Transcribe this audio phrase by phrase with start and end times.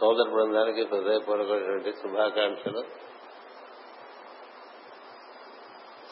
[0.00, 2.82] సోదర బృందానికి హృదయపూర్వకమైనటువంటి శుభాకాంక్షలు.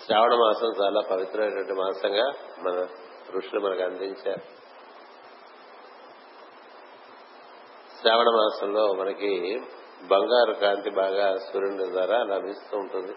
[0.06, 2.86] శ్రావణ మాసం చాలా పవిత్రమైనటువంటి మాసంగా మన
[3.36, 4.40] ఋషులు మనకు అందించారు.
[8.00, 9.60] శ్రావణ మాసంలో మనకి
[10.02, 13.12] బంగారు కాంతి బాగా సూర్యుని ద్వారా లభిస్తూ ఉంటుంది.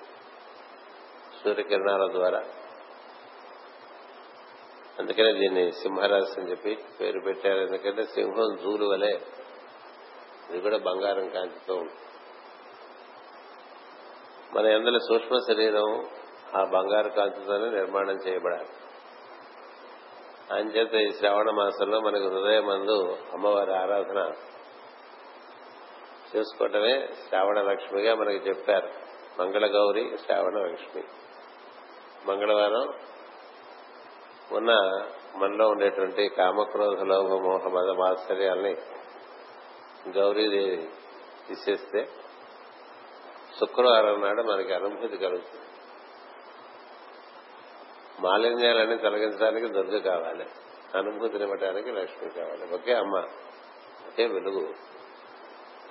[1.43, 2.39] సూర్యకిరణాల ద్వారా.
[4.99, 7.59] అందుకనే దీన్ని సింహరాశి అని చెప్పి పేరు పెట్టారు.
[7.59, 9.19] ఎందుకంటే సింహం జూలు వలె
[10.51, 11.97] ఇది కూడా బంగారం కాంతితో ఉంటుంది.
[14.53, 16.05] మన ఎందల సూక్ష్మ శరీరం
[16.55, 18.67] ఆ బంగారు కాంతితోనే నిర్మాణం చేయబడాలి.
[20.53, 24.31] అంచేత ఈ శ్రావణ మాసంలో మనకు హృదయమందు అమ్మవారి ఆరాధన
[26.35, 28.89] చేసుకోవటమే శ్రావణ లక్ష్మిగా మనకి చెప్పారు.
[29.39, 31.03] మంగళ గౌరి శ్రావణ లక్ష్మి.
[32.25, 32.93] మంగళవారం
[34.51, 34.71] ఉన్న
[35.35, 38.75] మనలో ఉండేటువంటి కామక్రోధ లోభ మోహ మద మాత్సర్యాల్ని
[40.09, 40.89] గౌరీదేవి
[41.47, 42.09] తీసేస్తే
[43.59, 45.65] శుక్రవారం నాడు మనకి అనుభూతి కలుగుతుంది.
[48.19, 50.45] మాలిన్యాలన్నీ తొలగించడానికి దుర్గ కావాలి.
[50.97, 52.73] అనుభూతిని ఇవ్వడానికి లక్ష్మి కావాలి.
[52.73, 53.17] ఒకే అమ్మ
[54.07, 54.73] ఒకే వెలుగు.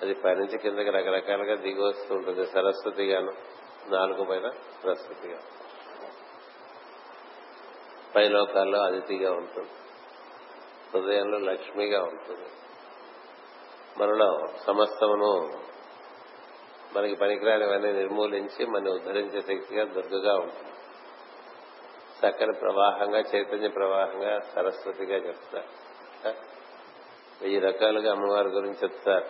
[0.02, 3.32] అది పైనుంచి కిందకి రకరకాలుగా దిగి వస్తూ ఉంటుంది సరస్వతిగాను
[3.86, 4.50] నాలుగు పైన
[4.82, 5.38] సరస్వతిగా
[8.16, 9.70] పై లోకాల్లో అతిథిగా ఉంటుంది.
[10.94, 12.48] హృదయంలో లక్ష్మిగా ఉంటుంది.
[13.98, 15.50] మనలో సమస్తమును
[16.96, 20.70] మనకి పనికిరానివన్నీ నిర్మూలించి మన ఉద్ధరించే శక్తిగా దుర్గగా ఉంటుంది.
[22.26, 25.64] చక్కని ప్రవాహంగా చైతన్య ప్రవాహంగా సరస్వతిగా చెప్తారు.
[27.42, 29.24] వెయ్యి రకాలుగా అమ్మవారి గురించి చెప్తారు.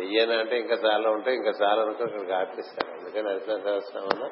[0.00, 2.90] వెయ్యేనా అంటే ఇంకా చాలా ఉంటాయి ఇంకా చాలా అనుకో ఇక్కడికి ఆపిస్తారు.
[2.90, 4.30] అందుకని హరిత సహస్రం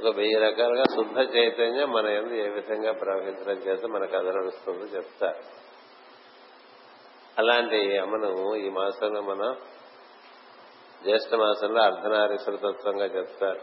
[0.00, 5.69] ఒక వెయ్యి రకాలుగా శుద్ధ చైతన్యం మన ఎందు ఏ విధంగా ప్రవహించడం చేత కథ నడుస్తుందో చెప్తారు.
[7.38, 9.56] అలాంటి అమ్మను ఈ మాసంలో మనం
[11.04, 13.60] జ్యేష్ఠ మాసంలో అర్ధనారీశ్వర తత్వంగా చెప్తారు.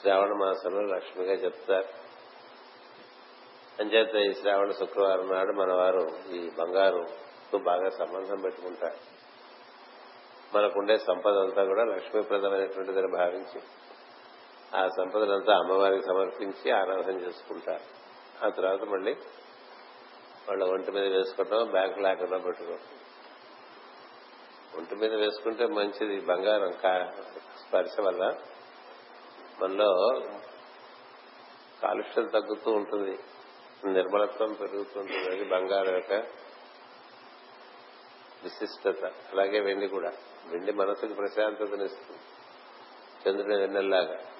[0.00, 2.04] శ్రావణ మాసంలో లక్ష్మిగా చెప్తారు.
[3.80, 9.14] అంచేత ఈ శ్రావణ శుక్రవారం నాడు మన వారు ఈ బంగారుతో బాగా సంబంధం పెట్టుకుంటారు.
[10.56, 13.60] మనకుండే సంపద అంతా కూడా లక్ష్మీప్రదమైనటువంటిదని భావించి
[14.76, 18.04] ఆ సంపదలంతా అమ్మవారికి సమర్పించి ఆరాధన చేసుకుంటారు.
[18.46, 19.16] ఆ తర్వాత మళ్ళీ
[20.48, 22.82] వాళ్ళ ఒంటి మీద వేసుకోవటం బ్యాంకు లాకర్లో పెట్టుకోవటం
[24.78, 26.72] ఒంటి మీద వేసుకుంటే మంచిది బంగారం
[27.68, 28.36] స్పర్శ వల్ల.
[29.62, 30.20] మనలో
[31.82, 33.18] కాలుష్యం తగ్గుతూ ఉంటుంది
[33.84, 36.12] నిర్మలత్వం పెరుగుతుంటుంది అది బంగారం యొక్క
[38.42, 39.04] విశిష్టత.
[39.04, 40.12] అలాగే వెండి కూడా.
[40.46, 42.20] వెండి మనసుకు ప్రశాంతతనిస్తుంది.
[43.28, 44.33] చంద్రుడి వెన్నెల్లాగా.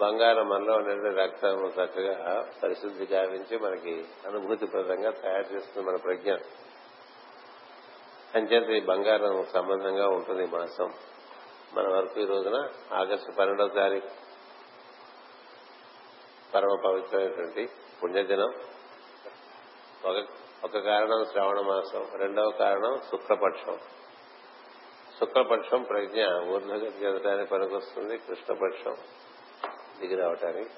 [0.00, 6.34] బంగారం మనలో ఉండే రక్తం చక్కగా పరిశుద్ధి గావించి మనకి అనుభూతిప్రదంగా తయారు చేస్తుంది మన ప్రజ్ఞ.
[8.34, 10.92] అంచేత ఈ బంగారం సంబంధంగా ఉంటుంది మాసం.
[11.74, 14.08] మన వరకు ఈ రోజున ఆగస్టు పన్నెండవ తారీఖు.
[16.54, 17.68] పరమ పవిత్రమైనటువంటి
[18.02, 18.54] పుణ్యదినం.
[20.04, 20.24] ఒక
[20.64, 23.78] ఒక కారణం శ్రావణ మాసం రెండవ కారణం శుక్లపక్షం.
[25.20, 28.96] శుక్లపక్షం ప్రజ్ఞ ఊర్ధగతి చెందడానికి పనికొస్తుంది కృష్ణపక్షం.
[30.00, 30.70] దిగి రావటానికి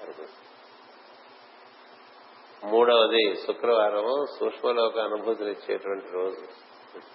[2.63, 6.45] మూడవది శుక్రవారము సూక్ష్మలోక అనుభూతినిచ్చేటువంటి రోజు.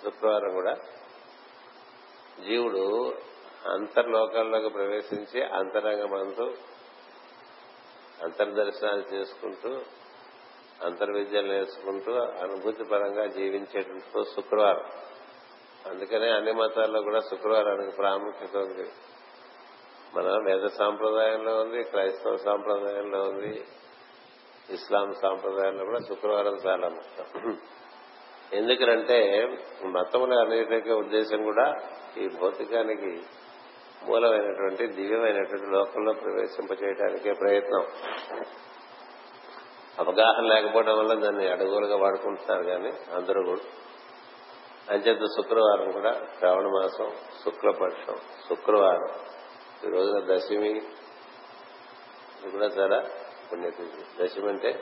[0.04, 0.74] శుక్రవారం కూడా
[2.46, 3.14] జీవుడు
[3.66, 6.54] అంతర్లోకాల్లోకి ప్రవేశించి అంతరంగమంతు
[8.24, 9.82] అంతర్దర్శనాలు చేసుకుంటూ
[10.84, 14.84] అంతర్విద్యలు నేర్చుకుంటూ అనుభూతి పరంగా జీవించేటువంటి శుక్రవారం.
[15.86, 18.90] అందుకనే అన్ని మతాల్లో కూడా శుక్రవారానికి ప్రాముఖ్యత ఉంది.
[20.14, 23.64] మన వేద సాంప్రదాయంలో ఉంది క్రైస్తవ సాంప్రదాయంలో ఉంది
[24.70, 27.58] ఇస్లాం సాంప్రదాయంలో కూడా శుక్రవారం చాలా ముఖ్యం.
[28.52, 29.18] ఎందుకంటే
[29.84, 31.74] మతముల అన్నిటికీ ఉద్దేశం కూడా
[32.18, 33.22] ఈ భౌతికానికి
[34.06, 37.86] మూలమైనటువంటి దివ్యమైనటువంటి లోకంలో ప్రవేశింపచేయడానికే ప్రయత్నం.
[39.98, 43.70] అవగాహన లేకపోవడం వల్ల దాన్ని అడుగులుగా వాడుకుంటున్నారు కానీ అందరూ కూడా.
[44.90, 47.12] అంచేత శుక్రవారం కూడా శ్రావణ మాసం
[47.44, 48.16] శుక్లపక్షం
[48.48, 49.31] శుక్రవారం.
[49.86, 53.04] ఈ రోజున దశమి ఇది కూడా చాలా
[53.52, 54.24] పుణ్యతిథి.
[54.24, 54.80] దశమి అంటే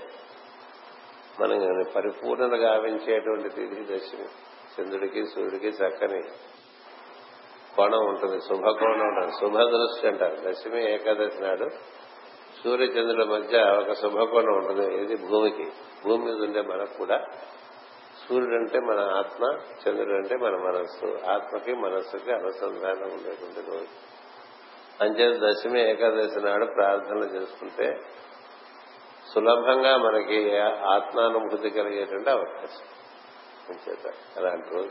[1.41, 4.27] మనం పరిపూర్ణత గావించేటువంటి తిథి దశమి.
[4.75, 6.23] చంద్రుడికి సూర్యుడికి చక్కని
[7.77, 10.37] కోణం ఉంటుంది శుభకోణం ఉంటుంది శుభ దృష్టి అంటారు.
[10.51, 11.69] దశమి ఏకాదశి నాడు
[12.65, 15.67] సూర్య చంద్రుల మధ్య ఒక శుభకోణం ఉంటుంది ఇది భూమికి.
[16.05, 17.25] భూమి మీద ఉండే మనకు కూడా
[18.29, 19.45] సూర్యుడు అంటే మన ఆత్మ
[19.83, 21.31] చంద్రుడు అంటే మన మనస్సు.
[21.31, 24.10] ఆత్మకి మనస్సుకి అనుసంధానం ఉండేటువంటి రోజు.
[25.01, 28.01] అంచేత దశమి ఏకాదశి నాడు ప్రార్థనలు చేసుకుంటే
[29.35, 32.87] సులభంగా మనకి ఆత్మానుభూతి కలిగేటువంటి అవకాశం.
[33.69, 34.91] అంచేత అలాంటి రోజు.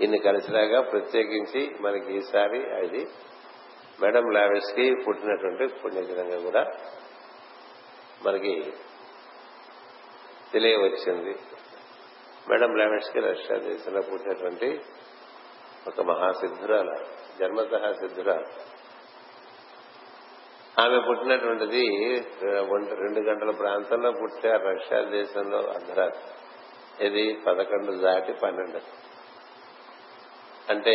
[0.00, 3.06] ఇన్ని కలిసిలాగా ప్రత్యేకించి మనకి ఈసారి అది
[4.02, 6.66] మేడం లావెస్కి పుట్టినటువంటి పుణ్యదినంగా కూడా
[8.26, 8.72] మనకి
[10.52, 11.36] తెలియవచ్చింది.
[12.50, 14.80] మేడం లావెస్కి రష్యా దేశంలో పుట్టినటువంటి
[15.86, 18.48] ఒక మహాసిద్ధురాలు జన్మత సిద్ధురాలు
[20.82, 21.84] ఆమె పుట్టినటువంటిది
[23.02, 26.26] రెండు గంటల ప్రాంతంలో పుట్టే రష్యా దేశంలో అర్ధరాత్రి.
[27.06, 28.80] ఇది పదకొండు దాటి పన్నెండు.
[30.72, 30.94] అంటే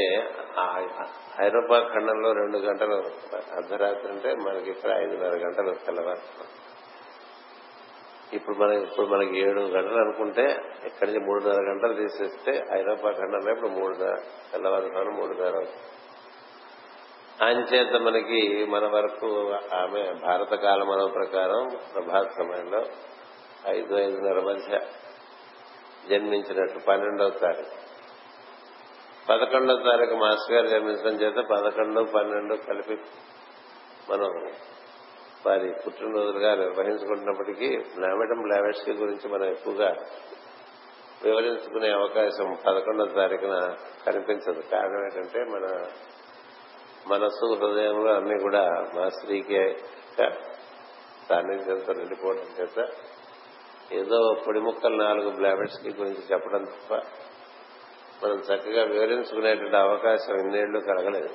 [1.45, 2.97] ఐరోపా ఖండంలో రెండు గంటలు
[3.57, 6.23] అర్ధరాత్రి అంటే మనకి ఇక్కడ ఐదున్నర గంటలు తెల్లవారు.
[8.35, 10.45] ఇప్పుడు మనకి ఇప్పుడు మనకి ఏడు గంటలు అనుకుంటే
[10.89, 14.15] ఇక్కడి నుంచి మూడున్నర గంటలు తీసేస్తే ఐరోపా ఖండంలో ఇప్పుడు మూడున్నర
[14.51, 15.83] తెల్లవారుజామున మూడున్నర అవుతుంది.
[17.41, 22.83] అంచేత మనకి మన వరకు ఆమె భారత కాలమనం ప్రకారం ప్రభాత సమయంలో
[23.67, 24.79] ఐదు ఐదున్నర మధ్య
[26.09, 27.85] జన్మించినట్టు పన్నెండవ తారీఖు.
[29.29, 32.93] పదకొండవ తారీఖు మాస్టర్ గారు జన్మించడం చేత పదకొండు పన్నెండు కలిపి
[34.09, 34.51] మనం
[35.45, 39.95] వారి పుట్టినరోజులుగా నిర్వహించుకుంటున్నప్పటికీ నామెడం లావెస్కి గురించి మనం ఎక్కువగా
[41.23, 44.61] వివరించుకునే అవకాశం పదకొండవ తారీఖున కనిపించదు.
[44.61, 45.85] కారణం ఏంటంటే మన
[47.07, 48.63] మనస్సు హృదయంలో అన్ని కూడా
[48.95, 49.75] మా స్త్రీకే.
[51.29, 52.87] సాన్నిధ్యంతో నిండిపోవడం చేత
[53.91, 56.93] ఏదో పొడి ముక్కలు నాలుగు బ్లాబెట్స్కి గురించి చెప్పడం తప్ప
[58.23, 61.29] మనం చక్కగా వివరించుకునేటువంటి అవకాశం ఇన్నేళ్ళు కలగలేదు.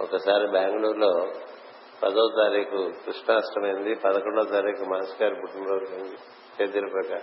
[0.00, 1.32] ఒకసారి బెంగళూరులో
[2.02, 6.16] పదో తారీఖు కృష్ణాష్టమైంది పదకొండో తారీఖు మాస్ గారి పుట్టినరోజు అయింది.
[6.58, 7.22] తేదీల ప్రకారం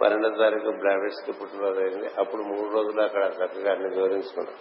[0.00, 2.08] పన్నెండో తారీఖు బ్లాబెట్స్కి పుట్టినరోజు అయింది.
[2.18, 4.56] అప్పుడు మూడు రోజులు అక్కడ చక్కగా అన్ని వివరించుకున్నాం.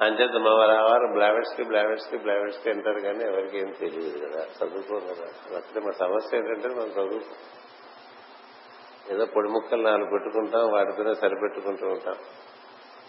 [0.00, 0.50] అంచేత మా
[0.82, 4.44] వారు బ్లావెట్స్కి బ్లావెట్స్కి బ్లావెట్స్కి అంటారు కానీ ఎవరికి ఏం తెలియదు కదా.
[4.44, 5.56] చదువుకో కదా.
[5.56, 7.34] అట్లే మా సమస్య ఏంటంటే మనం చదువుతాం
[9.10, 12.14] ఏదో పొడి ముక్కలు నాలుగు పెట్టుకుంటాం వాటితోనే సరిపెట్టుకుంటూ ఉంటాం.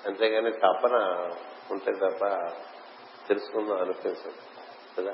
[0.06, 0.96] అంతేగాని తపన
[1.72, 2.26] ఉంటే తప్ప
[3.28, 4.32] తెలుసుకుందాం అనిపించదు
[5.00, 5.14] కదా.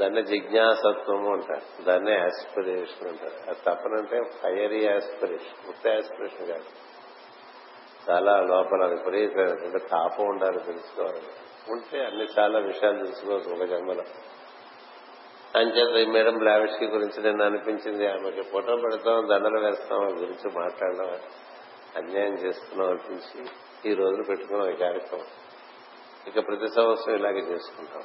[0.00, 1.82] దాన్నే జిజ్ఞాసత్వము అంటారు.
[1.82, 3.50] దాన్నే ఆస్పిరేషన్ అంటారు.
[3.50, 6.89] అది తప్పనంటే ఫైరీ ఆస్పిరేషన్ ఉత్త ఆస్పిరేషన్ కాదు.
[8.10, 11.22] చాలా లోపల విపరీతమైనటువంటి తాపం ఉండాలి తెలుసుకోవాలి.
[11.68, 14.02] ఉంటే అన్ని చాలా విషయాలు తెలుసుకోవచ్చు ఒక జన్మలో.
[15.56, 21.18] అంచేత ఈ మేడం బ్లావిష్కి గురించి నేను అనిపించింది ఆమెకి ఫోటో పెడతాం దండలు వేస్తాం గురించి మాట్లాడడం
[21.96, 23.46] అన్యాయం చేస్తున్నాం అనిపించి
[23.90, 25.24] ఈ రోజు పెట్టుకున్నాం ఈ కార్యక్రమం.
[26.26, 28.02] ఇక ప్రతి సంవత్సరం ఇలాగే చేసుకుంటాం.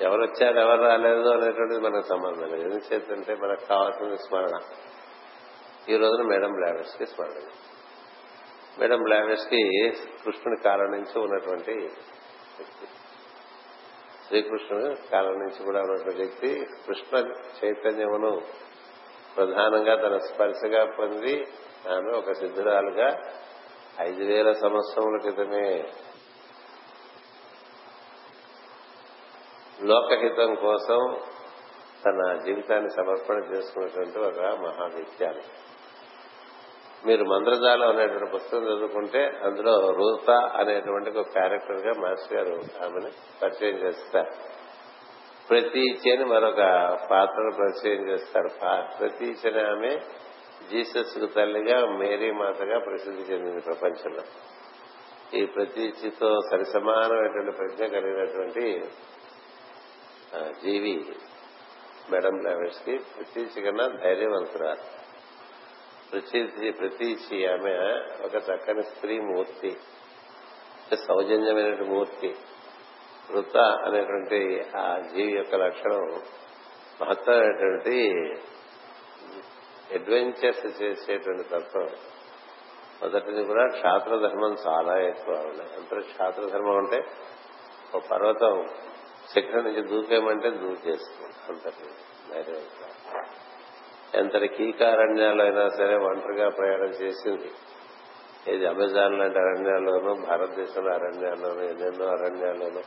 [0.00, 2.54] ఎవరు వచ్చారు ఎవరు రాలేదు అనేటువంటిది మనకు సంబంధం లేదు.
[2.54, 4.60] ఎందుచేతంటే మనకు కావాల్సిన స్మరణ.
[5.88, 7.40] ఈ రోజున మేడం బ్లావిష్కి స్మరణ.
[8.78, 9.62] మేడం బ్లావెస్కి
[10.22, 11.74] కృష్ణుని కాలం నుంచి ఉన్నటువంటి
[14.26, 16.50] శ్రీకృష్ణుడు కాలం నుంచి కూడా ఉన్నటువంటి వ్యక్తి
[16.86, 17.16] కృష్ణ
[17.58, 18.32] చైతన్యమును
[19.36, 21.34] ప్రధానంగా తన స్పర్శగా పొంది
[21.90, 23.08] ఆమె ఒక సిద్ధురాలుగా
[24.00, 25.66] ఐదు వేల సంవత్సరముల క్రితమే
[29.82, 31.00] లోకహితం కోసం
[32.04, 35.42] తన జీవితాన్ని సమర్పణ చేసుకున్నటువంటి ఒక మహావిద్యాలు
[37.06, 43.10] మీరు మంద్రజాలం అనేటువంటి పుస్తకం చదువుకుంటే అందులో రూత అనేటువంటి ఒక క్యారెక్టర్గా మాస్టర్ గారు ఆమెను
[43.42, 44.30] పరిచయం చేస్తారు.
[45.48, 46.60] ప్రతీచని మరొక
[47.10, 48.48] పాత్రను పరిచయం చేస్తారు.
[48.98, 49.98] ప్రతీచని ఆమె
[50.70, 54.22] జీసస్కు తల్లిగా మేరీ మాతగా ప్రసిద్ధి చెందింది ప్రపంచంలో.
[55.34, 58.84] ఈ ప్రతీచితో సరిసమానమైనటువంటి ప్రజ్ఞ కలిగినటువంటి
[60.64, 60.94] జీవి
[62.12, 65.01] మేడం లావెస్కి ప్రతీచి కన్నా ధైర్యవంతురాలు.
[66.12, 67.70] ప్రతీతి ప్రతీచి ఆమె
[68.24, 69.76] ఒక చక్కని స్త్రీ మూర్తి.
[70.96, 72.34] సౌజన్యమైన మూర్తి.
[73.30, 76.22] వృత అనేటువంటి ఆ జీవి యొక్క లక్షణం
[77.02, 78.12] మహత్తమైనటువంటి
[79.94, 81.88] అడ్వెంచర్స్ చేసేటువంటి తత్వం.
[83.02, 87.04] మొదటిది కూడా క్షాత్ర ధర్మం చాలా ఎక్కువ ఉన్నాయి అంత క్షాత్ర ధర్మం అంటే
[87.94, 88.68] ఒక పర్వతం
[89.32, 91.34] శిఖరం నుంచి దూకేమంటే దూకేస్తుంది.
[91.48, 91.88] అంతటి
[92.34, 92.62] ధైర్యం.
[94.14, 97.50] ఎంతటి కీకారణ్యాల్లో అయినా సరే ఒంటరిగా ప్రయాణం చేసింది.
[98.54, 102.80] ఇది అమెజాన్ లాంటి అరణ్యాల్లోనూ భారతదేశంలో అరణ్యాల్లోనూ ఎన్నెన్నో అరణ్యాల్లోనూ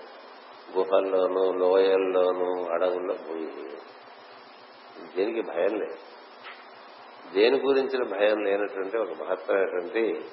[0.77, 3.47] గుహల్లోనూ లోయల్లోనూ అడవుల్లో పోయి.
[5.17, 5.97] దేనికి భయం లేదు.
[7.33, 10.25] దేని గురించిన భయం లేనటువంటి ఒక మహత్తమైనటువంటి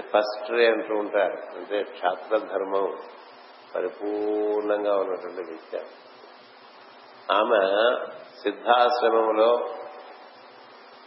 [0.00, 1.58] ఫస్ట్ రే అంటూ ఉంటారు.
[1.58, 2.96] అంటే క్షాత్ర ధర్మం
[3.74, 5.78] పరిపూర్ణంగా ఉన్నటువంటి విద్య.
[7.32, 7.60] ఆమె
[8.42, 9.68] సిద్ధాశ్రమంలో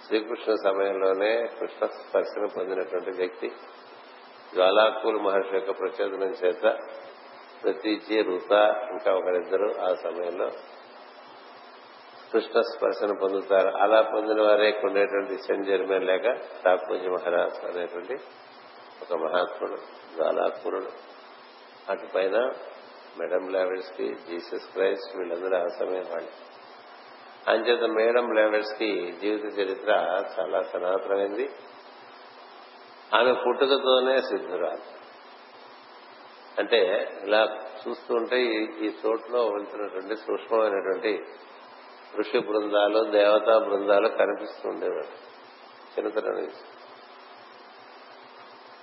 [0.08, 3.48] శ్రీకృష్ణ సమయంలోనే కృష్ణ స్పర్శను పొందినటువంటి వ్యక్తి.
[4.54, 6.78] జ్వాలాకూలు మహర్షి యొక్క ప్రచోదనం చేత
[7.64, 8.52] ప్రతీచి రుత
[8.92, 10.50] ఇంకా ఒకరిద్దరు ఆ సమయంలో
[12.34, 13.68] కృష్ణ స్పర్శను పొందుతారు.
[13.78, 16.24] అలా పొందిన వారే ఉండేటువంటి సెంట్ జర్మన్ లేక
[16.66, 18.14] ఠాకూర్జీ మహారాజ్ అనేటువంటి
[19.02, 19.76] ఒక మహాత్ముడు
[20.16, 20.90] జ్వాలాకూరుడు.
[21.90, 22.52] అటు పైన
[23.20, 26.55] మేడం లావెడ్స్కి జీసస్ క్రైస్ట్ వీళ్ళందరూ ఆ సమయం వాళ్ళు.
[27.48, 29.90] అంచేత మేడం లెవెల్స్కి జీవిత చరిత్ర
[30.40, 31.50] చాలా సనాతనమైంది.
[33.16, 34.96] ఆమె పుట్టుకతోనే సిద్ధురాలు.
[36.60, 38.44] అంటే ఇలా చూస్తూ ఉంటే
[38.82, 41.24] ఈ చోట్లో వెళ్తున్నటువంటి సూక్ష్మమైనటువంటి
[42.18, 45.26] ఋషి బృందాలు దేవతా బృందాలు కనిపిస్తూ ఉండేవాడు
[46.00, 46.66] చిన్నతనం నుంచి.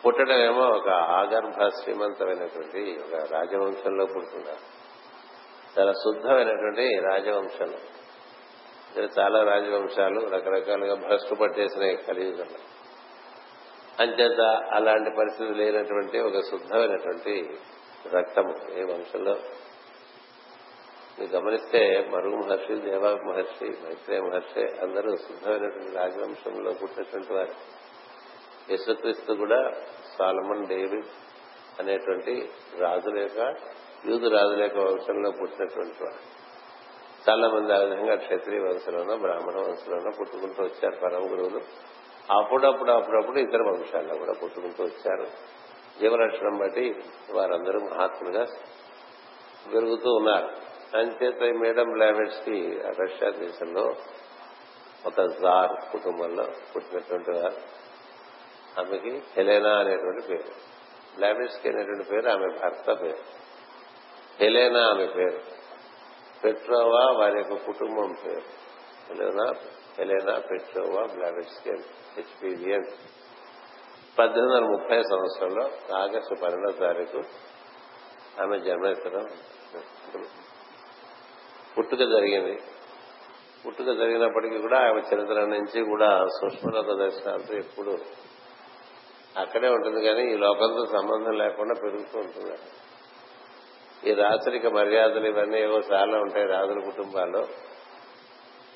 [0.07, 4.83] పుట్టడం ఏమో ఒక ఆగర్భ శ్రీమంతమైనటువంటి ఒక రాజవంశంలో పుడుతున్నారు.
[5.78, 7.78] చాలా శుద్ధమైనటువంటి రాజవంశంలో.
[9.01, 12.59] చాలా రాజవంశాలు రకరకాలుగా భ్రష్టు పట్టేసినాయి కలియుగంలో.
[14.01, 14.41] అంచేత
[14.73, 17.59] అలాంటి పరిస్థితి లేనటువంటి ఒక శుద్ధమైనటువంటి
[18.13, 19.37] రక్తము ఏ వంశంలో?
[21.19, 27.83] మీరు గమనిస్తే మరుగు మహర్షి దేవా మహర్షి మైత్రేయ మహర్షి అందరూ శుద్ధమైనటువంటి రాజవంశంలో పుట్టినటువంటి వారు.
[28.71, 29.73] యేసుక్రీస్తు కూడా
[30.19, 31.07] సాలమన్ డేవిడ్
[31.81, 33.55] అనేటువంటి రాజుల యొక్క
[34.07, 36.42] యూదు రాజుల యొక్క వంశంలో పుట్టినటువంటి వాడు
[37.31, 41.61] చాలా మంది ఆ విధంగా క్షత్రియ వంశంలోనో బ్రాహ్మణ వంశంలోనో పుట్టుకుంటూ వచ్చారు పరమ గురువులు
[42.31, 45.26] అప్పుడప్పుడు అప్పుడప్పుడు ఇతర వంశాల్లో కూడా పుట్టుకుంటూ వచ్చారు.
[46.00, 46.95] జీవలక్షణం బట్టి
[47.31, 48.47] వారందరూ మహాత్ములుగా
[49.75, 50.49] పెరుగుతూ ఉన్నారు.
[50.97, 53.95] అంచేత మేడం లావెట్స్కి రష్యా దేశంలో
[55.07, 56.45] ఒక జార్ కుటుంబంలో
[56.76, 57.57] పుట్టినటువంటి వారు.
[58.81, 60.55] ఆమెకి హెలేనా అనేటువంటి పేరు.
[61.21, 63.19] లావెట్స్కి అనేటువంటి పేరు ఆమె భర్త పేరు.
[64.41, 65.62] హెలేనా ఆమె పేరు.
[66.45, 68.43] పెట్రోవా వారి యొక్క కుటుంబం పేరు?
[69.09, 69.55] హెలేనా
[69.99, 71.71] హెలేనా పెట్రోవా బ్లామిస్కి
[72.17, 72.87] హెచ్పివిఎన్
[74.19, 77.23] పద్దెనిమిది వందల ముప్పై సంవత్సరంలో ఆగస్టు పన్నెండో తారీఖు
[78.43, 79.27] ఆమె జన్మెత్తడం
[81.79, 82.63] పుట్టుక జరిగింది.
[83.67, 87.99] పుట్టుక జరిగినప్పటికీ కూడా ఆమె చరిత్ర నుంచి కూడా సూక్ష్మలోక దర్శనాలతో ఎప్పుడు
[89.37, 92.57] అక్కడే ఉంటుంది కానీ ఈ లోకంతో సంబంధం లేకుండా పెరుగుతూ ఉంటుంది.
[94.06, 97.47] ఈ రాచరిక మర్యాదలు ఇవన్నీ ఏవో చాలా ఉంటాయి రాజుల కుటుంబాల్లో.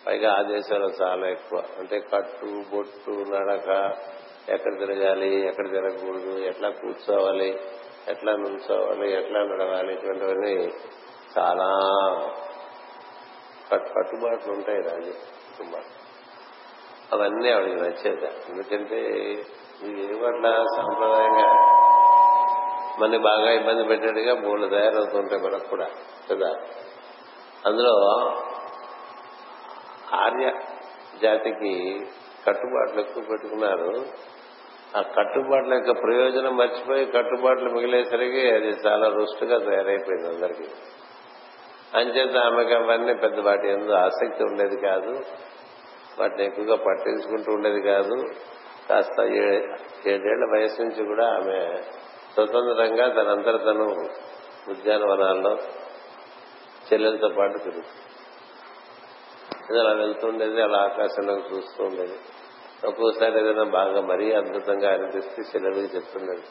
[0.07, 1.63] పైగా ఆ దేశంలో చాలా ఎక్కువ.
[1.79, 3.97] అంటే కట్టు బొట్టు నడక
[4.49, 7.61] ఎక్కడ తిరగాలి ఎక్కడ తిరగకూడదు ఎట్లా కూర్చోవాలి
[8.09, 10.73] ఎట్లా నుంచోవాలి ఎట్లా నడవాలి ఇటువంటివన్నీ
[11.39, 11.69] చాలా
[13.73, 15.13] కట్టుబాట్లు ఉంటాయి రాజు
[15.49, 16.07] కుటుంబాలు
[17.13, 18.27] అవన్నీ ఆవిడకి నచ్చేది.
[18.27, 19.01] ఎందుకంటే
[19.83, 21.76] ఇది పట్ల సాంప్రదాయంగా
[22.99, 25.87] మన బాగా ఇబ్బంది పెట్టేట్టుగా బోళ్ళు తయారవుతుంటాయి మనకు కూడా
[26.31, 26.55] కదా?
[27.67, 27.91] అందులో
[30.15, 30.53] ఆర్య
[31.23, 32.01] జాతికి
[32.47, 34.07] కట్టుబాట్లు ఎక్కువ పెట్టుకున్నారు.
[34.99, 40.65] ఆ కట్టుబాట్ల యొక్క ప్రయోజనం మర్చిపోయి కట్టుబాట్లు మిగిలేసరికి అది చాలా రుష్టుగా తయారైపోయింది అందరికీ.
[41.95, 45.21] అంచేత ఆమెకు అవన్నీ పెద్ద వాటి ఎందు ఆసక్తి ఉండేది కాదు.
[46.21, 48.23] వాటిని ఎక్కువగా పట్టించుకుంటూ ఉండేది కాదు.
[48.89, 51.83] కాస్త ఏడేళ్ళ వయసు నుంచి కూడా ఆమె
[52.37, 53.85] స్వతంత్రంగా తనంతట తను
[54.71, 55.57] ఉద్యానవనాల్లో
[56.93, 58.03] చెల్లెలతో పాటు తిరుగుతుంది.
[59.71, 62.19] ఇది అలా వెళ్తుండేది అలా ఆకాశంలో చూస్తూ ఉండేది.
[62.87, 66.43] ఒక్కోసారి ఏదైనా బాగా మరీ అద్భుతంగా అనిపిస్తే చెల్లెలకి చెప్తుండేది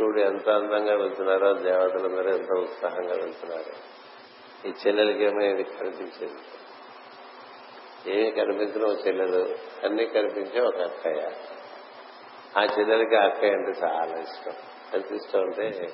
[0.00, 3.72] చూడు ఎంత అందంగా వెళ్తున్నారో దేవతలందరూ ఎంత ఉత్సాహంగా వెళ్తున్నారు.
[4.68, 6.40] ఈ చెల్లెలకి ఇది కనిపించేది?
[8.06, 9.54] ఏమి కనిపించిన ఒక చెల్లెలు
[9.86, 11.30] అన్ని కనిపించే ఒక అక్కయ్య.
[12.58, 14.52] ఆ చెల్లెలకి ఆ అక్కయ్య అంటే చాలా ఇష్టం.
[14.94, 15.92] ఎంత ఉంటే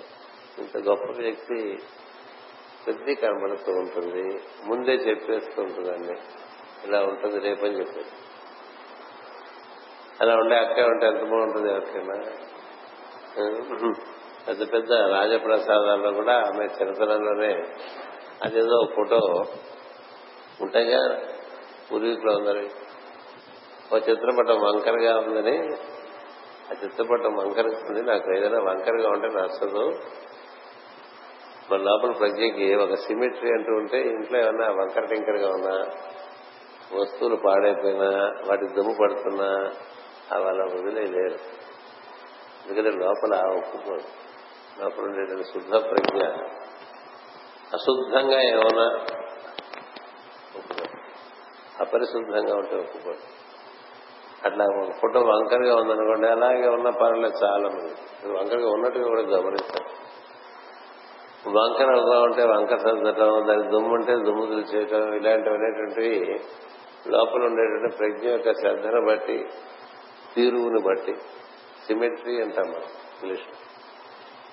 [0.58, 1.78] ఇంత గొప్ప వ్యక్తి
[2.86, 6.20] ప్రతి కనబడుతూ ఉంటుంది ముందే చెప్పేస్తూ ఉంటుందండి.
[6.84, 8.10] ఇలా ఉంటుంది రేపని చెప్పేది.
[10.20, 12.16] అలా ఉండే అక్క ఉంటే ఎంత బాగుంటుంది ఎవరికైనా?
[14.48, 17.66] పెద్ద పెద్ద రాజప్రసాదాల్లో కూడా ఆమె చిరతనంలోనే
[18.42, 19.46] అదేదో ఫోటో
[20.60, 21.20] ఉంటాయిగా
[21.92, 22.70] పూర్వీకులు ఉందని
[23.92, 25.56] ఓ చిత్రపటం వంకరగా ఉందని
[26.66, 28.02] ఆ చిత్తపట్టం వంకరిస్తుంది.
[28.02, 30.00] నాకు ఏదైనా వంకరగా ఉంటే నచ్చదు.
[31.70, 35.87] మన లోపల ప్రజ్ఞకి ఒక సిమెట్రీ అంటూ ఉంటే ఇంట్లో ఏమన్నా వంకర టింకరగా ఉన్నా
[37.00, 39.73] వస్తువులు పాడైపోయినా వాటి దుమ్ము పడుతున్నా
[40.32, 41.38] అలా వదిలేయలేరు
[42.66, 44.04] ఎందుకంటే లోపల ఒప్పుకోదు
[44.82, 46.25] లోపల ఉండేటువంటి శుద్ధ ప్రజ్ఞ.
[47.75, 48.87] అశుద్ధంగా ఏమైనా
[50.56, 50.96] ఒప్పుకోదు
[51.80, 53.36] అపరిశుద్ధంగా ఉంటే ఒప్పుకోదు
[54.45, 54.64] అట్లా
[55.00, 57.95] ఫోటో వంకరగా ఉందనుకోండి అలాగే ఉన్న పర్లేదు చాలా మంది.
[58.33, 60.07] వంకరగా ఉన్నట్టుగా కూడా గమనిస్తారు.
[61.50, 66.40] వంకరగా ఉంటే వంకర సర్దటం దాని దుమ్ము ఉంటే దుమ్ము తులిచేయటం ఇలాంటివి అనేటువంటివి
[67.09, 69.47] లోపల ఉండేటువంటి ప్రజ్ఞ యొక్క శ్రద్ధను బట్టి
[70.35, 71.14] తీరువుని బట్టి
[71.87, 72.88] సిమెట్రీ అంటాం మనం
[73.23, 73.47] ఇంగ్లీష్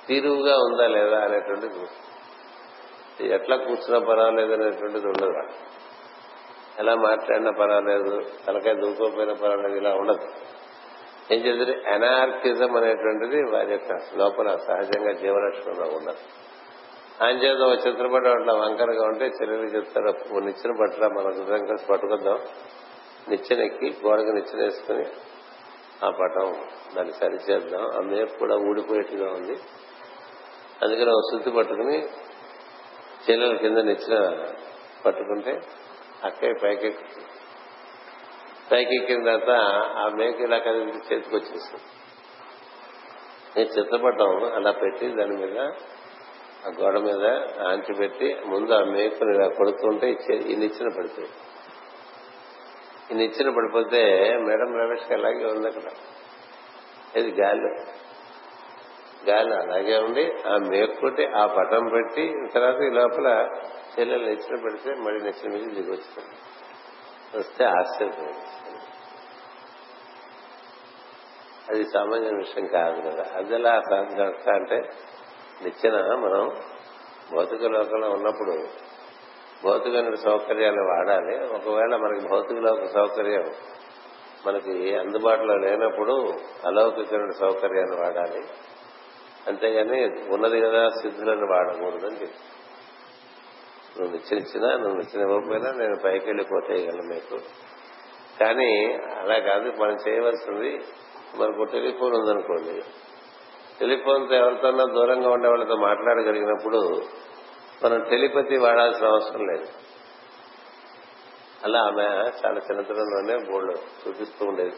[0.07, 1.79] తీరువుగా ఉందా లేదా అనేటువంటిది
[3.33, 5.43] ఎట్లా కూర్చున్నా పర్వాలేదు అనేటువంటిది ఉండదు.
[6.79, 10.27] ఎలా మాట్లాడినా పర్వాలేదు తలకాయ దూకోపోయినా పర్వాలేదు ఇలా ఉండదు.
[11.33, 16.17] ఏం చేద్దరు ఎనార్కిజం అనేటువంటిది వారి యొక్క లోపల సహజంగా జీవలక్షణంలో ఉండదు.
[17.23, 22.39] ఆయన చేత ఒక చిత్రపటం అట్లా వంకరగా ఉంటే చెల్లెలు చెప్తారు నిచ్చిన పట్ల మన ఇద్దరం కలిసి పట్టుకుందాం
[23.29, 25.05] నిచ్చెనెక్కి గోడకు నిచ్చెనేసుకుని
[26.05, 26.55] ఆ పటం
[26.95, 29.55] దాన్ని సరిచేద్దాం ఆ మేపు కూడా ఊడిపోయేట్టుగా ఉంది.
[30.83, 31.97] అందుకని ఒక శుద్ధి పట్టుకుని
[33.29, 34.45] చెల్లెల కింద నిచ్చిన
[35.05, 35.59] పట్టుకుంటే
[36.23, 36.87] అక్కయ్య పైకి
[38.95, 39.49] ఎక్కిన తర్వాత
[39.97, 41.83] ఆ మేక ఇలా కదిలి చేతికి వచ్చేస్తుంది
[43.57, 45.59] నేను చిత్తపడ్డం అలా పెట్టి దాని మీద
[46.65, 47.25] ఆ గోడ మీద
[47.67, 51.27] ఆంచి పెట్టి ముందు ఆ మేకను ఇలా కొడుతుంటే ఈ నిచ్చిన పడిపోయి
[53.11, 54.01] ఈ నిచ్చిన పడిపోతే
[54.37, 55.91] మేడం రమేష్కి అలాగే ఉంది అక్కడ.
[57.15, 57.69] ఇది గాలి?
[59.29, 63.27] గాలి అలాగే ఉండి ఆ మేకొట్టి ఆ పటం పెట్టి తర్వాత ఈ లోపల
[63.99, 66.35] చెల్లెలు నిచ్చిన పెడితే మళ్ళీ నిచ్చిన మీద దిగి వస్తుంది
[67.37, 68.43] వస్తే ఆశ్చర్యపోయింది
[71.69, 73.25] అది సామాన్య విషయం కాదు కదా.
[73.35, 74.89] అది ఎలా సాధించ అంటే
[75.63, 76.55] నిచ్చిన మనం
[77.35, 78.67] భౌతిక లోకంలో ఉన్నప్పుడు
[79.63, 81.55] భౌతిక సౌకర్యాలు వాడాలి.
[81.55, 83.45] ఒకవేళ మనకి భౌతిక లోక సౌకర్యం
[84.47, 86.33] మనకి అందుబాటులో లేనప్పుడు
[86.67, 88.43] అలౌకికమైన సౌకర్యాన్ని వాడాలి.
[89.47, 92.62] అంతేగాని ఉన్నది కదా సిద్ధులను వాడకూడదని చెప్పి
[93.99, 97.39] నువ్వు నిచ్చినిచ్చినా నువ్వు నిచ్చినివ్వకపోయినా నేను పైకి వెళ్ళిపోతేయగలను మీకు.
[98.39, 100.83] కానీ అలా కాదు మనం చేయవలసింది
[101.35, 102.83] మనకు టెలిఫోన్ ఉందనుకోండి.
[103.79, 107.03] టెలిఫోన్తో ఎవరితోన్నా దూరంగా ఉండే వాళ్ళతో మాట్లాడగలిగినప్పుడు
[107.85, 109.65] మనం టెలిపతి వాడాల్సిన అవసరం లేదు.
[111.63, 112.03] అలా ఆమె
[112.45, 113.71] చాలా చిన్నతనంలోనే బోర్డు
[114.07, 114.73] చూపిస్తూ ఉండేది.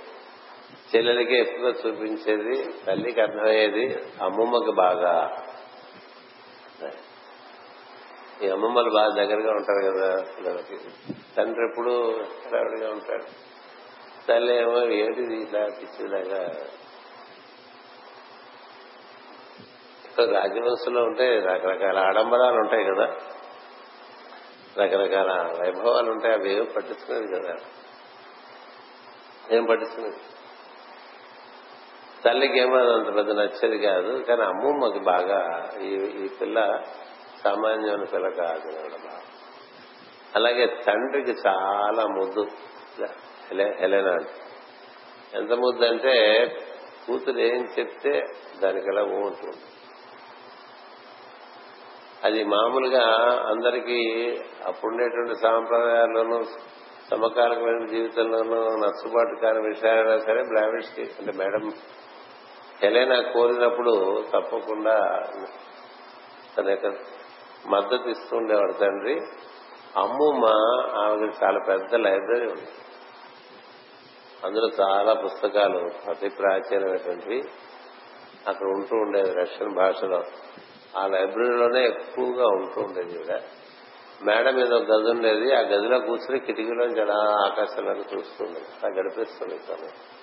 [0.95, 5.37] చెల్లెలకి ఎక్కువగా చూపించేది తల్లికి అర్థమయ్యేది అమ్మమ్మకి బాగా.
[8.43, 10.77] ఈ అమ్మమ్మలు బాగా దగ్గరగా ఉంటారు కదా పిల్లలకి.
[11.37, 13.55] తండ్రి ఎప్పుడు హడావిడిగా ఉంటాడు.
[14.27, 16.55] తల్లి ఏమో ఏంటిది ఇలా పిచ్చిలాగా
[20.25, 23.15] రాజవంశంలో ఉంటే రకరకాల ఆడంబరాలు ఉంటాయి కదా.
[24.77, 27.55] రకరకాల వైభవాలు ఉంటాయి అవి ఏం పట్టించుకునేది కదా.
[29.51, 30.17] ఏం పట్టించుకునేది?
[32.25, 35.89] తల్లికి ఏమో అంత పెద్ద నచ్చేది కాదు కానీ అమ్మమ్మకి బాగా ఈ
[36.25, 36.79] ఈ పిల్ల
[37.45, 38.71] సామాన్యమైన పిల్ల కాదు
[40.35, 42.43] అలాగే తండ్రికి చాలా ముద్దు.
[43.79, 44.15] హెలెనా
[45.33, 46.13] ఎంత ముద్దు అంటే
[47.05, 48.13] కూతురు ఏం చెప్తే
[48.59, 49.63] దానికి ఎలా ఉంటుంది
[52.23, 53.03] అది మామూలుగా
[53.49, 53.99] అందరికీ
[54.65, 56.37] అప్పుడుండేటువంటి సాంప్రదాయాల్లోనూ
[57.11, 61.65] సమకాలికమైన జీవితంలోనూ నచ్చుబాటు కాని విషయాలైనా సరే బ్లావిష్కి అంటే మేడం
[62.81, 63.93] హెలెనా కోరినప్పుడు
[64.33, 64.95] తప్పకుండా
[66.57, 66.87] తన యొక్క
[67.67, 69.21] మద్దతు ఇస్తూ ఉండేవాడు తండ్రి
[69.97, 70.45] అమ్మమ్మ
[70.97, 72.67] ఆమెకు చాలా పెద్ద లైబ్రరీ ఉంది.
[74.43, 77.43] అందులో చాలా పుస్తకాలు అతి ప్రాచీనమైనటువంటివి.
[78.47, 80.23] అక్కడ ఉంటూ ఉండేది రష్యన్ భాషలో.
[80.97, 83.41] ఆ లైబ్రరీలోనే ఎక్కువగా ఉంటూ ఉండేది కూడా
[84.23, 85.55] మేడ మీద ఒక గది ఉండేది.
[85.55, 90.15] ఆ గదిలో కూర్చుని కిటికీలో చాలా ఆకాశాలను చూస్తుండేది అలా గడిపిస్తుంది తను.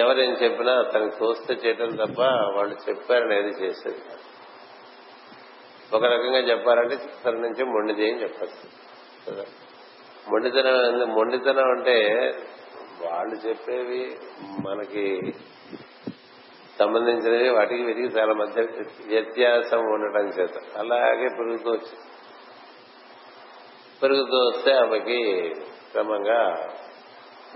[0.00, 2.20] ఎవరేం చెప్పినా తనకి తోస్తే చేయటం తప్ప
[2.56, 3.98] వాళ్ళు చెప్పారని ఏది చేసేది
[5.94, 8.90] ఒక రకంగా చెప్పారంటే తన నుంచి మొండిది అని చెప్పచ్చు.
[9.30, 9.44] కదా?
[10.28, 12.30] మొండితనం మొండితనం అంటే
[13.02, 15.20] వాళ్ళు చెప్పేవి మనకి
[16.78, 18.62] సంబంధించినవి వాటికి వీటికి చాలా మధ్య
[19.06, 20.78] వ్యత్యాసం ఉండటం చేత.
[20.78, 21.96] అలాగే పెరుగుతూ వచ్చి.
[24.02, 25.50] పెరుగుతూ వస్తే ఆమెకి
[25.92, 26.68] క్రమంగా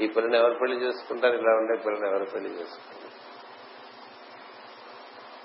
[0.00, 1.36] ఈ పిల్లని ఎవరు పెళ్ళి చేసుకుంటారు?
[1.36, 3.03] ఇలా ఉండే పిల్లని ఎవరు పెళ్ళి చేసుకుంటారు?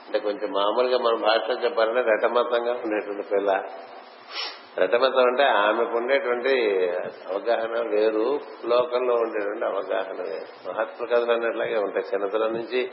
[0.09, 3.63] అంటే కొంచెం మామూలుగా మన భాషలో చెప్పాలంటే రటమతంగా ఉండేటువంటి పిల్ల.
[4.77, 6.53] రటమతం అంటే ఆమెకు ఉండేటువంటి
[7.33, 10.69] అవగాహన వేరు లోకంలో ఉండేటువంటి అవగాహన వేరు.
[10.69, 12.05] మహాత్మ కథలు అన్నట్లాగే ఉంటాయి.
[12.13, 12.91] చిన్నతనం నుంచి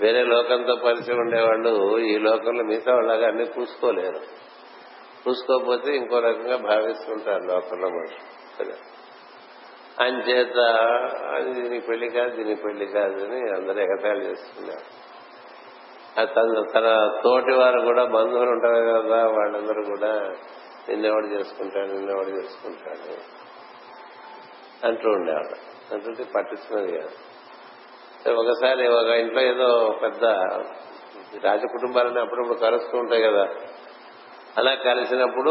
[0.00, 4.20] వేరే లోకంతో పరిచయం ఉండేవాళ్ళు ఈ లోకంలో మిగతా వాళ్ళగా అన్ని పూసుకోలేరు
[5.26, 8.92] పూసుకోకపోతే ఇంకో రకంగా భావిస్తుంటారు లోకంలో మనుషులు.
[10.00, 10.58] అంచేత
[11.34, 15.01] అది దీని పెళ్ళి కాదు దీని పెళ్ళి కాదు అని అందరూ ఎగతాళి చేస్తున్నారు
[16.16, 20.34] తన తన తోటి వారు కూడా బంధువులు ఉంటారు కదా వాళ్ళందరూ కూడా
[20.88, 23.42] నిన్నెవడు చేసుకుంటాడు నిన్నెవడు చేసుకుంటాడు
[24.86, 28.32] అంటూ ఉండేవాడు అంటుంటే పట్టిస్తున్నది కాదు.
[28.34, 30.24] ఒకసారి ఒక ఇంట్లో ఏదో పెద్ద
[31.44, 33.48] రాజ కుటుంబాలని అప్పుడప్పుడు కలుస్తూ ఉంటాయి కదా.
[34.56, 35.50] అలా కలిసినప్పుడు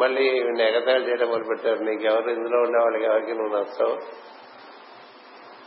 [0.00, 0.24] మళ్ళీ
[0.60, 1.78] ఎగతాళి చేయడం మొదలుపెట్టారు.
[1.78, 3.98] నీకెవరు ఇందులో ఉండే వాళ్ళకి ఎవరికి నువ్వు నచ్చావు.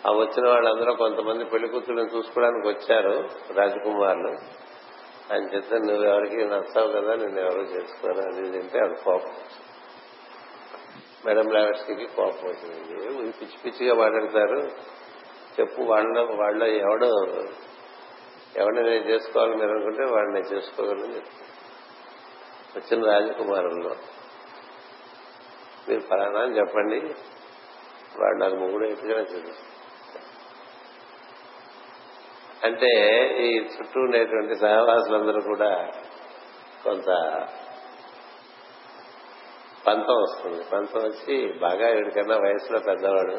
[0.08, 3.16] ఆ వచ్చిన వాళ్ళందరూ కొంతమంది పెళ్ళి కూతురుని చూసుకోవడానికి వచ్చారు
[3.54, 4.32] రాజకుమారులు.
[5.34, 9.34] ఆయన చెప్తే నువ్వెవరికి నచ్చావు కదా నేను ఎవరు చేసుకోను అది తింటే అది కోపం
[11.26, 12.98] మేడం లావెట్స్కి కోపం వచ్చింది.
[13.32, 14.60] పిచ్చి పిచ్చిగా మాట్లాడతారు.
[15.60, 17.10] చెప్పు వాళ్ళ వాళ్ళ ఎవడో
[18.58, 21.48] ఎవరిని నేను చేసుకోవాలని మీరు అనుకుంటే వాడిని నేను చేసుకోగలను చెప్తాను
[22.78, 23.96] వచ్చిన రాజకుమారుల్లో
[25.90, 27.00] మీరు ఫలానా అని చెప్పండి.
[28.20, 29.69] వాడు నాకు ముగ్గురు ఎట్టుగా చూపిస్తాను
[32.66, 32.90] అంటే
[33.40, 35.92] ఈ చుట్టూ ఉండేటువంటి సహవాసులందరూ కూడా
[36.84, 37.06] కొంత
[39.88, 40.64] పంతం వస్తుంది.
[40.64, 43.36] పంతం వచ్చి బాగా వీడికన్నా వయసులో పెద్దవాడు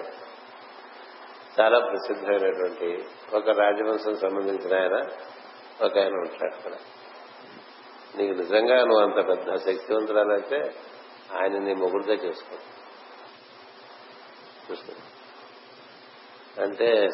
[1.60, 4.96] చాలా ప్రసిద్ధమైనటువంటి ఒక రాజవంశం సంబంధించిన ఆయన
[5.84, 6.72] ఒక ఆయన ఉంటాడు అక్కడ.
[8.16, 10.74] నీకు నిజంగా నువ్వు అంత పెద్ద శక్తివంతురాలైతే
[11.36, 12.56] ఆయన నీ మొగుడుగా చేసుకో.
[16.62, 17.08] అంటే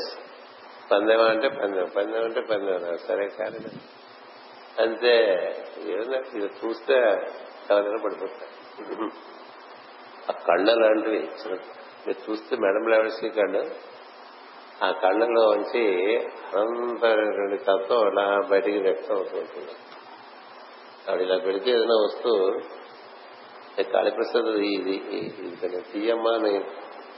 [0.90, 3.60] పందెం అంటే పందెం పందెం అంటే పందెం సరే కానీ
[4.78, 5.14] అంతే
[5.86, 6.96] ఏదైనా ఇది చూస్తే
[7.70, 8.46] ఎవరైనా పడిపోతా
[10.28, 11.20] ఆ కళ్ళ లాంటివి
[12.06, 13.62] మీరు చూస్తే మేడం లెవెల్స్కి కళ్ళు
[14.82, 15.84] ఆ కళ్ళలో ఉంచి
[16.52, 19.74] అనంతమైనటువంటి తత్వం అలా బయటికి వ్యక్తం అవుతుంటుంది
[21.08, 22.32] అవి ఆవిడ ఇలా పెడితే ఏదైనా వస్తూ
[23.92, 24.96] కాళీప్రసాద్ ఇది
[25.46, 26.54] ఇది తీయమ్మా అని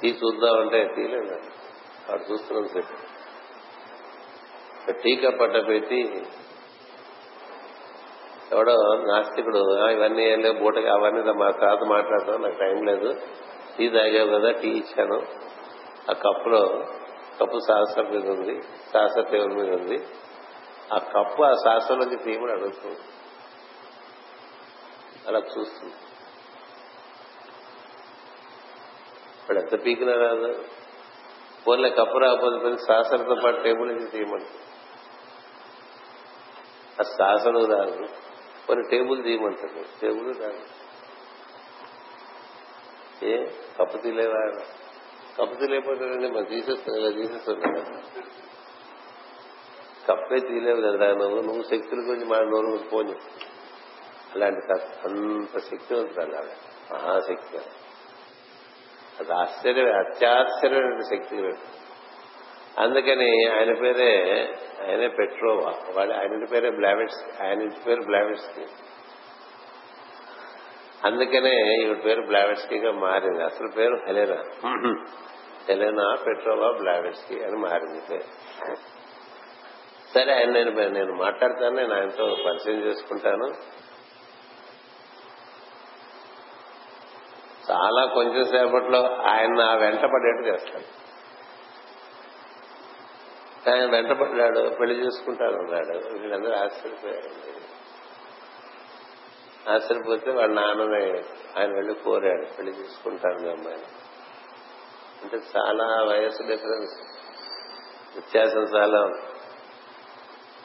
[0.00, 1.38] తీ చూద్దామంటే తీయలేదు
[2.08, 3.07] ఆవిడ చూస్తున్నాను చెప్పి
[4.92, 6.26] టీకా పట్ట పెట్టి
[8.52, 13.20] ఎవడో నాస్తికుడు ఇవన్నీ ఏం లేవు బూటగా అవన్నీ మా తాత మాట్లాడతాం నాకు టైం లేదు
[13.78, 15.26] టీ తాగావు కదా టీ ఇచ్చాను.
[16.10, 16.84] ఆ కప్పులో
[17.40, 20.06] కప్పు సాహసం మీద ఉంది సాహస టేబుల్ మీద ఉంది.
[20.92, 22.98] ఆ కప్పు ఆ సాసలోకి తీయమని అడుగుతుంది
[25.28, 25.94] అలా చూస్తుంది.
[29.40, 30.64] ఇప్పుడు ఎంత పీకినా రాదు.
[31.66, 34.67] పోలే కప్పు రాకపోతే సాసరతో పాటు టేబుల్ నుంచి తీయమంటుంది
[37.00, 38.06] ఆ శాసనం రాదు.
[38.66, 39.84] కొన్ని టేబుల్ తీయమంటారు.
[40.02, 40.60] టేబుల్ రాదు.
[43.24, 43.46] ఏ?
[43.78, 44.62] కప్పు తీలేవా
[45.38, 48.02] కప్పు తీలేకపోతాడండి మనం తీసేస్తాం కదా తీసేస్తాం కదా.
[50.08, 53.12] కప్పే తీలేవు కదా నువ్వు నువ్వు శక్తుల గురించి మా నోరు పోని.
[54.34, 56.50] అలాంటి అంత శక్తివంతురాలు ఆవిడ.
[56.92, 57.58] మహాశక్తి
[59.20, 61.36] అది ఆశ్చర్య అత్యాశ్చర్యమైన శక్తి
[62.78, 64.46] అందుకని ఆయన పేరే
[64.82, 65.72] ఆయనే పెట్రోవా?
[65.92, 68.66] వాడు ఆయన ఇంటి పేరే బ్లావెట్స్ ఆయన ఇంటి పేరు బ్లావెట్స్కి
[71.04, 73.44] అందుకనే ఈవిడ పేరు బ్లావెట్స్కీగా మారింది.
[73.44, 74.38] అసలు పేరు హెలెనా?
[75.68, 78.28] హెలెనా పెట్రోవా బ్లావెట్స్కి అని మారింది పేరు.
[80.14, 83.78] సరే ఆయన నేను నేను మాట్లాడతాను నేను ఆయనతో పరిచయం చేసుకుంటాను.
[87.70, 90.84] చాలా కొంచెం సేపట్లో ఆయన నా వెంట పడేట్టు చేస్తాను
[93.68, 97.58] ఆయన వెంటపడ్డాడు పెళ్ళి చేసుకుంటానన్నాడు వీళ్ళందరూ ఆశ్చర్యపోయారు
[99.70, 101.24] ఆశ్చర్యపోతే వాళ్ళ నాన్ననే
[101.60, 103.84] ఆయన వెళ్ళి కోరాడు పెళ్ళి చేసుకుంటాను అమ్మాయిని.
[105.22, 106.94] అంటే చాలా వయసు డిఫరెన్స్.
[108.14, 109.12] వ్యత్యాసం చాలా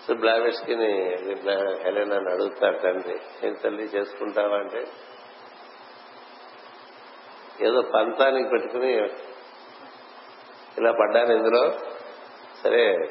[0.07, 0.75] సో బ్లావెట్స్కి
[1.83, 4.57] హెలెన్ అని అడుగుతారు తండ్రి నేను తల్లి చేసుకుంటావా?
[4.57, 4.87] అంటే
[7.61, 8.93] ఏదో పంతానికి పెట్టుకుని
[10.77, 11.92] ఇలా పడ్డాను ఇందులో.
[12.63, 13.09] సరే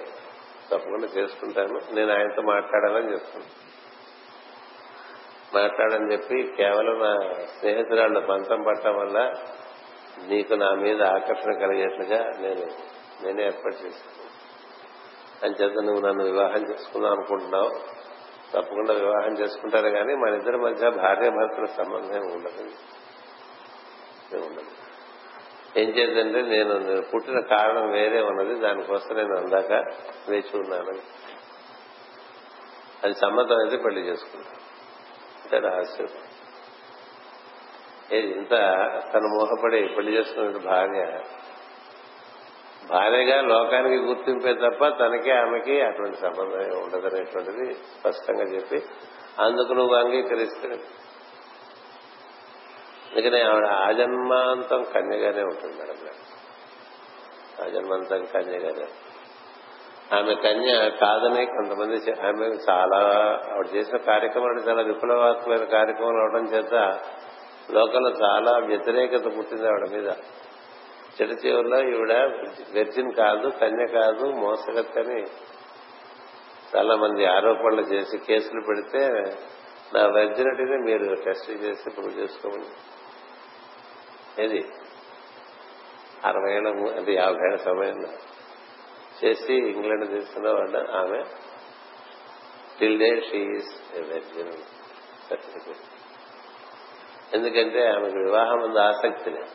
[0.73, 1.81] తప్పకుండా చేసుకుంటాను.
[1.93, 3.73] నేను ఆయనతో మాట్లాడాలని చెప్తున్నాను
[5.55, 9.33] మాట్లాడని చెప్పి కేవలం నా స్నేహితురాళ్ళ పంతం పట్టడం వల్ల
[10.23, 12.93] నీకు నా మీద ఆకర్షణ కలిగేట్లుగా నేను
[13.25, 14.23] నేనే ఏర్పాటు చేశాను
[15.45, 17.69] అంచేత నువ్వు నన్ను వివాహం చేసుకుందాం అనుకుంటున్నావు.
[18.53, 22.63] తప్పకుండా వివాహం చేసుకుంటారు కానీ మన ఇద్దరి మధ్య భార్య భర్తల సంబంధం ఉండదు.
[24.47, 24.82] ఉండదు.
[25.77, 29.73] ఏం చేద్దంటే నేను పుట్టిన కారణం వేరే ఉన్నది దానికోసం నేను అందాక
[30.29, 31.23] వేచి ఉన్నాను.
[33.05, 34.63] అది సమ్మతం అయితే పెళ్ళి చేసుకున్నాను
[35.43, 36.09] అంటే రహస్యం.
[38.19, 38.51] ఇంత
[39.15, 41.21] తను మోహపడి పెళ్ళి చేసుకున్న భార్య.
[42.91, 48.83] భార్యగా లోకానికి గుర్తింపే తప్ప తనకి ఆమెకి అటువంటి సంబంధం ఉండదనేటువంటిది స్పష్టంగా చెప్పి
[49.41, 51.02] అందుకు నువ్వు అంగీకరిస్తాడు
[53.13, 55.97] అందుకనే ఆవిడ ఆజన్మాంతం కన్యగానే ఉంటుంది మేడం.
[57.67, 58.87] ఆజన్మాంతం కన్యగానే.
[60.17, 62.99] ఆమె కన్య కాదని కొంతమంది ఆమె చాలా
[63.53, 66.75] ఆవిడ చేసిన కార్యక్రమాలు చాలా విప్లవాత్మకమైన కార్యక్రమాలు అవడం చేత
[67.71, 70.13] లోకంలో చాలా వ్యతిరేకత పుట్టింది ఆవిడ మీద.
[71.21, 72.13] చెడు చివరిలో ఈవిడ
[72.73, 75.23] వెర్జిన్ కాదు కన్య కాదు మోసగత్తని
[76.77, 79.09] చాలా మంది ఆరోపణలు చేసి కేసులు పెడితే
[79.95, 82.65] నా వెర్జినిటీని మీరు టెస్ట్ చేసి ప్రూవ్ చేసుకోమని
[84.39, 84.69] ఏది?
[86.25, 88.09] అరవై ఏళ్ళ అది యాభై ఏళ్ళ సమయంలో.
[89.25, 91.25] చేసి ఇంగ్లాండ్ తీసుకున్న వాళ్ళ ఆమె
[92.81, 93.71] టిల్ డే షీఈస్
[95.29, 95.77] సర్టిఫికేట్
[97.35, 99.51] ఎందుకంటే ఆమెకు వివాహం ఉంది ఆసక్తి లేదు.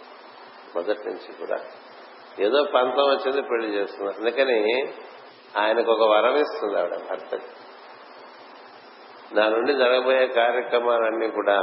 [0.76, 1.60] మొదటి నుంచి కూడా.
[2.40, 4.84] ఏదో పంతం వచ్చింది పెళ్ళి చేస్తున్నారు అందుకని
[5.58, 7.67] ఆయనకు ఒక వరం ఇస్తుంది ఆవిడ భర్తకి.
[9.34, 11.58] నా నుండి జరగబోయే కార్యక్రమాలన్నీ కూడా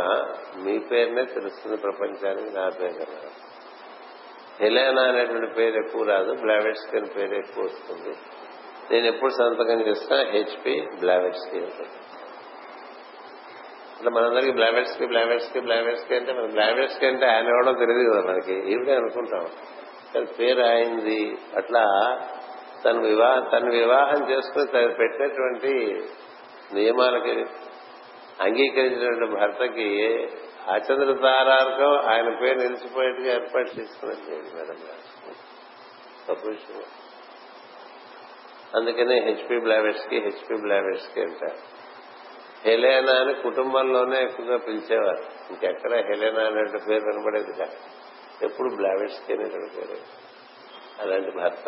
[0.56, 3.30] మీ పేరునే తెలుస్తుంది ప్రపంచానికి నా పేరు కదా.
[4.60, 8.16] హెలేనా అనేటువంటి పేరు ఎక్కువ రాదు బ్లావెట్స్కి అని పేరు ఎక్కువ వస్తుంది.
[8.90, 11.98] నేను ఎప్పుడు సంతకం చేస్తా హెచ్పి బ్లావెట్స్కి ఉంటుంది
[13.96, 18.94] అట్లా మనందరికి బ్లావెట్స్కి బ్లావెట్స్కి బ్లావెట్స్కి అంటే మన బ్లావెట్స్కి అంటే ఆయన ఎవడో తెలియదు కదా మనకి ఈవిడే
[18.94, 19.46] అనుకుంటాం.
[20.14, 21.84] కానీ పేరు అయింది అట్లా
[22.84, 26.04] తను వివాహం తను వివాహం చేసుకుని తను పెట్టినటువంటి
[26.74, 27.30] నియమాలకి
[28.40, 30.16] అంగీకరించినటువంటి భర్తకి
[30.68, 34.76] అచంద్ర తారార్కం ఆయన పేరు నిలిచిపోయేట్టుగా ఏర్పాటు చేసుకున్నది మేడం
[36.30, 36.82] గొప్ప విషయం.
[38.76, 41.74] అందుకనే హెచ్పి బ్లావెట్స్కి హెచ్పి బ్లావెట్స్కి అంటారు
[42.64, 45.24] హెలేనా అని కుటుంబంలోనే ఎక్కువగా పిలిచేవారు.
[45.50, 47.76] ఇంకెక్కడ హెలేనా అనే పేరు వినబడేది కాదు.
[48.44, 49.98] ఎప్పుడు బ్లావెట్స్కి అనేటువంటి పేరు.
[51.02, 51.64] అలాంటి భర్త.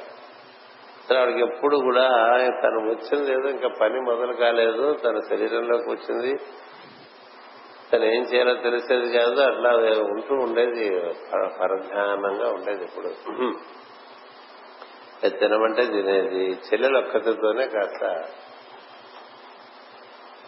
[1.08, 2.04] అసలు ఆవిడకి ఎప్పుడు కూడా
[2.62, 6.30] తను వచ్చింది ఏదో ఇంకా పని మొదలు కాలేదు తన శరీరంలోకి వచ్చింది.
[7.90, 9.70] తను ఏం చేయాలో తెలిసేది కాదు అట్లా
[10.12, 10.86] ఉంటూ ఉండేది
[11.60, 13.10] పరధ్యానంగా ఉండేది ఇప్పుడు
[15.38, 18.02] తినమంటే తినేది చెల్లెలు ఒక్కతితోనే కాస్త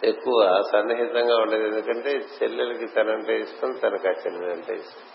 [0.03, 1.65] ఎక్కువ సన్నిహితంగా ఉండేది.
[1.67, 5.05] ఎందుకంటే చెల్లెలకి తనంటే ఇష్టం తనకు ఆ చెల్లెలంటే ఇష్టం.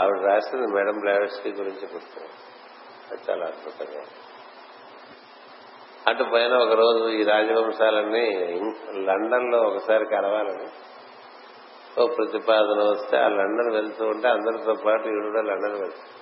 [0.00, 2.28] ఆవిడ రాసింది మేడం బ్లావెట్స్కి గురించి పుస్తకం.
[3.10, 4.02] అది చాలా అద్భుతంగా
[6.08, 8.30] అటు పైన ఒక రోజు ఈ రాజవంశాలన్నీ
[9.04, 10.68] లండన్లో ఒకసారి కలవాలని
[12.00, 16.20] ఓ ప్రతిపాదన వస్తే ఆ లండన్ వెళ్తూ ఉంటే అందరితో పాటు ఈవిడ కూడా లండన్ వెళ్తాడు.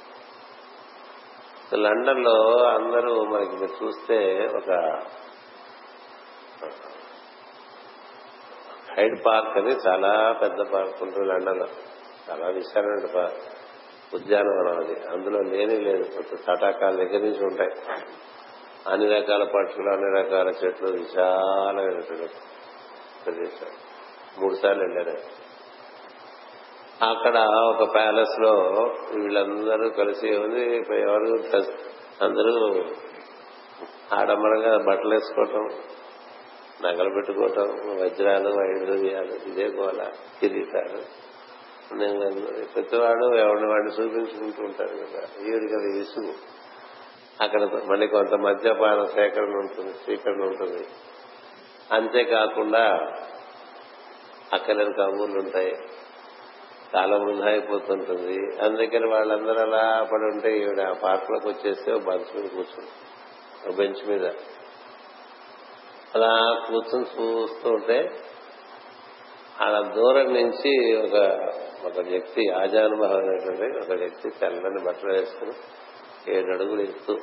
[1.76, 4.70] లండన్లో అందరూ మనకి మీరు చూస్తే ఒక
[8.96, 11.66] హైడ్ పార్క్ అని చాలా పెద్ద పార్క్ ఉంటుంది లండన్లో
[12.30, 13.42] చాలా విశాలమైన పార్క్.
[14.14, 15.10] ఉద్యానవనం అది.
[15.10, 16.22] అందులో లేని లేదు.
[16.22, 17.70] తటాకాల దగ్గర నుంచి ఉంటాయి.
[18.86, 22.34] అన్ని రకాల పక్షులు అన్ని రకాల చెట్లు విశాలమైనటువంటి
[23.26, 23.70] ప్రదేశం.
[24.38, 25.38] మూడు సార్లు వెళ్ళాను
[27.04, 27.36] అక్కడ
[27.68, 28.52] ఒక ప్యాలెస్లో
[29.14, 31.34] వీళ్ళందరూ కలిసి ఉంది ఎవరు
[32.24, 32.54] అందరూ
[34.12, 35.68] ఆడంబరంగా బట్టలు వేసుకోవటం
[36.84, 37.68] నగలు పెట్టుకోవటం
[38.02, 40.10] వజ్రాలు వైడూర్యాలు ఇదే గోల.
[40.40, 41.28] కిరీటాలు
[42.74, 45.20] ప్రతివాడు ఎవరిని వాడిని చూపించుకుంటూ ఉంటారు కదా.
[45.40, 46.32] ఈవిడికి అది విసుగు
[47.40, 50.86] అక్కడ మళ్ళీ కొంత మద్యపాన సేకరణ ఉంటుంది స్వీకరణ ఉంటుంది.
[51.92, 53.12] అంతేకాకుండా
[54.52, 55.76] అక్కలేని కబూర్లు ఉంటాయి?
[56.94, 62.48] కాలం వృధా అయిపోతుంటుంది అందుకని వాళ్ళందరూ అలా పడి ఉంటే ఈవిడ ఆ పార్క్లోకి వచ్చేస్తే ఒక బంచ్ మీద
[62.48, 62.90] కూర్చుంది
[63.68, 64.26] ఓ బెంచ్ మీద.
[66.14, 68.10] అలా కూర్చొని చూస్తూ ఉంటే
[69.60, 71.14] అలా దూరం నుంచి ఒక
[71.86, 75.52] ఒక వ్యక్తి ఆజానుభవం అనేటువంటి ఒక వ్యక్తి తెల్లని బట్టలు వేసుకుని
[76.28, 77.18] ఏడు అడుగులు ఎత్తు.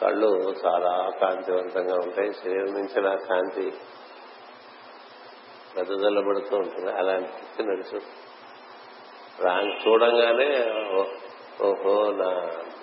[0.00, 0.28] కళ్ళు
[0.66, 2.32] చాలా కాంతివంతంగా ఉంటాయి.
[2.32, 3.72] శరీరం నుంచి నా కాంతి
[5.76, 6.90] వెదజల్లబడుతూ ఉంటుంది.
[6.92, 8.00] అలాంటి వ్యక్తి నడుచు
[9.42, 10.48] రాంగ్ చూడంగానే
[11.64, 12.30] ఓహో నా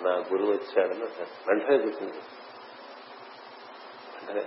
[0.02, 1.04] నా గురువు వచ్చాడని
[1.48, 2.18] వెంటనే గుర్తుంది
[4.14, 4.44] వెంటనే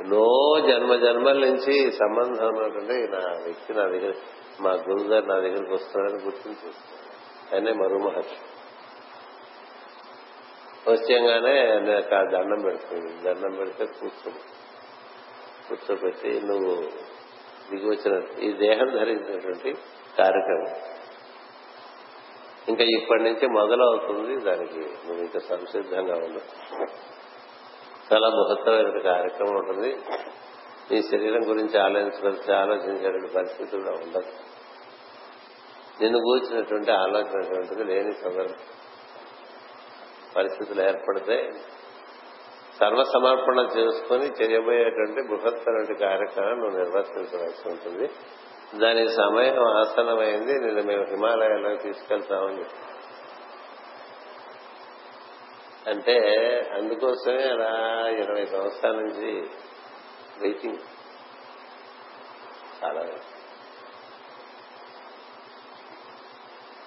[0.00, 0.24] ఎన్నో
[0.68, 4.14] జన్మ జన్మల నుంచి సంబంధం ఉన్నటువంటి నా వ్యక్తి నా దగ్గర
[4.60, 6.70] మా గురువు గారు నా దగ్గరికి వస్తున్నాడని గుర్తించి
[7.54, 8.38] ఆయనే మరో మహర్షి
[10.88, 13.22] వచ్చేయంగానే నాకు ఆ దండం పెడుతుంది.
[13.22, 14.40] దండం పెడితే కూర్చుని
[15.68, 16.74] కూర్చోబెట్టి నువ్వు
[17.70, 19.72] దిగి వచ్చిన ఈ దేహం ధరించినటువంటి
[20.18, 20.74] కార్యక్రమం
[22.68, 24.80] ఇంకా ఇప్పటి నుంచి మొదలవుతుంది దానికి.
[24.80, 26.86] నువ్వు ఇంకా సంసిద్ధంగా ఉన్నావు
[28.12, 29.96] చాలా మహత్తరమైన కార్యక్రమం ఉంటుంది.
[30.90, 34.32] నీ శరీరం గురించి ఆలోచించవలసి ఆలోచించేటువంటి పరిస్థితి కూడా ఉండదు.
[36.00, 38.54] నిన్ను కూర్చున్నటువంటి ఆలోచన లేని సందర్భం
[40.38, 41.52] పరిస్థితులు ఏర్పడితే
[42.80, 48.10] సర్వసమర్పణ చేసుకుని చేయబోయేటువంటి బృహత్తరటి కార్యక్రమం నువ్వు నిర్వర్తించవలసి ఉంటుంది.
[48.78, 50.60] దాని సమయం ఆసనమైంది.
[50.60, 52.76] నేను మేము హిమాలయాల్లో తీసుకెళ్తామని చెప్పి.
[55.90, 56.18] అంటే
[56.74, 59.40] అందుకోసమే అలా ఇరవై సంవత్సరాల నుంచి
[60.40, 60.76] వెయిటింగ్
[62.84, 63.02] చాలా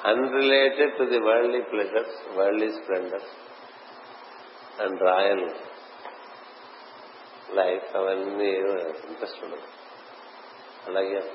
[0.06, 3.34] unrelated to the worldly pleasures worldly splendours
[4.82, 5.50] and royal
[7.56, 8.50] life అవన్నీ
[9.08, 9.68] ఇంట్రెస్ట్ ఉండదు
[10.88, 11.32] అలాగే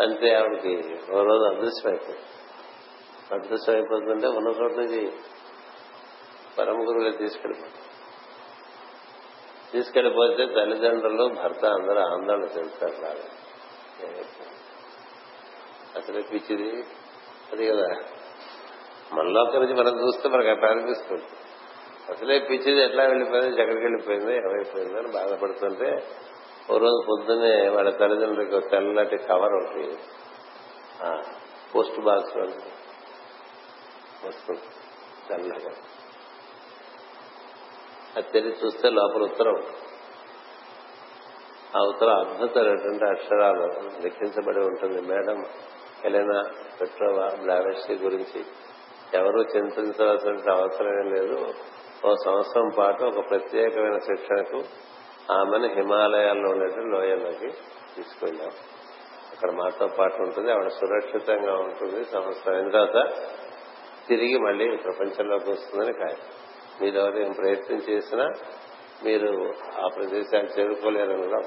[0.00, 0.74] అంతే ఆవిడకి
[1.12, 2.24] ఓ రోజు అదృశ్యం అయిపోయింది
[3.34, 5.12] అదృశ్యం అయిపోతుందంటే ఉన్న చోట నుంచి
[6.58, 7.80] పరమ గురువులే తీసుకెళ్ళిపోతుంది
[9.72, 13.02] తీసుకెళ్ళిపోతే తల్లిదండ్రులు భర్త అందరూ ఆందోళన చెందుతారు.
[13.02, 13.24] రాగా
[15.96, 16.84] అసలే పిచ్చిది
[17.52, 17.88] అది కదా.
[19.12, 21.24] మనలోకి నుంచి మనం చూస్తే మనకు అట్లా అనిపిస్తుంది
[22.10, 23.48] అసలే పిచ్చిది ఎట్లా వెళ్ళిపోయింది?
[23.48, 26.06] ఎక్కడికి వెళ్ళిపోయింది ఏమైపోయింది అని బాధపడుతుంటే
[26.70, 29.96] ఓ రోజు పొద్దున్నే వాళ్ళ తల్లిదండ్రులకు తెల్లటి కవర్ ఒకటి
[31.74, 32.36] పోస్ట్ బాక్స్
[34.26, 34.60] వస్తుంది.
[35.28, 35.70] తెల్లగా.
[38.16, 39.62] అది తెలిసి చూస్తే లోపల ఉత్తరం.
[41.76, 43.62] ఆ ఉత్తరం అద్భుతమైనటువంటి అక్షరాలు
[44.02, 45.44] లిఖించబడి ఉంటుంది మేడం.
[46.04, 46.42] ఎలెనా
[46.80, 48.44] పెట్రోవా బ్లావెస్టీ గురించి
[49.14, 51.54] ఎవరు చింతించవలసిన అవసరమే లేదు.
[52.06, 54.64] ఓ సంవత్సరం పాటు ఒక ప్రత్యేకమైన శిక్షణకు
[55.32, 57.48] ఆమెను హిమాలయాల్లో ఉండేటువంటి లోయలోకి
[57.96, 58.50] తీసుకెళ్ళాం
[59.32, 60.52] అక్కడ మాతో పాటు ఉంటుంది.
[60.52, 62.04] ఆవిడ సురక్షితంగా ఉంటుంది.
[62.04, 63.12] సంవత్సరం అయిన తర్వాత
[64.08, 66.20] తిరిగి మళ్ళీ ప్రపంచంలోకి వస్తుందని ఖాయం
[66.80, 68.26] మీరు ఏం ప్రయత్నం చేసినా
[69.04, 69.52] మీరు
[69.84, 71.40] ఆ ప్రదేశాన్ని చేరుకోలేరని కూడా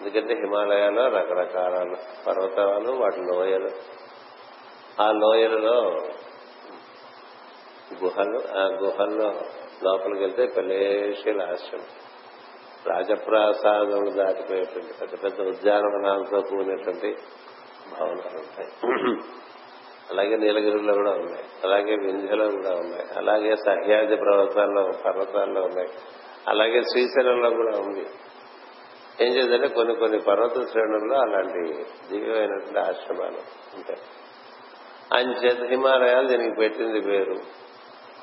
[0.00, 1.94] ఎందుకంటే హిమాలయాలో రకరకాల
[2.26, 3.70] పర్వతాలు వాటి లోయలు.
[5.02, 5.96] ఆ లోయలలో
[8.04, 9.32] గుహలు ఆ గుహల్లో
[9.84, 11.84] లోపలికి వెళ్తే పెళ్ళేషీల ఆశ్రమం.
[12.86, 17.16] రాజప్రాసాదములు దాటిపోయేటువంటి పెద్ద పెద్ద ఉద్యానవనాలతో కూడినటువంటి
[17.98, 18.68] భవనాలు ఉంటాయి.
[20.10, 21.44] అలాగే నీలగిరిలో కూడా ఉన్నాయి.
[21.64, 23.06] అలాగే వింధ్యలో కూడా ఉన్నాయి.
[23.16, 25.88] అలాగే సహ్యాద్రి పర్వతాల్లో పర్వతాల్లో ఉన్నాయి.
[26.48, 28.06] అలాగే శ్రీశైలంలో కూడా ఉంది.
[29.20, 31.62] ఏం చేద్దంటే కొన్ని కొన్ని పర్వత శ్రేణుల్లో అలాంటి
[32.08, 33.40] దివ్యమైనటువంటి ఆశ్రమాలు
[33.76, 34.00] ఉంటాయి.
[35.12, 37.36] అంచేత హిమాలయాలు దీనికి పెట్టింది పేరు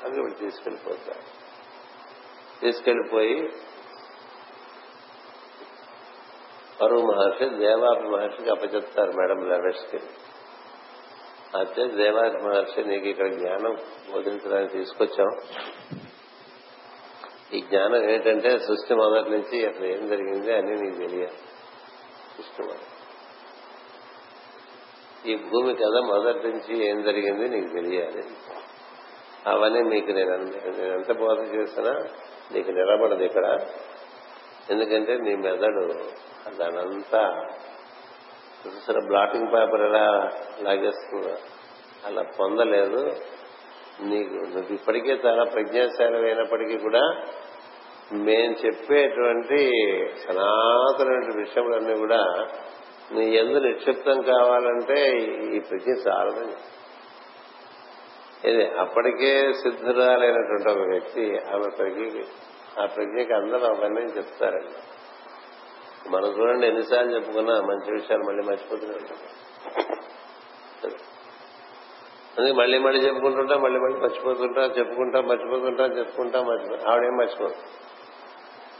[0.04, 1.24] అది ఇప్పుడు తీసుకెళ్ళిపోతారు
[2.60, 3.52] తీసుకెళ్ళిపోయి
[6.80, 10.00] పరువు మహర్షి దేవాపి మహర్షికి అప్పచెప్తారు మేడం లెవెస్కి
[11.58, 13.76] అయితే దేవాపి మహర్షి నీకు ఇక్కడ జ్ఞానం
[14.12, 15.30] బోధించడానికి తీసుకొచ్చాం.
[17.52, 21.38] ఈ జ్ఞానం ఏంటంటే సృష్టి మొదటి నుంచి అసలు ఏం జరిగింది అని నీకు తెలియాలి.
[22.36, 22.62] సృష్టి
[25.30, 28.24] ఈ భూమి కదా మొదటి నుంచి ఏం జరిగింది నీకు తెలియాలి.
[29.46, 31.92] అవన్నీ నీకు నేను నేను ఎంత బోధ చేసినా
[32.52, 33.66] నీకు నిలబడదు ఇక్కడ.
[34.70, 35.94] ఎందుకంటే నీ మెదడు
[36.56, 37.48] దానంతా
[38.66, 40.30] చూసారా బ్లాటింగ్ పేపర్ ఎలా
[40.60, 41.36] లాగేస్తుందో?
[42.04, 43.16] అలా పొందలేదు.
[44.00, 47.24] నీకు నువ్వు ఇప్పటికే చాలా ప్రజ్ఞాశాలమైనప్పటికీ కూడా
[48.12, 49.72] మేం చెప్పేటువంటి
[50.26, 52.48] సనాతనమైన విషయములన్నీ కూడా
[53.12, 55.16] నీ ఎందు నిక్షిప్తం కావాలంటే
[55.56, 56.54] ఈ ప్రజ్ఞ చాలదని.
[58.50, 62.24] ఇది అప్పటికే సిద్ధురాలైనటువంటి ఒక వ్యక్తి ఆమె ప్రజ్ఞకి
[62.82, 64.74] ఆ ప్రజ్ఞకి అందరూ అవన్నీ చెప్తారండి.
[66.10, 69.18] మనం చూడండి ఎన్నిసార్లు చెప్పుకున్నా మంచి విషయాలు మళ్ళీ మర్చిపోతున్నాం ఉంటాం
[72.36, 77.58] అందుకే మళ్ళీ మళ్ళీ చెప్పుకుంటుంటా మళ్ళీ మళ్ళీ మర్చిపోతుంటా చెప్పుకుంటా మర్చిపోతుంటా చెప్పుకుంటా మర్చిపో ఆవిడేం మర్చిపోదు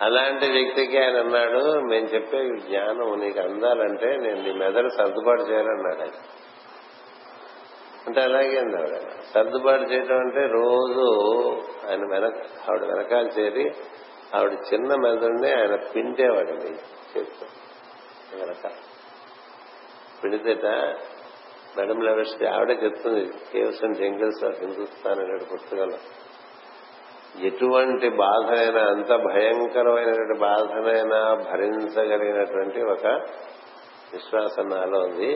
[0.01, 6.19] అలాంటి వ్యక్తికి ఆయన అన్నాడు మేము చెప్పే జ్ఞానం నీకు అందాలంటే నేను నీ మెదడు సర్దుబాటు చేయాలన్నాడు ఆయన.
[8.07, 8.97] అంటే అలాగే ఆవిడ
[9.35, 11.07] సర్దుబాటు చేయడం అంటే రోజు
[11.87, 12.37] ఆయన వెనక
[12.69, 13.65] ఆవిడ వెనకాల చేరి
[14.35, 16.71] ఆవిడ చిన్న మెదడుని ఆయన పిండేవాడండి
[17.13, 17.47] చేతితో.
[18.39, 18.65] వెనక
[20.23, 20.67] పిండితేట
[21.77, 25.99] మేడం లెవెస్ట్ ఆవిడే చెప్తుంది caves and jungles of Hindustan అనే పుస్తకంలో.
[27.47, 33.07] ఎటువంటి బాధనైనా అంత భయంకరమైనటువంటి బాధనైనా భరించగలిగినటువంటి ఒక
[34.13, 35.31] విశ్వాసం నాలో ఉంది.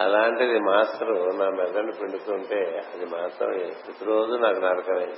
[0.00, 2.60] అలాంటిది మాస్టర్ నా మెదడు పిండుతుంటే
[2.92, 3.50] అది మాత్రం
[3.84, 5.08] ప్రతిరోజు నాకు నరకమే.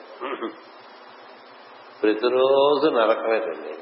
[2.02, 3.74] ప్రతిరోజు నరకమేటండి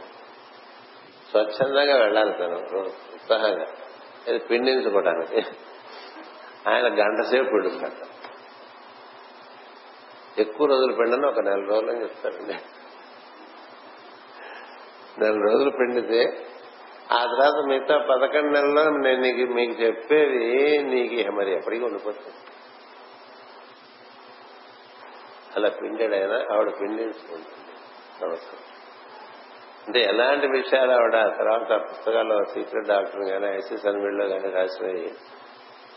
[1.30, 3.66] స్వచ్ఛందంగా వెళ్ళాలి తను ఉత్సాహంగా.
[4.28, 5.40] అది పిండించుకోవడానికి
[6.68, 8.22] ఆయన గంట సేపు పిండుతాడు
[10.38, 12.54] ఎక్కువ రోజులు పిండని ఒక నెల రోజులు అని చెప్తాడండి.
[15.18, 16.46] నెల రోజులు పిండితే
[17.12, 22.36] ఆ తర్వాత మిగతా పదకొండు నెలలో నేను నీకు మీకు చెప్పేది నీకు మరి ఎప్పటికీ ఉండిపోతుంది.
[25.56, 27.72] అలా పిండాడైనా ఆవిడ పిండించుకుంటుంది
[28.22, 28.72] నమస్కారం.
[29.86, 35.12] అంటే ఎలాంటి విషయాలు ఆవిడ తర్వాత పుస్తకాల్లో సీక్రెట్ డాక్టర్ కానీ ఐసీఎస్ అన్విల్లో కానీ రాసినవి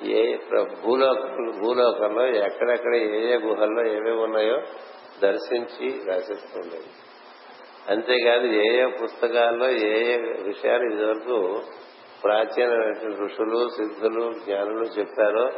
[0.03, 0.37] ఏ
[0.81, 1.19] భూలోక
[1.59, 4.57] భూలోకంలో ఎక్కడెక్కడ ఏ ఏ గుహల్లో ఏమేమి ఉన్నాయో
[5.21, 6.89] దర్శించి రాసిస్తుండేది
[7.89, 11.61] అంతేకాదు ఏ ఏ పుస్తకాల్లో ఏ ఏ విషయాలు ఇదివరకు
[12.23, 15.49] ప్రాచీనమైనటువంటి ఋషులు సిద్ధులు జ్ఞానులు చెప్పారో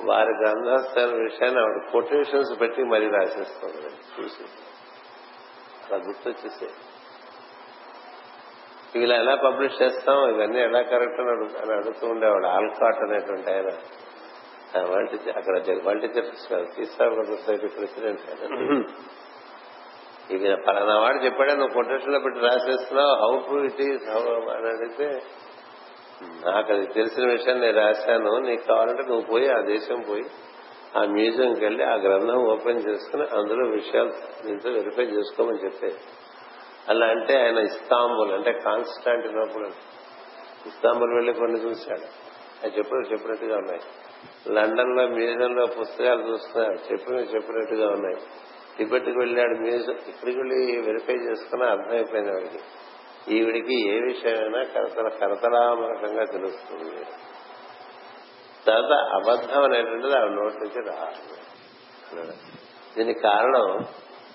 [0.00, 4.42] వారి గ్రంథస్థల విషయాన్ని ఆవిడ కొటేషన్స్ పెట్టి మరీ రాసేస్తుంది చూసి.
[5.86, 6.66] అలా గుర్తొచ్చేసే
[8.94, 12.46] ఇలా ఎలా పబ్లిష్ చేస్తాం ఇవన్నీ ఎలా కరెక్ట్ అని అని అడుగుతూ ఉండేవాడు.
[12.46, 13.70] ఆల్కాట్ అనేటువంటి ఆయన.
[15.36, 18.20] అక్కడ వరల్డ్ టీచర్స్ సీసాగర్ సొసైటీ ప్రెసిడెంట్
[20.30, 24.22] ఇది పలానా వాడు చెప్పాడే నువ్వు కొటేషన్లో పెట్టి రాసేస్తున్నావు how to it is how
[24.54, 25.22] అని అడిగితే
[26.46, 30.24] నాకు అది తెలిసిన విషయం నేను రాశాను నీకు కావాలంటే నువ్వు పోయి ఆ దేశం పోయి
[30.96, 34.12] ఆ మ్యూజియంకి వెళ్ళి ఆ గ్రంథం ఓపెన్ చేసుకుని అందులో విషయాలు
[34.46, 35.98] దీంతో వెరిఫై చేసుకోమని చెప్పేది
[36.88, 39.66] అలా అంటే ఆయన ఇస్తాంబుల్ అంటే కాన్స్టాంటినోపుల్.
[40.66, 42.26] ఇస్తాంబుల్ వెళ్ళి కొన్ని చూశాడు.
[42.62, 43.80] ఆయన చెప్పిన చెప్పినట్టుగా ఉన్నాయి.
[44.52, 48.16] లండన్లో మ్యూజియం లో పుస్తకాలు చూస్తున్నాడు చెప్పిన చెప్పినట్టుగా ఉన్నాయి.
[48.78, 52.58] టిబెట్కి వెళ్ళాడు మ్యూజియం ఇక్కడికి వెళ్ళి వెరిఫై చేసుకున్నా అర్థమైపోయింది వాడికి
[53.34, 57.04] ఈవిడికి ఏ విషయమైనా కరతల కరతలామరకంగా తెలుస్తుంది.
[58.66, 61.36] తర్వాత అబద్ధం అనేటువంటిది ఆవిడ నోటి నుంచి రాదు.
[62.96, 63.86] దీనికి కారణం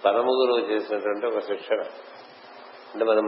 [0.05, 1.83] పరమ గురువు చేసినటువంటి ఒక శిక్షణ.
[2.93, 3.19] అంటే మన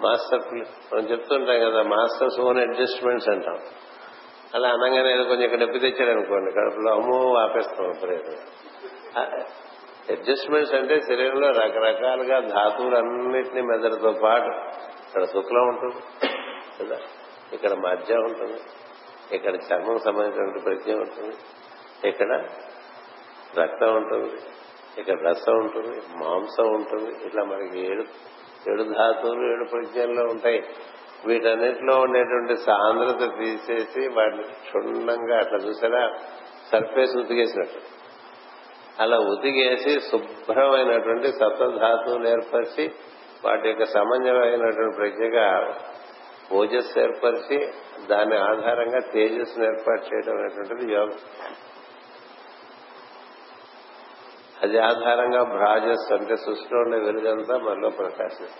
[0.00, 0.42] మాస్టర్
[0.88, 3.58] మనం చెప్తుంటాం కదా మాస్టర్స్ ఓన్ అడ్జస్ట్మెంట్స్ అంటాం.
[4.54, 8.42] అలా అనగానే కొంచెం ఇక్కడ నొప్పి తెచ్చాడు అనుకోండి కడుపులో అమ్మో ఆపేస్తాం విపరీతంగా
[10.08, 14.50] అడ్జస్ట్మెంట్స్ అంటే శరీరంలో రకరకాలుగా ధాతువులు ధాతువులన్నింటినీ మెదడుతో పాటు
[15.06, 16.00] ఇక్కడ శుక్లం ఉంటుంది
[16.78, 16.98] కదా?
[17.52, 18.58] ఇక్కడ మధ్య ఉంటుంది
[19.32, 21.34] ఇక్కడ చర్మం సంబంధించినటువంటి ప్రజ్ఞ ఉంటుంది
[22.08, 22.30] ఇక్కడ
[23.58, 24.30] రక్తం ఉంటుంది
[24.98, 28.04] ఇక్కడ రసం ఉంటుంది మాంసం ఉంటుంది ఇట్లా మనకి ఏడు
[28.70, 30.64] ఏడు ధాతువులు ఏడు ప్రజ్ఞల్లో ఉంటాయి.
[31.26, 36.14] వీటన్నిటిలో ఉండేటువంటి సాంద్రత తీసేసి వాటిని క్షుణ్ణంగా అట్లా చూసారా?
[36.72, 37.80] సర్ఫేస్ ఉతికేసినట్టు.
[39.02, 42.90] అలా ఉతికేసి శుభ్రమైనటువంటి సప్తధాతువులు ఏర్పరిచి
[43.44, 45.74] వాటి యొక్క సమన్వయమైనటువంటి ప్రజ్ఞగా
[46.52, 47.68] ఓజస్సు ఏర్పరిచి
[48.06, 51.12] దాని ఆధారంగా తేజస్సును ఏర్పాటు చేయడం అనేటువంటిది యోగం
[54.62, 58.50] అది ఆధారంగా భ్రాజస్ అంటే సృష్టిలో ఉండే వెలుగంతా మనలో ప్రకాశిస్తుంది.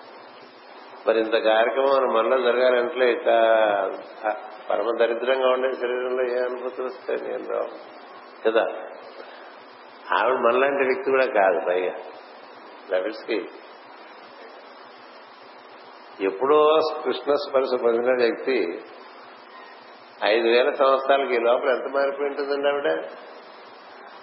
[1.06, 3.24] మరి ఇంత కార్యక్రమం మనలో జరగాలంటే ఇక
[4.70, 7.68] పరమ దరిద్రంగా ఉండే శరీరంలో ఏ అనుభూతులు వస్తాయి నేను రావు?
[8.48, 8.66] కదా?
[10.18, 11.94] ఆవిడ మనలాంటి వ్యక్తి కూడా కాదు పైగా.
[12.90, 13.48] లెవెల్స్కి
[16.20, 18.82] ఎప్పుడో కృష్ణ స్పర్శ పొందిన వ్యక్తి
[20.24, 23.04] ఐదు వేల సంవత్సరాలకి ఈ లోపల ఎంత మారిపోయి ఉంటుందండి ఆవిడ?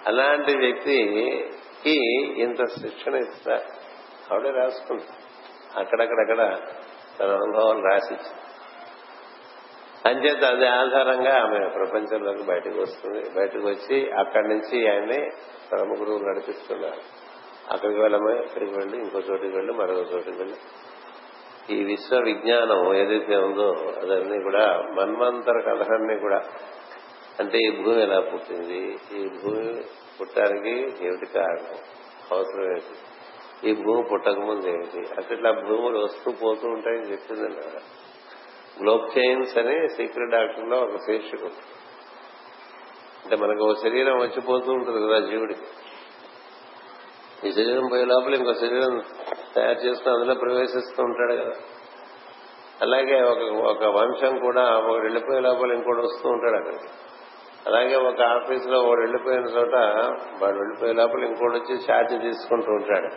[0.07, 0.97] అలాంటి వ్యక్తి
[1.85, 3.61] వ్యక్తికి ఇంత శిక్షణ ఇస్తారు
[4.33, 5.03] ఆవిడే రాసుకుంది.
[5.79, 6.57] అక్కడక్కడక్కడ
[7.19, 8.31] తన అనుభవాలు రాసిచ్చి
[10.05, 13.29] అంచేత అది ఆధారంగా ఆమె ప్రపంచంలోకి బయటకు వస్తుంది.
[13.29, 15.31] బయటకు వచ్చి అక్కడి నుంచి ఆయన్ని
[15.71, 17.01] పరమ గురువు నడిపిస్తున్నారు.
[17.71, 18.43] అక్కడికి వెళ్ళమే?
[18.43, 20.55] ఇక్కడికి వెళ్ళి ఇంకో చోటికి వెళ్ళి మరొక చోటికి వెళ్ళి.
[21.75, 23.69] ఈ విశ్వ విజ్ఞానం ఏదైతే ఉందో
[24.01, 26.41] అదన్నీ కూడా మన్వంతర కథలన్నీ కూడా.
[27.39, 28.97] అంటే ఈ భూమి ఎలా పుట్టింది?
[29.17, 29.83] ఈ భూమి
[30.21, 31.77] పుట్టడానికి ఏమిటి కారణం?
[32.31, 32.95] అవసరం ఏంటి?
[33.69, 34.99] ఈ భూమి పుట్టకముందు ఏమిటి?
[34.99, 37.49] అట్లా ఇట్లా భూములు వస్తూ పోతూ ఉంటాయని చెప్పింది
[38.81, 41.43] గ్లోబ్ చైన్స్ అనే సీక్రెట్ డాక్టర్లో ఒక శీర్షిక
[43.23, 45.61] అంటే మనకు ఒక శరీరం వచ్చిపోతూ ఉంటుంది కదా జీవుడికి.
[47.47, 49.03] ఈ శరీరం పోయే లోపల ఇంకో శరీరం
[49.55, 51.53] తయారు చేసుకుని అందులో ప్రవేశిస్తూ ఉంటాడు కదా.
[52.81, 57.02] అలాగే ఒక ఒక వంశం కూడా ఒకటి వెళ్ళిపోయే లోపల ఇంకోటి వస్తూ ఉంటాడు అక్కడికి.
[57.67, 59.75] అలాగే ఒక ఆఫీసులో వాడు వెళ్ళిపోయిన చోట
[60.43, 63.09] వాడు వెళ్ళిపోయే లోపల ఇంకోటి వచ్చి ఛార్జ్ తీసుకుంటూ ఉంటాడు.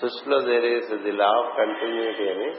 [0.00, 2.52] సృష్టిలో there the law of continuity అని.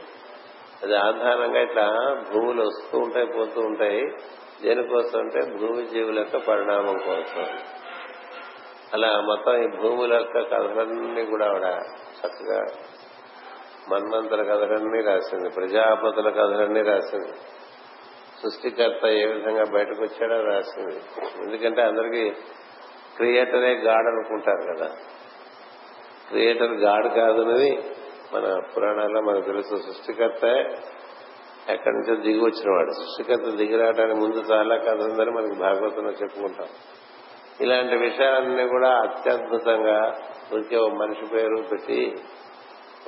[0.84, 4.05] అది ఆధారంగా ఇట్లా భూములు వస్తూ ఉంటాయి పోతూ ఉంటాయి.
[4.61, 7.45] దేనికోసం అంటే భూమి జీవుల యొక్క పరిణామం కోసం.
[8.93, 11.64] అలా మొత్తం ఈ భూముల యొక్క కథలన్నీ కూడా ఆవిడ
[12.20, 12.66] చక్కగా
[13.89, 17.34] మన్మంతర కథలన్నీ రాసింది ప్రజాపతుల కథలన్నీ రాసింది.
[18.43, 20.95] సృష్టికర్త ఏ విధంగా బయటకు వచ్చాడో రాసింది
[21.43, 22.29] ఎందుకంటే అందరికీ
[23.17, 24.95] క్రియేటరే గాడ్ అనుకుంటారు కదా.
[26.29, 27.77] క్రియేటర్ గాడ్ కాదనేది
[28.33, 29.75] మన పురాణాల్లో మనకు తెలుసు.
[29.75, 30.45] సృష్టికర్త
[31.69, 36.67] ఎక్కడి నుంచో దిగి వచ్చినవాడు సృష్టికర్త దిగి రావడానికి ముందు చాలా కథ ఉందని మనకి భాగవతంలో చెప్పుకుంటాం.
[37.61, 40.13] ఇలాంటి విషయాలన్నీ కూడా అత్యద్భుతంగా
[40.53, 42.15] ఊరికే ఓ మనిషి పేరు పెట్టి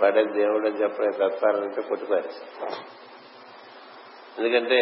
[0.02, 2.30] వాడే దేవుడు అని తత్వాలంటే కొట్టిపారు
[4.38, 4.80] ఎందుకంటే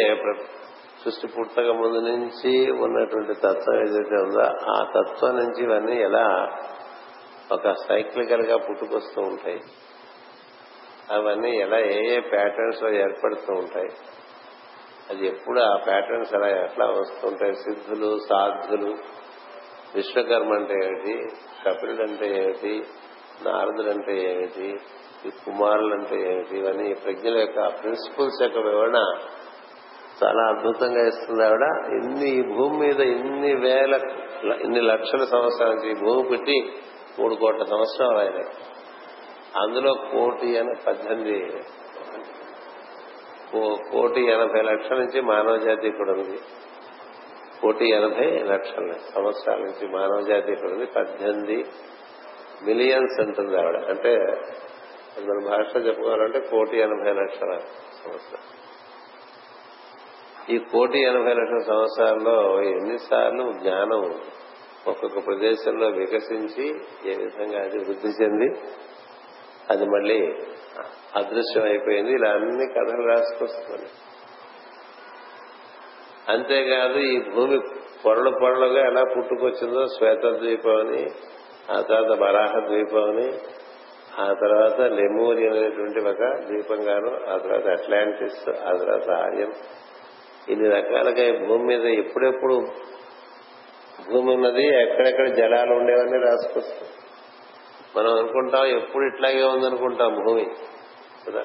[1.02, 6.26] సృష్టి పుట్టక ముందు నుంచి ఉన్నటువంటి తత్వం ఏదైతే ఉందో ఆ తత్వం నుంచి ఇవన్నీ ఎలా
[7.52, 9.60] ఒక సైక్లికల్గా పుట్టుకొస్తూ ఉంటాయి
[11.10, 13.90] అవన్నీ ఎలా ఏ ఏ ప్యాటర్న్స్లో ఏర్పడుతూ ఉంటాయి
[15.08, 18.92] అది ఎప్పుడు ఆ ప్యాటర్న్స్ ఎలా ఎట్లా వస్తుంటాయి సిద్ధులు సాధులు
[19.94, 21.14] విశ్వకర్మ అంటే ఏమిటి
[21.64, 22.72] కపిలుడు అంటే ఏమిటి
[23.44, 24.68] నారదుడు అంటే ఏమిటి
[25.26, 28.98] ఈ కుమారులు అంటే ఏమిటి ఇవన్నీ ఈ ప్రజ్ఞల యొక్క ప్రిన్సిపల్స్ యొక్క వివరణ
[30.22, 31.62] చాలా అద్భుతంగా ఇస్తుంది ఆవిడ.
[31.86, 34.00] ఇన్ని ఈ భూమి మీద ఇన్ని వేల
[34.64, 36.72] ఇన్ని లక్షల సంవత్సరాల నుంచి ఈ భూమి పుట్టి
[37.18, 38.38] మూడు కోట్ల సంవత్సరాలు ఆయన.
[39.62, 41.50] అందులో కోటి అని పద్దెనిమిది
[43.92, 46.38] కోటి ఎనభై లక్షల నుంచి మానవ జాతి ఇక్కడ ఉంది.
[47.60, 50.86] కోటి ఎనభై లక్షల సంవత్సరాల నుంచి మానవ జాతి ఇక్కడ ఉంది.
[50.86, 51.64] పద్దెనిమిది
[52.62, 53.76] మిలియన్స్ ఉంటుంది ఆవిడ.
[53.76, 54.16] అంటే
[55.20, 57.58] మన భాషలో చెప్పుకోవాలంటే కోటి ఎనభై లక్షల
[58.04, 58.63] సంవత్సరం
[60.50, 64.02] ఈ కోటి ఎనభై లక్షల సంవత్సరాల్లో ఎన్నిసార్లు జ్ఞానం
[64.86, 66.66] ఒక్కొక్క ప్రదేశంలో వికసించి
[67.10, 68.48] ఏ విధంగా అది వృద్ధి చెంది
[69.70, 70.18] అది మళ్ళీ
[71.16, 73.88] అదృశ్యం అయిపోయింది ఇలా అన్ని కథలు రాసుకొస్తుంది.
[76.28, 77.58] అంతేకాదు ఈ భూమి
[78.04, 81.02] పొరలు పొరలుగా ఎలా పుట్టుకొచ్చిందో శ్వేత ద్వీపం అని
[81.70, 83.28] ఆ తర్వాత బరాహ ద్వీపం అని
[84.20, 89.54] ఆ తర్వాత లెమూరి అనేటువంటి ఒక ద్వీపంగాను ఆ తర్వాత అట్లాంటిస్ ఆ తర్వాత ఆర్యన్
[90.48, 92.56] ఇన్ని రకాలుగా ఈ భూమి మీద ఎప్పుడెప్పుడు
[94.10, 96.88] భూమి ఉన్నది ఎక్కడెక్కడ జలాలు ఉండేవన్నీ రాసుకొస్తాం
[97.96, 100.46] మనం అనుకుంటాం ఎప్పుడు ఇట్లాగే ఉందనుకుంటాం భూమి
[101.26, 101.42] కదా?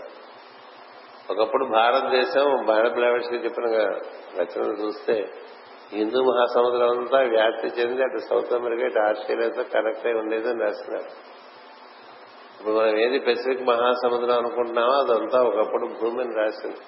[1.30, 3.68] ఒకప్పుడు భారతదేశం భారత బ్లావెట్స్ చెప్పిన
[4.39, 5.16] రచనలు చూస్తే
[5.93, 11.10] హిందూ మహాసముద్రం అంతా వ్యాప్తి చెంది అటు సౌత్ అమెరికా ఇటు ఆస్ట్రేలియాతో కనెక్ట్ అయి ఉండేదని రాస్తున్నారు
[12.54, 16.82] ఇప్పుడు మనం ఏది పెసిఫిక్ మహాసముద్రం అనుకుంటున్నామో అదంతా ఒకప్పుడు భూమిని రాసింది.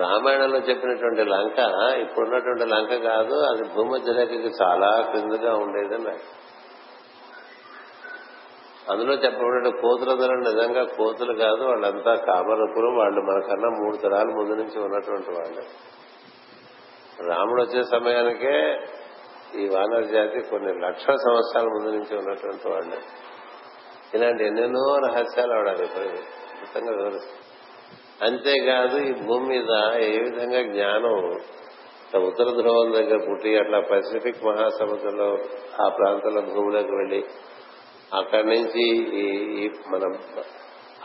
[0.00, 1.58] రామాయణంలో చెప్పినటువంటి లంక
[1.98, 6.18] ఇప్పుడున్నటువంటి లంక కాదు అది భూమధ్య రేఖకి చాలా క్రిందగా ఉండేదని
[8.90, 15.30] అందులో చెప్పబడిన కోతులందరూ నిజంగా కోతులు కాదు వాళ్ళంతా కామరకులు వాళ్ళు మనకన్నా మూడు తరాలు ముందు నుంచి ఉన్నటువంటి
[15.30, 15.62] వాళ్ళు.
[17.28, 18.80] రాముడు వచ్చే సమయానికే
[19.60, 22.96] ఈ వానర జాతి కొన్ని లక్షల సంవత్సరాల ముందు నుంచి ఉన్నటువంటి వాళ్ళు.
[24.14, 27.39] ఇలాంటి ఎన్నెన్నో రహస్యాలు ఆవిడ విపరీతంగా వివరిస్తుంది.
[28.22, 31.16] అంతేకాదు ఈ భూమి మీద ఏ విధంగా జ్ఞానం
[32.26, 35.38] ఉత్తర ధ్రువం దగ్గర పుట్టి అట్లా పసిఫిక్ మహాసముద్రంలో
[35.80, 37.24] ఆ ప్రాంతంలో భూమిలోకి వెళ్ళి
[38.14, 38.84] అక్కడి నుంచి
[39.18, 40.18] ఈ మనం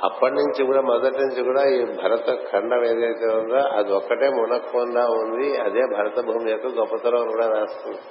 [0.03, 5.57] అప్పటి నుంచి కూడా మొదటి నుంచి కూడా ఈ భరత ఖండం ఏదైతే ఉందో అది ఒక్కటే మునక్కుండా ఉంది.
[5.57, 8.01] అదే భరత భూమి యొక్క గొప్పతనం కూడా రాస్తుంది.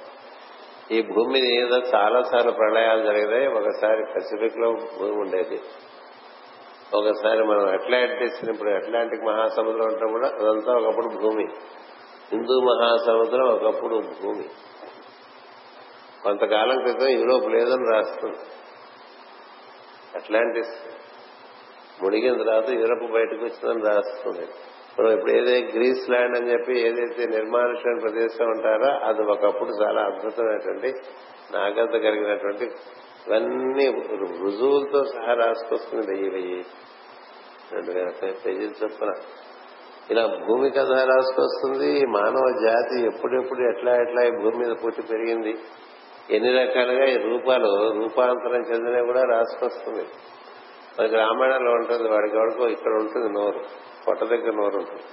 [0.91, 3.47] ఈ భూమి మీద చాలా సార్లు ప్రళయాలు జరిగినాయి.
[3.47, 5.61] ఒకసారి పసిఫిక్లో భూమి ఉండేది.
[6.93, 11.45] ఒకసారి మనం అట్లాంటిస్ ఇప్పుడు అట్లాంటిక్ మహాసముద్రం అంటే కూడా అదంతా ఒకప్పుడు భూమి.
[12.31, 14.45] హిందూ మహాసముద్రం ఒకప్పుడు భూమి.
[16.23, 18.37] కొంతకాలం క్రితం యూరోప్ లేదని రాస్తుంది
[20.15, 20.95] అట్లాంటిస్
[22.03, 24.47] మునిగిన తర్వాత యూరప్ బయటకు వచ్చిందని రాస్తుంది
[24.99, 30.93] మనం ఇప్పుడు ఏదైతే గ్రీస్ ల్యాండ్ అని చెప్పి ఏదైతే నిర్మానుషమైన ప్రదేశం ఉంటారో అది ఒకప్పుడు చాలా అద్భుతమైనటువంటి
[31.53, 32.65] నాగత కలిగినటువంటి
[33.27, 33.85] ఇవన్నీ
[34.43, 36.65] రుజువులతో సహా రాసుకొస్తుంది వెయ్యి వెయ్యి
[37.71, 38.09] రెండు వేల
[38.45, 39.13] పేజీలు చొప్పున.
[40.11, 45.53] ఇలా భూమి కథ రాసుకొస్తుంది మానవ జాతి ఎప్పుడెప్పుడు ఎట్లా ఎట్లా ఈ భూమి మీద పుట్టి పెరిగింది.
[46.29, 50.05] ఎన్ని రకాలుగా ఈ రూపాలు రూపాంతరం చెందినవి కూడా రాసుకొస్తుంది.
[50.99, 53.59] మనకి రామాయణంలో ఉంటుంది వాడికి వాడుకో ఇక్కడ ఉంటుంది నోరు
[54.07, 55.03] పొట్ట దగ్గర నోరు ఉంటుంది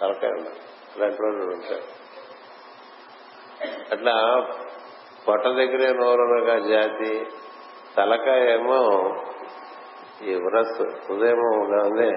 [0.00, 0.60] తలకాయ ఉండదు
[0.96, 1.86] అలాంటి వాళ్ళు ఉంటారు
[3.92, 4.14] అట్లా
[5.28, 7.26] పొట్ట దగ్గరే నోరునగా జాతి.
[7.96, 8.80] తలకాయ ఏమో
[10.22, 12.10] ఈ ఉరస్సు హృదయము ఉంది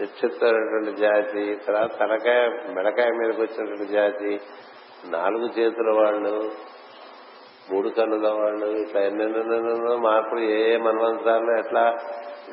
[0.00, 1.54] నిక్షిప్తమైనటువంటి జాతి.
[1.66, 4.40] తర్వాత తలకాయ మెడకాయ మీదకి వచ్చినటువంటి జాతి.
[5.04, 6.52] నాలుగు చేతుల వాళ్ళు
[7.72, 11.98] మూడు కన్నుల వాళ్ళు ఇట్లా ఎన్నెన్నెన్నెన్నో మార్పులు ఏ ఏ మన్వంతరాల్లో ఎట్లా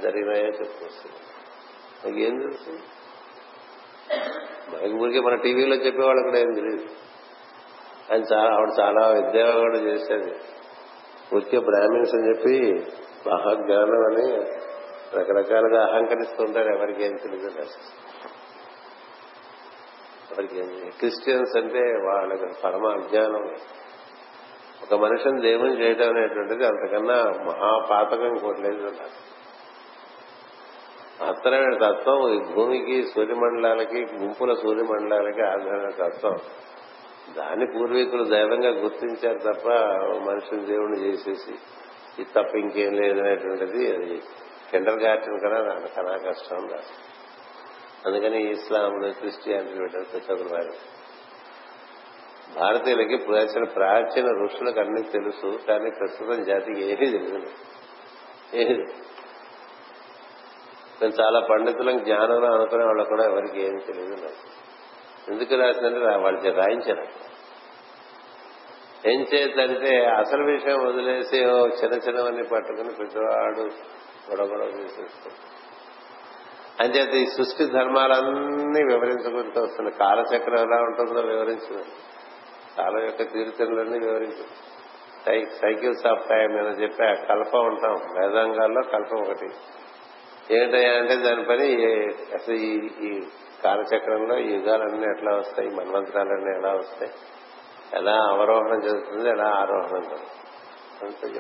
[0.02, 2.24] జరిగినాయో చెప్పుకొస్తుంది.
[2.24, 2.70] ఏం తెలుసు?
[4.72, 7.11] మనకి ఊరికే మన టీవీలో చెప్పేవాళ్ళు కూడా ఏం తెలియదు.
[8.12, 10.32] ఆయన చాలా ఆవిడ చాలా విద్య కూడా చేసేది.
[11.36, 12.56] ఊరికే బ్రాహ్మిన్స్ అని చెప్పి
[13.30, 14.28] మహాజ్ఞానం అని
[15.18, 16.70] రకరకాలుగా అహంకరిస్తుంటారు.
[16.76, 17.48] ఎవరికి ఏం తెలియదు
[20.32, 23.46] ఎవరికి ఏం క్రిస్టియన్స్ అంటే వాళ్ళకి పరమ అజ్ఞానం.
[24.84, 28.92] ఒక మనిషిని దేవుని చేయడం అనేటువంటిది అంతకన్నా మహాపాతకం ఇంకోటి లేదు
[31.24, 36.38] మాత్రమే తత్వం ఈ భూమికి సూర్యమండలాలకి గుంపుల సూర్యమండలాలకి ఆధారమైన తత్వం.
[37.36, 39.68] దాన్ని పూర్వీకులు దైవంగా గుర్తించారు తప్ప
[40.26, 41.54] మనిషిని దేవుణ్ణి చేసేసి
[42.18, 44.16] ఇది తప్ప ఇంకేం లేదనేటువంటిది అది
[44.72, 46.94] కిండర్ గార్టెన్ కదా నాకు చాలా కష్టం రాదు
[48.06, 49.80] అందుకని ఇస్లాంలు క్రిస్టియానిటీ
[50.14, 50.74] పెట్టారు వారు
[52.56, 57.52] భారతీయులకి ప్రాచీన ప్రాచీన ఋషులకు అన్ని తెలుసు కానీ ప్రస్తుతం జాతికి ఏమీ తెలియదు.
[58.54, 58.76] ఏమీ
[61.02, 64.44] మేము చాలా పండితులం జ్ఞానంలో అనుకునే వాళ్ళు కూడా ఎవరికి ఏమి తెలియదు నాకు.
[65.32, 67.32] ఎందుకు రాసిందంటే వాళ్ళు రాయించారు.
[69.10, 71.38] ఏం చేద్దంటే అసలు విషయం వదిలేసి
[71.84, 73.62] చిన్న చిన్నవన్నీ పట్టుకుని ప్రతివాడు
[74.30, 75.62] గొడవ గొడవ చేసేస్తాడు
[76.84, 81.82] అంచేత ఈ సృష్టి ధర్మాలన్నీ వివరించుకుంటూ వస్తుంది కాలచక్రం ఎలా ఉంటుందో వివరించిన
[82.78, 87.96] కాలం యొక్క తీరుతెన్నులన్నీ వివరించింది సైకిల్స్ ఆఫ్ టైం అని చెప్పి కల్ప ఉంటాం.
[88.20, 89.48] వేదాంగాల్లో కల్పం ఒకటి.
[90.54, 91.86] ఏంటంటే అంటే దాని పని
[92.34, 92.56] అసలు
[93.06, 93.20] ఈ
[93.64, 95.70] కాలచక్రంలో యుగాలన్నీ ఎట్లా వస్తాయి?
[95.70, 97.12] మన్వంతరాలన్నీ ఎలా వస్తాయి?
[97.94, 99.30] ఎలా అవరోహణం జరుగుతుంది?
[99.30, 101.40] ఎలా ఆరోహణం జరుగుతుంది?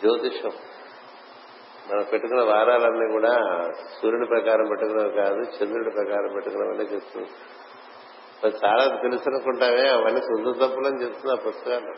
[0.00, 0.52] జ్యోతిషం
[1.90, 3.32] మనం పెట్టుకున్న వారాలన్నీ కూడా
[4.02, 7.30] సూర్యుడి ప్రకారం పెట్టుకున్నవి కాదు చంద్రుడి ప్రకారం పెట్టుకున్నవన్నీ చెప్తుంది
[8.66, 11.92] చాలా తెలుసునుకుంటామే అవన్నీ సుందర తప్పులని చెప్తుంది ఆ పుస్తకాలు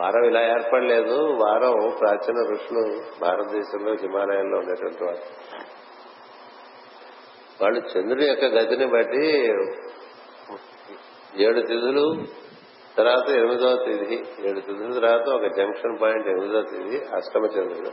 [0.00, 1.16] వారం ఇలా ఏర్పడలేదు.
[1.32, 2.82] వారం ప్రాచీన ఋషులు
[3.20, 5.22] భారతదేశంలో హిమాలయాల్లో ఉండేటువంటి వారు.
[7.62, 9.24] వాళ్ళు చంద్రుడి యొక్క గతిని బట్టి
[11.44, 12.04] ఏడు తిథులు
[12.96, 14.16] తర్వాత ఎనిమిదవ తిథి.
[14.48, 17.92] ఏడు తిథుల తర్వాత ఒక జంక్షన్ పాయింట్ ఎనిమిదవ తిథి అష్టమ చంద్రుడు.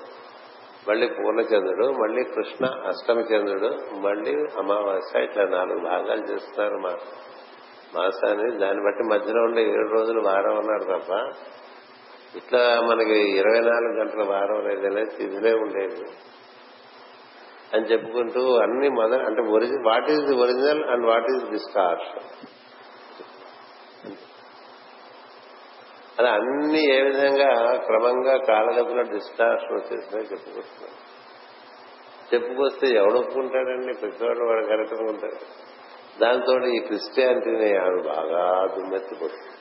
[0.89, 3.69] మళ్ళీ పూర్ణచంద్రుడు మళ్ళీ కృష్ణ అష్టమ చంద్రుడు
[4.05, 6.93] మళ్ళీ అమావాస్య ఇట్లా నాలుగు భాగాలు చేస్తున్నారు మా
[7.95, 8.47] మాసాన్ని.
[8.57, 11.11] దాన్ని బట్టి మధ్యలో ఉండే ఏడు రోజులు వారం అన్నారు తప్ప
[12.37, 16.03] ఇట్లా మనకి ఇరవై నాలుగు గంటల వారం అనేది తిథులే ఉండేది.
[17.71, 22.27] అని చెప్పుకుంటూ అన్ని మొదలు అంటే original what is the original and what is distortion
[26.17, 27.49] అలా అన్ని ఏ విధంగా
[27.87, 30.95] క్రమంగా కాలగతిలో డిస్టార్షన్ వచ్చేసినాయి చెప్పుకొస్తున్నాం
[32.31, 33.91] చెప్పుకొస్తే ఎవడు ఒప్పుకుంటాడండి?
[33.93, 35.37] ప్రతివాడు వాడు కరెక్ట్ ఉంటాడు.
[36.19, 38.41] దాంతో ఈ క్రిస్టియానిటీని ఆవిడ బాగా
[38.73, 39.53] దుమ్మెత్తిపోతుంది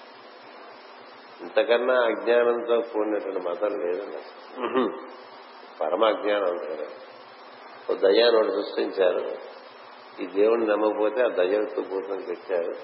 [1.40, 4.20] ఇంతకన్నా అజ్ఞానంతో కూడినటువంటి మతం లేదండి
[5.80, 6.86] పరమ అజ్ఞానం అంటారు
[7.90, 9.22] ఓ దయ్యాన్ని ఒకటి సృష్టించారు.
[10.22, 12.74] ఈ దేవుడిని నమ్మకపోతే ఆ దయ్యంతో ఎత్తుకుపోతుందని చెప్పారు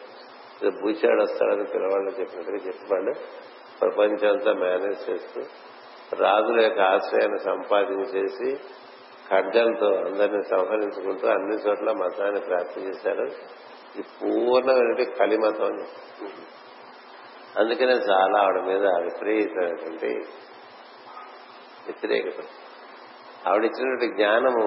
[0.82, 3.12] భూచాడు వస్తాడని పిల్లవాళ్ళు చెప్పినట్టుగా చెప్పాడు.
[3.80, 5.40] ప్రపంచం అంతా మేనేజ్ చేస్తూ
[6.16, 8.57] రాజుల యొక్క ఆశ్రయాన్ని సంపాదించేసి
[9.30, 13.26] ఖడ్గంతో అందరినీ సంహరించుకుంటూ అన్ని చోట్ల మతాన్ని ప్రాప్తి చేశారు.
[13.98, 15.84] ఈ పూర్ణమైన కలిమతం అని
[17.59, 20.11] అందుకనే చాలా ఆవిడ మీద విపరీతమైనటువంటి
[21.86, 22.44] వ్యతిరేకత.
[23.49, 24.66] ఆవిడిచ్చినటువంటి జ్ఞానము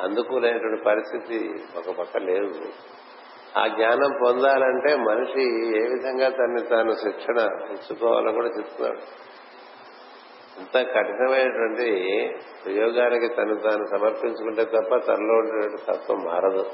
[0.00, 1.38] అందుకోలేనటువంటి పరిస్థితి
[1.76, 2.64] ఒక పక్క లేదు.
[3.58, 5.42] ఆ జ్ఞానం పొందాలంటే మనిషి
[5.78, 7.38] ఏ విధంగా తనని తాను శిక్షణ
[7.72, 9.02] ఇచ్చుకోవాలని కూడా చెప్తున్నాడు.
[10.60, 11.88] ఇంత కఠినమైనటువంటి
[12.64, 16.64] ప్రయోగానికి తను తాను సమర్పించుకుంటే తప్ప తనలో ఉండేటువంటి తత్వం మారదు.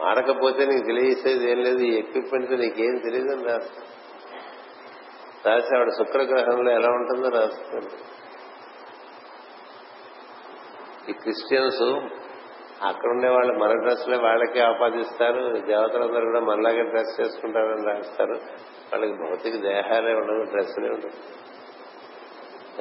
[0.00, 3.82] మారకపోతే నీకు తెలియసేది ఏం లేదు ఈ ఎక్విప్మెంట్ నీకేం తెలియదు అని రాస్తా
[5.46, 7.96] రాసి ఆవిడ శుక్రగ్రహంలో ఎలా ఉంటుందో రాస్తుంది
[11.10, 11.82] ఈ క్రిస్టియన్స్
[12.84, 15.42] అక్కడ ఉండే వాళ్ళు మన డ్రెస్లే వాళ్ళకే ఆపాదిస్తారు.
[15.66, 18.36] దేవతలందరూ కూడా మనలాగే డ్రెస్ చేసుకుంటారని రాస్తారు.
[18.90, 21.18] వాళ్ళకి భౌతిక దేహాలే ఉండదు డ్రెస్సులే ఉండదు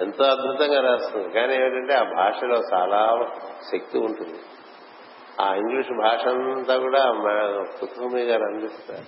[0.02, 1.28] ఎంతో అద్భుతంగా రాస్తుంది.
[1.34, 3.02] కానీ ఏమిటంటే ఆ భాషలో చాలా
[3.72, 4.40] శక్తి ఉంటుంది.
[5.42, 7.04] ఆ ఇంగ్లీష్ భాష అంతా కూడా
[7.80, 9.08] కుతుమి గారు అందిస్తారు.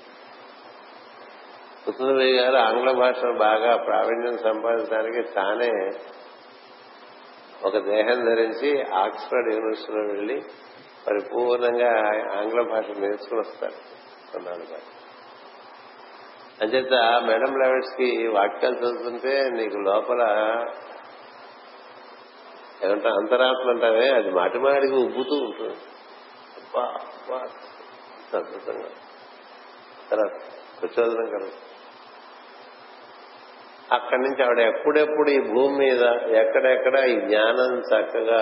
[1.86, 5.72] కుతుమి గారు ఆంగ్ల భాషను బాగా ప్రావీణ్యం సంపాదించడానికి తానే
[7.64, 10.42] ఒక దేహం ధరించి ఆక్స్ఫర్డ్ యూనివర్సిటీలో వెళ్ళి
[11.08, 11.92] పరిపూర్ణంగా
[12.38, 13.74] ఆంగ్ల భాష నేర్చుకుని వస్తారు
[14.32, 14.82] కొన్నాళ్ళు భాష
[16.62, 16.94] అంచేత
[17.26, 20.22] మేడం లెవెట్స్కి వాక్యాలు చదువుతుంటే నీకు లోపల
[22.84, 24.10] ఏమంటా అంతరాత్మ అంటావే?
[24.10, 25.78] అది మాటి మాటికి ఉబ్బుతూ ఉంటుంది.
[26.58, 27.38] అబ్బా అబ్బా
[28.38, 28.90] అద్భుతంగా.
[30.12, 30.34] తర్వాత
[30.82, 31.67] ప్రచోదనం కలుగుతుంది
[33.92, 36.02] అక్కడి నుంచి ఆవిడ ఎప్పుడెప్పుడు ఈ భూమి మీద
[36.36, 38.42] ఎక్కడెక్కడ ఈ జ్ఞానం చక్కగా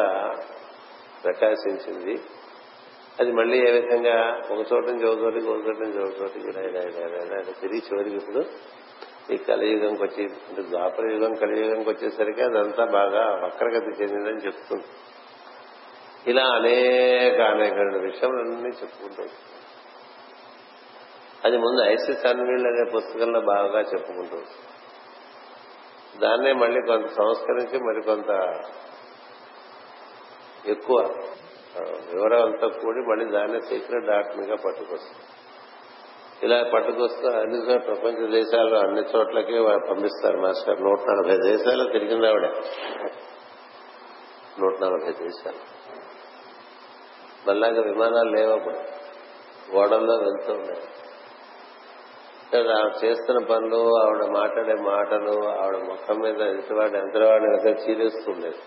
[1.23, 2.21] ప్రకాశించింది.
[3.19, 6.51] అది మళ్ళీ ఏ విధంగా ఒక చోట నుంచి ఒక చోటికి ఒక చోట నుంచి ఒక చోటికి
[7.59, 8.45] తిరిగి చివరికి ఇప్పుడు
[9.33, 14.83] ఈ కలియుగంకి వచ్చి అంటే ద్వాపర యుగం కలియుగంకి వచ్చేసరికి అదంతా బాగా వక్రగతి చెందిందని చెప్తుంది.
[16.27, 19.31] ఇలా అనేక అనేక విషయాలన్నీ చెప్పుకుంటుంది
[21.45, 24.37] అది ముందు ఐసిస్ అన్వీళ్ళు అనే పుస్తకంలో బాగా చెప్పుకుంటూ
[26.21, 28.59] దాన్నే మళ్ళీ కొంత సంస్కరించి మరి కొంత
[30.67, 30.99] ఎక్కువ
[31.81, 35.23] వివరాలతో కూడి మళ్ళీ దాన్నే సీక్రెట్ డాక్టర్గా పట్టుకొస్తుంది
[36.43, 40.81] ఇలా పట్టుకొస్తూ అన్ని చోట్ల ప్రపంచ దేశాల్లో అన్ని చోట్లకి పంపిస్తారు మాస్టర్.
[40.81, 42.45] నూట నలభై దేశాలు తిరిగింది ఆవిడ.
[44.59, 45.75] నూట నలభై దేశాలు.
[47.49, 48.77] మళ్ళాగా విమానాలు లేవప్పుడు
[49.75, 51.04] గోడల్లో వెళ్తూ ఉన్నాయి
[52.53, 58.61] ఆవిడ చేస్తున్న పనులు ఆవిడ మాట్లాడే మాటలు ఆవిడ మొత్తం మీద ఎంతవాడు ఎంతవాడు ఎంత చీరేస్తుండేది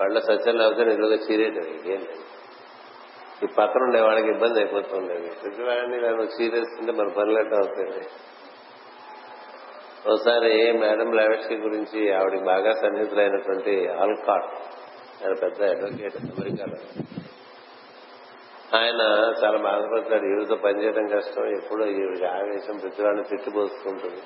[0.00, 2.24] వాళ్ళ సత్యం లేకపోతే నిలువుగా చీరేయటం ఏం లేదు.
[3.42, 8.06] ఈ పక్కన ఉండే వాళ్ళకి ఇబ్బంది అయిపోతుండేది ప్రతివాడిని నన్ను చీరేస్తుంటే మన పనులెట్ట అవుతుంది
[10.10, 14.50] ఒకసారి మేడం లావెట్స్కి గురించి ఆవిడకి బాగా సన్నిహితులైనటువంటి ఆల్కాట్
[15.24, 16.78] ఆయన పెద్ద అడ్వకేట్ అమెరికాలో.
[18.74, 19.00] ఆయన
[19.44, 20.24] చాలా బాధపడతాడు.
[20.24, 21.46] ఈవిడతో పనిచేయడం కష్టం.
[21.46, 24.22] ఎప్పుడో ఈవిడ ఆవేశం ప్రతివాడిని తిట్టిపోస్తుంటుంది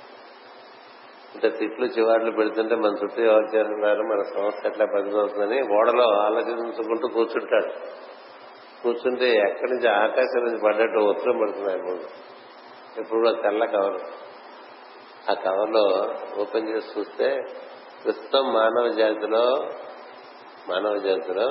[1.34, 7.72] అంటే తిట్లు చివాట్లు పెడుతుంటే మన చుట్టూ ఎవరు చేస్తున్నారు మన సంస్థ ఎట్లా పనిచేస్తుందని ఓడలో ఆలోచించుకుంటూ కూర్చుంటాడు.
[8.82, 12.06] కూర్చుంటే ఎక్కడి నుంచి ఆకాశం నుంచి పడ్డట్టు ఉత్తరం పడుతుంది ఆయన ముందు.
[13.00, 14.00] ఎప్పుడు తెల్ల కవర్.
[15.30, 17.36] ఆ కవర్లో ఓపెన్ చేసి చూస్తే
[18.04, 19.56] ప్రస్తుతం మానవ జాతిలో
[20.68, 21.48] మానవ జాతిలో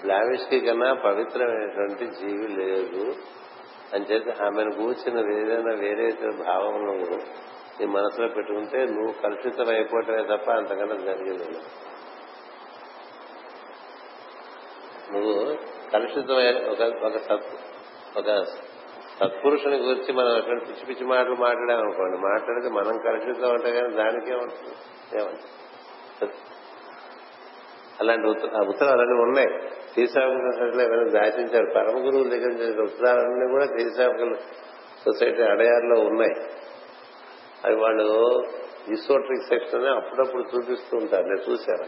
[0.00, 3.04] బ్లావిష్కి కన్నా పవిత్రమైనటువంటి జీవి లేదు
[3.94, 6.06] అని చెప్పి ఆమెను కూర్చున్న ఏదైనా వేరే
[6.42, 7.18] భావములు
[7.80, 11.48] నీ మనసులో పెట్టుకుంటే నువ్వు కలుషితం అయిపోవటమే తప్ప అంతకన్నా జరిగింది
[15.12, 15.34] నువ్వు
[15.92, 17.48] కలుషితమై ఒక ఒక సత్
[18.18, 18.28] ఒక
[19.18, 24.74] సత్పురుషుని గురించి మనం ఎటువంటి పిచ్చి పిచ్చి మాటలు మాట్లాడామనుకోండి మాట్లాడితే మనం కలుషితం అంటే కానీ దానికే ఉంటుంది
[25.14, 25.61] ఏమంటుంది
[28.02, 28.26] అలాంటి
[28.68, 29.48] ఉత్తరాలన్నీ ఉన్నాయి.
[29.92, 31.66] శ్రీసాకుల ఎవరైనా దాచించారు.
[31.74, 34.32] పరమ గురువుల దగ్గర నుంచి ఉత్తరాలన్నీ కూడా శ్రీసాకుల
[35.04, 36.34] సొసైటీ అడయార్లో ఉన్నాయి.
[37.64, 38.08] అవి వాళ్ళు
[38.92, 41.22] ఇసోట్రిక్ సెక్షన్ అప్పుడప్పుడు చూపిస్తూ ఉంటారు.
[41.22, 41.86] నేను చూశాను.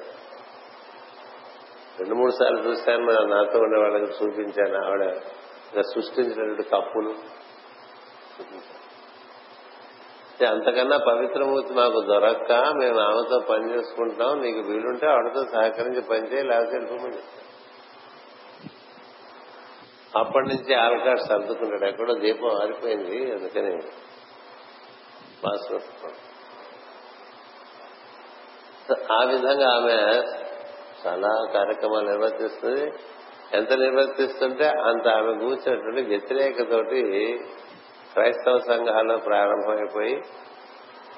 [1.98, 4.76] రెండు మూడు సార్లు చూశాను నాతో ఉండే వాళ్ళకి చూపించాను.
[4.86, 7.10] ఆవిడ సృష్టించినటువంటి కప్పులు.
[8.36, 8.73] చూపించాను
[10.43, 17.16] అంతకన్నా పవిత్రమూర్తి మాకు దొరక్క మేము ఆమెతో పని చేసుకుంటాం నీకు వీలుంటే ఆవిడతో సహకరించి పనిచేయి లేకపోతే వెళ్ళిపోమని
[20.18, 21.85] అప్పటి నుంచి ఆల్కాడ్ సర్దుకుంటాడు.
[21.85, 23.74] ఎక్కడో దీపం ఆరిపోయింది అందుకని
[25.45, 25.80] మాస్టర్
[29.12, 30.22] ఆ విధంగా ఆమె
[31.07, 32.93] చాలా కార్యక్రమాలు నిర్వర్తిస్తుంది.
[33.53, 37.03] ఎంత నిర్వర్తిస్తుంటే అంత ఆమె కూర్చున్నటువంటి వ్యతిరేకతోటి
[38.14, 40.22] క్రైస్తవ సంఘాల్లో ప్రారంభమైపోయి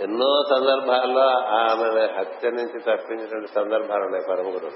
[0.00, 4.70] ఎన్నో సందర్భాల్లో ఆమె హత్య నుంచి తప్పించినటువంటి సందర్భాలు ఉన్నాయి పరమగురు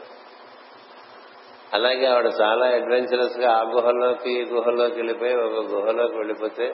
[1.72, 6.72] అలాగే ఆవిడ చాలా అడ్వెంచరస్గా ఆ గుహలోకి ఈ గుహలోకి వెళ్ళిపోయి ఒక గుహలోకి వెళ్ళిపోతే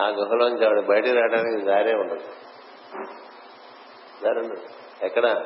[0.00, 2.24] ఆ గుహలోంచి ఆవిడ బయట రావడానికి దారే ఉండదు.
[4.24, 4.62] దారి ఉండదు
[5.02, 5.44] ఎక్కడ?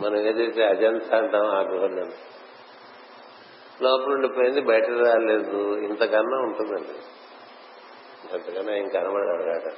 [0.00, 2.06] మనం ఏదైతే అజంతా అంటాం ఆ గుహలో
[3.82, 5.78] లోపల ఉండిపోయింది బయట రాలేదు.
[5.78, 6.98] ఇంతకన్నా ఉంటుందండి.
[8.32, 9.72] అంతకన్నా ఏం కనబడాడు కాట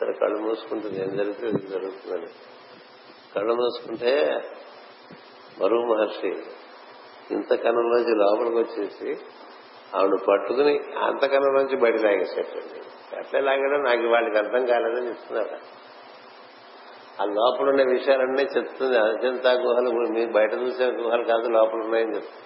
[0.00, 1.02] సరే కళ్ళు మూసుకుంటుంది.
[1.02, 2.26] ఏం జరిగితే ఇది జరుగుతుందని.
[3.36, 4.42] కళ్ళు మూసుకుంటే
[5.62, 6.36] మరువు మహర్షి
[7.30, 9.24] ఇంత కన్నంలోంచి లోపలికి వచ్చేసి
[9.96, 12.80] ఆవిడ పట్టుకుని అంత కన్నంలోంచి బయట లాగేసేటండి.
[13.18, 15.85] ఎట్లా లాగాడో నాకు వాళ్ళకి అర్థం కాలేదని చెప్తున్నారు.
[17.22, 18.98] ఆ లోపల ఉండే విషయాలన్నీ చెప్తుంది.
[18.98, 22.42] అజంతా గుహలు మీరు బయట చూసే గుహలు కాదు లోపల ఉన్నాయని చెప్తుంది.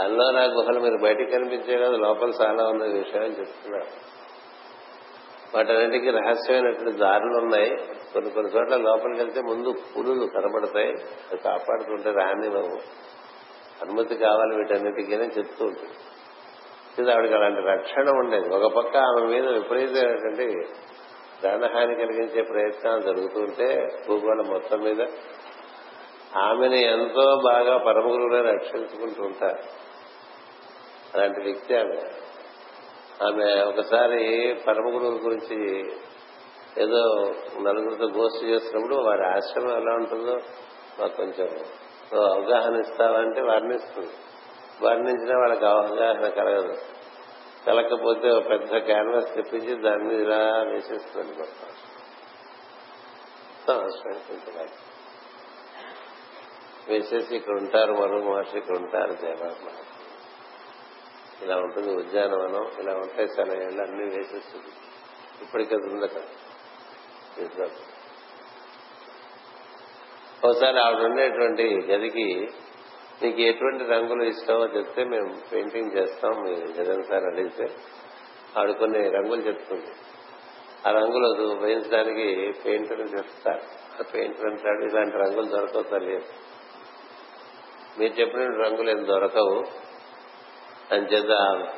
[0.00, 4.18] అల్లోరా గుహలు మీరు బయటికి కనిపించే కాదు లోపల చాలా ఉన్న విషయాలు చెప్తున్నారు.
[5.54, 7.70] వాటన్నిటికీ రహస్యమైనటువంటి దారులు ఉన్నాయి.
[8.12, 10.88] కొన్ని కొన్ని చోట్ల లోపలికి వెళ్తే ముందు పులులు కనబడతాయి.
[11.30, 12.78] అది కాపాడుతుంటే రాని నువ్వు
[13.82, 15.94] అనుమతి కావాలి వీటన్నిటికీ చెప్తూ ఉంటుంది.
[16.98, 18.48] ఇది ఆవిడకి అలాంటి రక్షణ ఉండేది.
[18.48, 20.66] ఒక పక్క ఆమె మీద విపరీతమైనటువంటి
[21.42, 25.06] ప్రాణహాని కలిగించే ప్రయత్నాలు జరుగుతుంటే భూగోళం మొత్తం మీద
[26.36, 29.62] ఆమెను ఎంతో బాగా పరమ పరమగురువునే రక్షించుకుంటూ ఉంటారు.
[31.14, 32.02] అలాంటి వ్యక్తి ఆమె.
[33.26, 35.92] ఆమె ఒకసారి పరమ గురువుల గురించి
[36.78, 40.38] ఏదో నలుగురితో గోష్ఠి చేస్తున్నప్పుడు వారి ఆశ్రమం ఎలా ఉంటుందో
[41.00, 41.48] మాకు కొంచెం
[42.32, 44.10] అవగాహన ఇస్తావంటే వర్ణిస్తుంది
[44.82, 46.97] వర్ణించినా వాళ్ళకి అవగాహన కలగదు.
[47.66, 51.32] కలకపోతే ఒక పెద్ద క్యాన్వాస్ తెప్పించి దాని మీద ఇలా వేసేస్తుంది
[56.88, 59.66] వేసేసి ఇక్కడ ఉంటారు మరో మహర్షి ఇక్కడ ఉంటారు దేవాత్మ
[61.42, 64.72] ఇలా ఉంటుంది ఉద్యానవనం ఇలా ఉంటాయి సెలవులు అన్ని వేసేస్తుంది.
[65.42, 66.16] ఇప్పటికే ఉందట
[70.44, 72.50] ఒకసారి ఆవిడ ఉండేటువంటి గదికి
[73.22, 77.66] నీకు ఎటువంటి రంగులు ఇష్టమో చెప్తే మేము పెయింటింగ్ చేస్తాం మీ జగన్ సార్ అడిగితే
[78.58, 79.86] ఆడు కొన్ని రంగులు చెప్తుంది.
[80.86, 83.60] ఆ రంగులు వేయించడానికి పెయింటర్ చెప్తారు.
[84.00, 86.20] ఆ పెయింటర్ అంటాడు ఇలాంటి రంగులు దొరకవు తల్లి.
[87.98, 89.64] మీరు చెప్పిన రంగులు ఏం దొరకవు.
[90.94, 91.30] అని చేత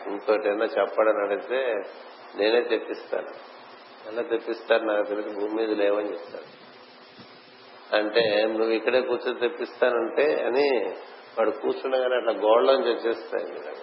[0.07, 1.75] ఇంకోటైనా చెప్పడని అడిగితే
[2.37, 3.61] నేనే తెప్పిస్తాను.
[4.13, 4.85] ఎలా తెప్పిస్తారు?
[4.85, 6.71] నాకు తెలిసి భూమి మీద లేవని చెప్తాను
[7.97, 10.95] అంటే నువ్వు ఇక్కడే కూర్చొని తెప్పిస్తానంటే అని
[11.39, 13.77] వాడు కూర్చుండగానే అట్లా గోడలోంచి వచ్చేస్తాయి.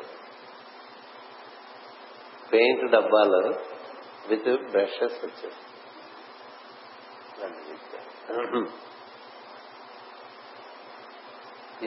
[2.53, 3.55] పెయింట్ డబ్బాలు
[4.27, 5.63] విత్ బ్రషెస్ వచ్చేస్తాయి.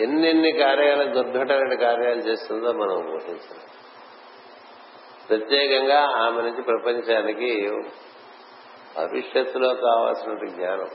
[0.03, 3.67] ఎన్నెన్ని కార్యాలు దుర్ఘటమైన కార్యాలు చేస్తుందో మనం ఊహించాలి.
[5.29, 7.71] ప్రత్యేకంగా ఆమె నుంచి ప్రపంచానికి
[8.97, 10.91] భవిష్యత్తులో కావాల్సిన జ్ఞానం.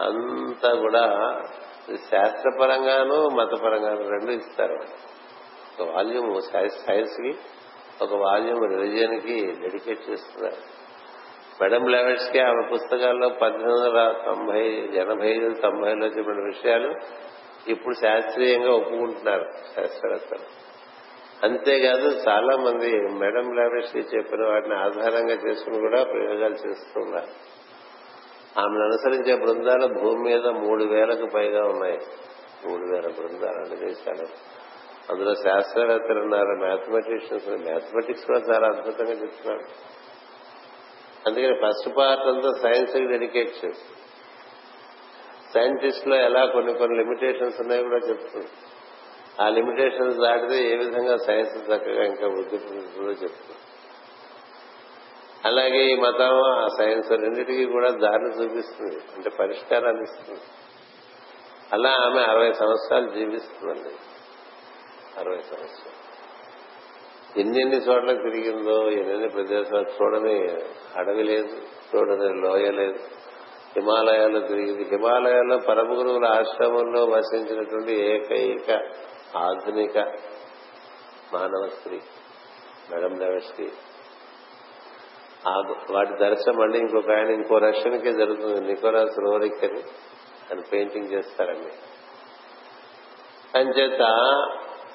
[0.00, 1.04] అంతా కూడా
[1.96, 4.78] శాస్త్రపరంగాను మతపరంగాను రెండు ఇస్తారు.
[5.80, 7.34] ఒక వాల్యూమ్ సైన్స్కి
[8.02, 10.80] ఒక వాల్యూమ్ రిలీజియన్కి డెడికేట్ చేస్తున్నారు.
[11.62, 16.94] మేడం లెవెట్స్కి ఆమె పుస్తకాల్లో పద్దెనిమిది వందల తొంభై ఎనభై ఐదు తొంభైలో చెప్పిన విషయాలు
[17.68, 20.70] ఇప్పుడు శాస్త్రీయంగా ఒప్పుకుంటున్నారు శాస్త్రవేత్తలు.
[21.44, 23.50] అంతేకాదు చాలా మంది మేడం
[23.92, 27.59] కి చెప్పిన వాటిని ఆధారంగా చేసుకుని కూడా ప్రయోగాలు చేస్తున్నారు.
[28.58, 31.98] ఆమెను అనుసరించే బృందాలు భూమి మీద మూడు వేలకు పైగా ఉన్నాయి.
[32.66, 34.26] మూడు వేల బృందాలు అన్ని దేశాలు
[35.12, 39.64] అందులో శాస్త్రవేత్తలు ఉన్నారు మ్యాథమెటిషియన్స్ మ్యాథమెటిక్స్ కూడా చాలా అద్భుతంగా చెప్తున్నాడు.
[41.26, 43.84] అందుకని ఫస్ట్ పార్ట్ అంతా సైన్స్కి డెడికేట్ చేసి
[45.54, 48.46] సైంటిస్ట్లో ఎలా కొన్ని కొన్ని లిమిటేషన్స్ ఉన్నాయో కూడా చెప్తుంది
[49.42, 52.56] ఆ లిమిటేషన్స్ దాటితే ఏ విధంగా సైన్స్ చక్కగా ఇంకా వృద్ధి
[53.24, 53.59] చెప్తుంది
[55.44, 58.96] అలాగే ఈ మతం ఆ సైన్స్ రెండింటికి కూడా దారిని చూపిస్తుంది.
[58.96, 60.40] అంటే పరిష్కారాన్ని ఇస్తుంది.
[61.72, 63.90] అలా ఆమె అరవై సంవత్సరాలు జీవిస్తుందండి.
[65.18, 66.00] అరవై సంవత్సరాలు.
[67.40, 70.48] ఎన్నెన్ని చోట్ల తిరిగిందో ఎన్నెన్ని ప్రదేశాలు చూడని
[70.96, 71.56] అడవి లేదు
[71.96, 72.98] చూడని లోయ లేదు.
[73.76, 74.84] హిమాలయాల్లో తిరిగింది.
[74.84, 78.70] హిమాలయాల్లో పరమ గురువుల ఆశ్రమంలో వసించినటువంటి ఏకైక
[79.36, 79.98] ఆధునిక
[81.34, 82.00] మానవ స్త్రీ
[82.92, 83.72] మేడం దేవశ్రీ.
[85.90, 88.60] వాటి దర్శనం మళ్ళీ ఇంకొక ఆయన ఇంకో రష్యన్కే జరుగుతుంది.
[88.60, 89.82] నికోలాస్ రోరిక్ అని
[90.50, 91.72] అని పెయింటింగ్ చేస్తారండి.
[93.58, 94.02] అంచేత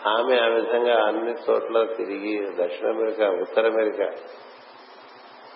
[0.08, 4.12] ఆమె ఆ విధంగా అన్ని చోట్ల తిరిగి దక్షిణ అమెరికా ఉత్తర అమెరికా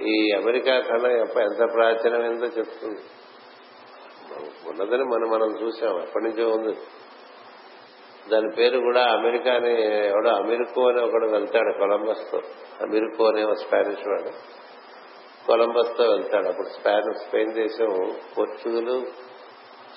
[0.10, 3.02] ఈ అమెరికా ఖండం ఎంత ప్రాచీనమైందో చెప్తుంది.
[4.70, 6.02] ఉన్నదని మనం మనం చూసాం.
[6.02, 6.78] ఎప్పటి నుంచో ఉంది.
[8.32, 12.38] దాని పేరు కూడా అమెరికా అని ఎవడో అమెరికో అని ఒకడు వెళ్తాడు కొలంబస్తో
[12.82, 14.30] అమెరికో అనే స్పానిష్ వాడు.
[15.48, 16.48] కొలంబస్తో వెళ్తాడు.
[16.48, 19.06] అప్పుడు స్పాన్ స్పెయిన్ దేశం పోర్చుగల్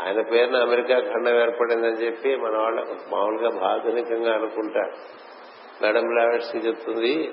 [0.00, 2.80] ఆయన పేరున అమెరికా ఖండం ఏర్పడిందని చెప్పి మన వాళ్ళ
[3.12, 4.96] మామూలుగా ఆధునికంగా అనుకుంటాడు
[5.84, 7.32] మేడం లావెట్స్ చెప్తుంది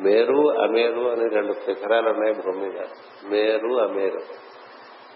[0.00, 2.84] మేరు అమేరు అని రెండు శిఖరాలు ఉన్నాయి భూమి మీద.
[3.30, 4.20] మేరు అమేరు.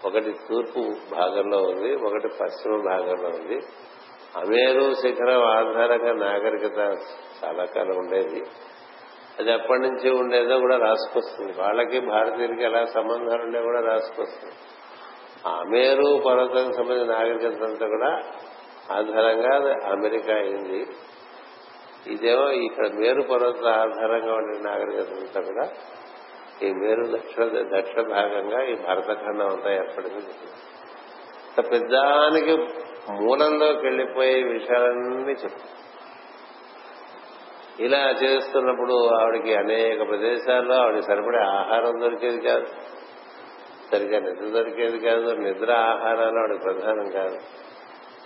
[0.07, 0.79] ఒకటి తూర్పు
[1.11, 3.59] భాగంలో ఉంది ఒకటి పశ్చిమ భాగంలో ఉంది.
[4.37, 6.77] అమేరు శిఖరం ఆధారంగా నాగరికత
[7.45, 8.43] చాలా కాలం ఉండేది.
[9.39, 11.61] అది ఎప్పటి నుంచి ఉండేదో కూడా రాసుకొస్తుంది.
[11.61, 14.53] వాళ్ళకి భారతీయులకి ఎలా సంబంధాలు ఉండే కూడా రాసుకొస్తుంది.
[15.47, 18.21] అమేరు పర్వతానికి సంబంధించిన నాగరికత అంతా కూడా
[18.91, 20.85] ఆధారంగా అమెరికా అయింది.
[22.07, 25.69] ఇదేమో ఇక్కడ మేరు పర్వత ఆధారంగా ఉండే నాగరికత అంతా కూడా
[26.63, 27.43] ఈ మేరు దక్షిణ
[27.77, 30.21] దక్షిణ భాగంగా ఈ భరతఖండం అంతా ఏర్పడింది.
[31.71, 32.57] పెద్దానికి
[33.11, 35.85] మూలంలోకి వెళ్ళిపోయే విషయాలన్నీ చెప్పు.
[37.81, 42.65] ఇలా చేస్తున్నప్పుడు ఆవిడకి అనేక ప్రదేశాల్లో ఆవిడ సరిపడే ఆహారం దొరికేది కాదు.
[43.91, 45.31] సరిగా నిద్ర దొరికేది కాదు.
[45.31, 47.37] నిద్ర ఆహారాలు ఆవిడ ప్రధానం కాదు.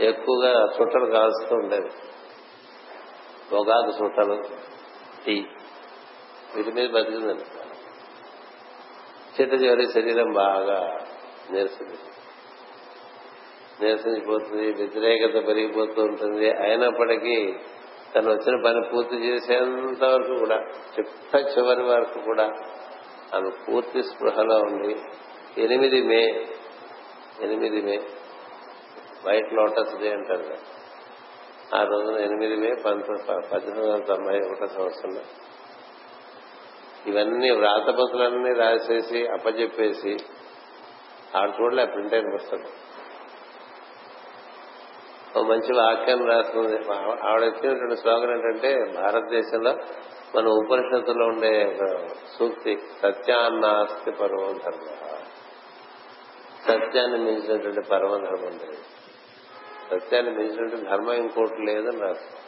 [0.02, 1.90] ఎక్కువగా చుట్టలు కాల్స్తూ ఉండేది
[3.54, 4.44] పొగాకు సూటలు
[5.26, 5.46] టీ.
[6.56, 7.44] వీటి మీద బతికిందండి.
[9.38, 11.00] చిట్ట చివరి శరీరం బాగా
[11.52, 11.98] నీరసింది
[13.82, 16.52] నీరసించిపోతుంది వ్యతిరేకత పెరిగిపోతూ ఉంటుంది.
[16.52, 17.54] అయినప్పటికీ
[18.16, 22.44] తను వచ్చిన పని పూర్తి చేసేంత వరకు కూడా చిట్ట చివరి వరకు కూడా
[23.36, 24.96] ఆమె పూర్తి స్పృహలో ఉండి
[25.58, 26.22] ఎనిమిది మే
[27.42, 28.00] ఎనిమిది మే
[29.26, 30.79] వైట్ లోటస్ డే అంటారు
[31.76, 35.22] ఆ రోజున ఎనిమిది మే పద్దెనిమిది వందల తొంభై ఒకటో సంవత్సరంలో
[37.06, 40.18] ఇవన్నీ వ్రాతపత్రులన్నీ రాసేసి అప్పచెప్పేసి
[41.36, 42.72] ఆవిడ చూడలే ప్రింట్ అయిన పుస్తకం.
[45.38, 46.76] ఓ మంచి వాక్యం రాస్తుంది
[47.28, 49.74] ఆవిడ ఇచ్చినటువంటి స్లోగన్ ఏంటంటే భారతదేశంలో
[50.36, 51.80] మన ఉపనిషత్తులో ఉండే
[52.38, 54.54] సూక్తి సత్యాన్నాస్తి పరమ
[56.68, 58.99] సత్యాన్ని మించినటువంటి పరమ లేదు.
[59.90, 62.40] సత్యాన్ని మించినట్టు ధర్మం ఇంకోటి లేదని రాస్తుంది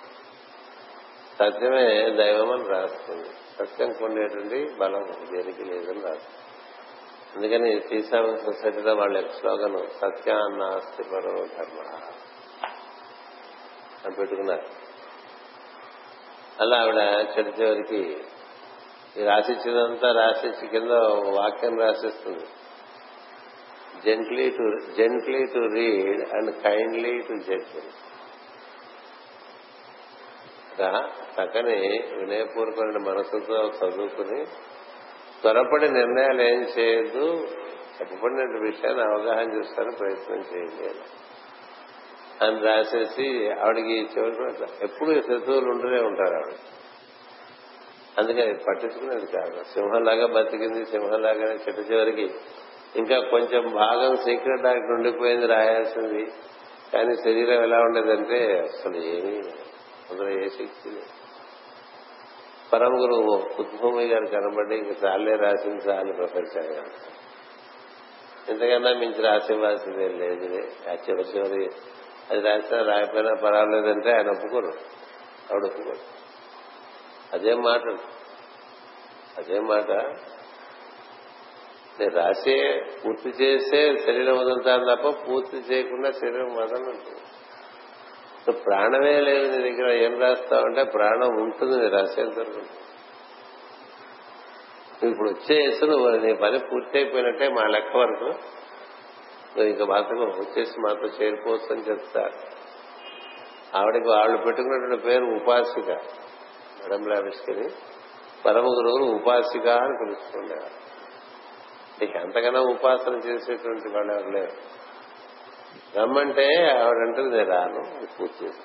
[1.39, 3.29] సత్యమే దైవం అని రాస్తుంది.
[3.59, 6.51] సత్యం కొండేటువంటి బలం దేనికి లేదని రాస్తుంది
[7.35, 11.79] అందుకని శ్రీసామి సొసైటీలో వాళ్ళ స్లోగన్ సత్యాన్నాస్తి పరో ధర్మ.
[14.05, 14.65] అని పెట్టుకున్నారు.
[16.59, 18.23] అలా ఆవిడ చెడు చివరికి
[19.17, 20.91] ఈ రాసిచ్చినంతా రాసిచ్చి కింద
[21.39, 22.45] వాక్యం రాసిస్తుంది.
[24.06, 27.82] Gently to gently to read and kindly to judge
[31.36, 34.45] చక్కని వినయపూర్వకమైన మనసుతో చదువుకుని
[35.41, 37.47] త్వరపడి నిర్ణయాలు ఏం చేయొద్దు
[37.99, 42.60] చెప్పబడిన విషయాన్ని అవగాహన చేస్తాను ప్రయత్నం చేయండి అని.
[42.62, 46.56] రాసేసి ఆవిడకి చివరికి ఎప్పుడు శత్రువులు ఉంటూనే ఉంటారు ఆవిడ.
[48.18, 49.64] అందుకని పట్టించుకునేది కాదు.
[49.64, 52.30] సింహంలాగా బతికింది సింహంలాగానే చెట్టు చివరికి
[52.95, 56.31] ఇంకా కొంచెం భాగం సీక్రెట్ డాక్టర్ ఉండిపోయింది రాయాల్సింది.
[56.93, 59.37] కానీ శరీరం ఎలా ఉండేదంటే అసలు ఏమీ
[60.11, 61.21] అందులో ఏ శక్తి లేదు.
[62.73, 66.83] పరమ గురువు ఉద్భూమి గారు కనబడి ఇంక చాలే రాసింది చాలు ప్రపంచంగా
[68.49, 70.67] ఇంతకన్నా మించి రాసివ్వాల్సిందే లేదు.
[70.89, 71.69] ఆ చివరి చివరి
[72.31, 74.73] అది రాసినా రాకపోయినా పర్వాలేదంటే ఆయన ఒప్పుకోరు.
[75.51, 76.21] ఆవిడ ఒప్పుకోరు.
[77.33, 77.81] అదేం మాట.
[79.37, 79.89] అదే మాట
[81.99, 87.17] రాసే పూర్తి చేస్తే శరీరం వదులుతాను తప్ప పూర్తి చేయకుండా శరీరం వదలంటుంది
[88.51, 92.81] ప్రాణమే లేదు నీ దగ్గర ఏం రాస్తావంటే ప్రాణం ఉంటుంది నేను రాసేంత వరకు
[95.09, 98.25] ఇప్పుడు వచ్చేసి నువ్వు నీ పని పూర్తి అయిపోయినట్టే మా లెక్క వరకు.
[99.55, 102.33] నువ్వు ఇంకా మాత్రం వచ్చేసి మాతో చేరిపోవచ్చు అని చెప్తారు.
[103.77, 105.89] ఆవిడకి వాళ్ళు పెట్టుకున్నటువంటి పేరు ఉపాసిక
[106.81, 107.69] మేడం లావిష్కని
[108.45, 110.80] పరమ గురువులు ఉపాసిక అని పిలుస్తుండేవారు.
[112.02, 114.52] ఇక అంతకన్నా ఉపాసన చేసేటువంటి వాళ్ళు ఎవరు లేరు.
[115.99, 118.60] రమ్మంటే ఆవిడంటే నేను రాను పూజ చేసి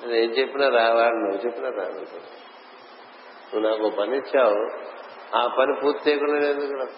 [0.00, 1.04] నేను ఏం చెప్పినా రావా?
[1.04, 2.00] నువ్వు చెప్పినా రాను.
[3.54, 4.70] నువ్వు నాకు పని ఇచ్చావు
[5.36, 6.88] ఆ పని పూర్తి చేయకుండా ఎందుకు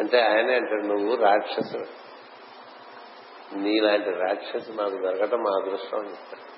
[0.00, 2.00] అంటే ఆయనే అంటాడు నువ్వు రాక్షసుడు.
[3.56, 6.49] నీలాంటి రాక్షసు మాకు దొరకటం మా అదృష్టం అని చెప్తాడు.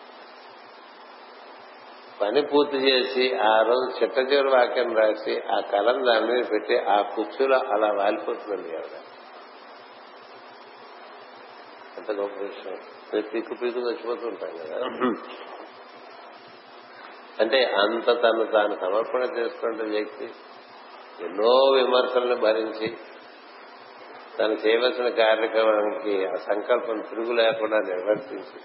[2.23, 7.03] పని పూర్తి చేసి ఆ రోజు చిట్ట చివరి వాక్యం రాసి ఆ కలం దాని మీద పెట్టి ఆ
[7.03, 8.97] కుర్చీలో అలా వాలిపోతుందండి ఆవిడ
[11.99, 12.77] ఎంత గొప్ప విషయం.
[13.33, 14.79] పీకు పీకు చచ్చిపోతుంటాం కదా.
[17.41, 20.25] అంటే అంత తను తాను సమర్పణ చేసుకున్న వ్యక్తి
[21.25, 22.89] ఎన్నో విమర్శలను భరించి
[24.39, 28.59] తను చేయవలసిన కార్యక్రమానికి ఆ సంకల్పం తిరుగు లేకుండా నిర్వర్తించి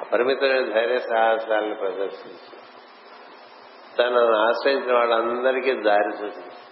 [0.00, 2.56] అపరిమితమైన ధైర్య సాహసాలను ప్రదర్శించి
[3.98, 6.64] తనను ఆశ్రయించిన వాళ్ళందరికీ దారి చూపించి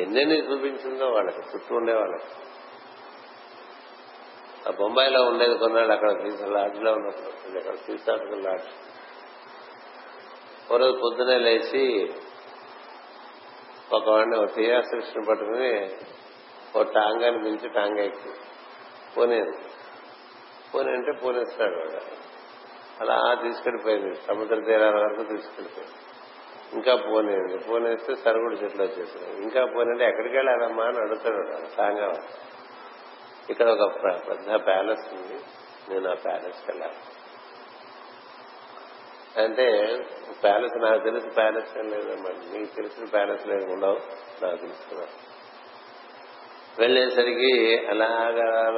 [0.00, 2.26] ఎన్నెన్ని చూపించిందో వాళ్ళకి చుట్టూ ఉండే వాళ్ళకి.
[4.68, 8.68] ఆ బొంబాయిలో ఉండేది కొన్నాళ్ళు అక్కడ తీసిన లాడ్జ్లో ఉన్నప్పుడు అక్కడ తీసాడు లాడ్జ్.
[10.72, 12.14] ఓ రోజు పొద్దునే లేచి
[13.92, 15.90] ఒక వాడిని ఒక టీఆర్ఎస్ పట్టుకుని
[16.76, 18.30] ఓ టాంగాని మించి టాంగా ఎక్కి
[19.16, 19.69] పోనేది
[20.74, 22.30] పోనీ అంటే పోనేస్తాడు వాడు
[23.00, 25.94] అలా తీసుకెళ్ళిపోయింది సముద్ర తీరాల వరకు తీసుకెళ్ళిపోయింది
[26.72, 32.14] ఇంకా పోనేది పోనేస్తే సరుగుడు చెట్లు వచ్చేసినాయి ఇంకా పోనంటే ఎక్కడికి వెళ్ళాలమ్మా అని అడుగుతాడు టాంగా
[33.50, 35.44] ఇక్కడ ఒక పెద్ద ప్యాలెస్ ఉంది.
[35.92, 36.96] నేను ఆ ప్యాలెస్కి వెళ్ళాలి.
[39.42, 39.96] అంటే
[40.42, 42.58] ప్యాలెస్ నాకు తెలిసి ప్యాలెస్ ఏం లేదమ్మా.
[42.58, 44.00] నీకు తెలిసిన ప్యాలెస్ లేదు ఉండవు?
[44.44, 45.29] నాకు తెలుసుకున్నాను
[46.78, 48.70] వెళ్ళేసరికి అలాగా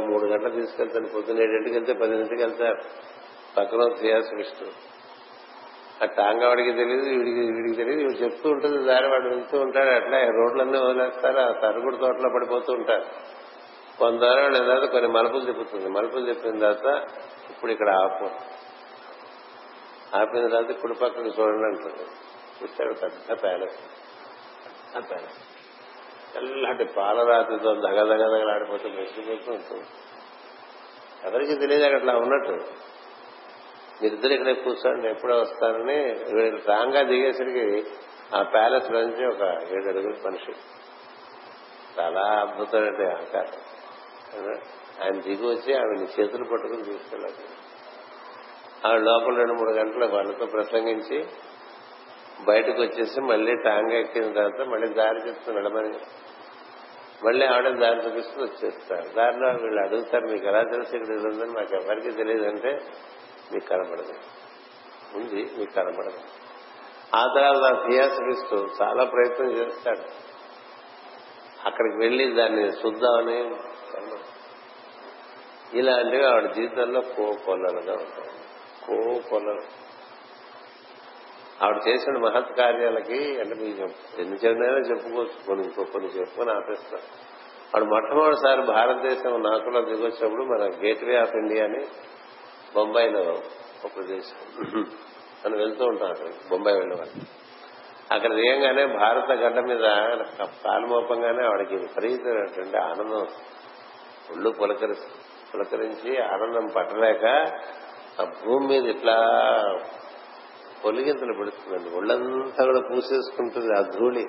[0.00, 2.78] మూడు గంటలు తీసుకెళ్తాను పొద్దున్న ఏడింటికి వెళ్తే పదింటికి వెళ్తారు
[3.56, 4.68] పక్కన సియాస్ విష్ణు
[6.02, 8.00] ఆ టాంగవాడికి తెలియదు వీడికి వీడికి తెలియదు.
[8.00, 9.88] వీడు చెప్తూ ఉంటుంది దారి వాడు వెళ్తూ ఉంటాడు.
[9.88, 11.38] అట్లా రోడ్లన్నీ వదిలేస్తారు.
[11.38, 13.04] ఆ తరుగుడు తోటలో పడిపోతూ ఉంటారు.
[13.98, 15.88] కొంత దూరం తర్వాత కొన్ని మలుపులు తిప్పుతుంది.
[15.88, 17.02] మలుపులు తిప్పిన తర్వాత
[17.50, 18.24] ఇప్పుడు ఇక్కడ ఆపు.
[20.16, 22.08] ఆపిన తర్వాత కుడి పక్కన చూడండి అంటుంది
[22.62, 23.78] చూస్తాడు పెద్ద ప్యాలెస్.
[24.96, 25.53] ఆ ప్యాలెస్.
[26.38, 29.84] చల్లటి పాలరాతితో దగదగదగలాడిపోతే మెచ్చిపోతూ ఉంటుంది.
[31.24, 32.64] ఎవరికి తెలియదు అక్కడ అట్లా ఉన్నట్టు.
[34.02, 37.84] మీరిద్దరు ఇక్కడే కూర్చోండి ఎప్పుడో వస్తారని వీళ్ళు రాంగా దిగేసరికి
[38.36, 40.52] ఆ ప్యాలెస్ నుంచి ఒక ఏడు అడుగుల మనిషి.
[42.00, 43.60] చాలా అద్భుతమైన ఆకారం.
[45.04, 47.48] ఆయన దిగి వచ్చి ఆమె చేతులు పట్టుకుని తీసుకెళ్ళాలి.
[48.88, 51.24] ఆవిడ లోపల రెండు మూడు గంటలు వాళ్ళతో ప్రసంగించి
[52.48, 55.98] బయటకు వచ్చేసి మళ్ళీ టాంగా ఎక్కిన తర్వాత మళ్ళీ దారి చెప్తూ నడమని
[57.26, 59.08] మళ్ళీ ఆవిడ దారి చూపిస్తూ వచ్చేస్తారు.
[59.16, 61.50] దారిలో వీళ్ళు అడుగుతారు మీకు ఎలా తెలుసు ఇక్కడ ఇది ఉందని?
[61.50, 62.80] మాకు ఎవరికి తెలియదు అంటే
[63.52, 64.12] మీకు కనబడదు.
[65.14, 66.18] ఉంది మీకు కనబడదు.
[67.16, 70.34] ఆ తర్వాత థియాసఫిస్ట్ చాలా ప్రయత్నం చేస్తాడు.
[71.66, 73.56] అక్కడికి వెళ్ళి దాన్ని చూద్దామని
[75.78, 78.30] ఇలాంటివి ఆవిడ జీవితంలో కో కొల్లలుగా ఉంటాయి.
[78.86, 79.83] కో కొల్లలు
[81.62, 83.84] ఆవిడ చేసిన మహత్ కార్యాలకి అంటే మీకు
[84.20, 85.36] ఎన్ని చెందైనా చెప్పుకోవచ్చు.
[85.46, 87.02] కొన్ని ఇంకో కొన్ని చెప్పుకొని ఆపేస్తాం
[87.74, 91.82] ఆవిడ మొట్టమొదటిసారి భారతదేశం నాకులో దిగొచ్చినప్పుడు మన గేట్వే ఆఫ్ ఇండియా అని
[92.74, 93.24] బొంబాయిలో
[93.84, 94.38] ఒక ప్రదేశం.
[95.44, 97.24] మనం వెళ్తూ ఉంటాం అక్కడ బొంబాయి వెళ్ళేవాళ్ళు
[98.12, 99.84] అక్కడ దిగంగానే భారత గడ్డ మీద
[100.64, 103.26] కాలుమోపంగానే ఆవిడకి విపరీతమైనటువంటి ఆనందం
[104.30, 104.96] ఒళ్ళు పులకరి
[105.52, 107.24] పులకరించి ఆనందం పట్టలేక
[108.20, 109.16] ఆ భూమి మీద ఇట్లా
[110.84, 111.96] పొలిగింతలు పెడుతుందండి.
[111.96, 114.26] ఒళ్ళంతా కూడా పూసేసుకుంటుంది ఆ ధూళి.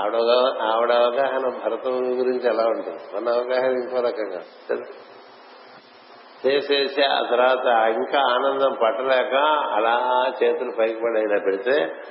[0.00, 0.14] ఆవిడ
[0.62, 3.16] ఆవిడ అవగాహన భరతం గురించి ఎలా ఉంటుంది?
[3.16, 4.42] మన అవగాహన ఇంకో రకంగా.
[6.46, 9.34] చేసేసి ఆ తర్వాత ఇంకా ఆనందం పట్టలేక
[9.74, 9.94] అలా
[10.42, 12.02] చేతులు పైకి పడైనా పెడితే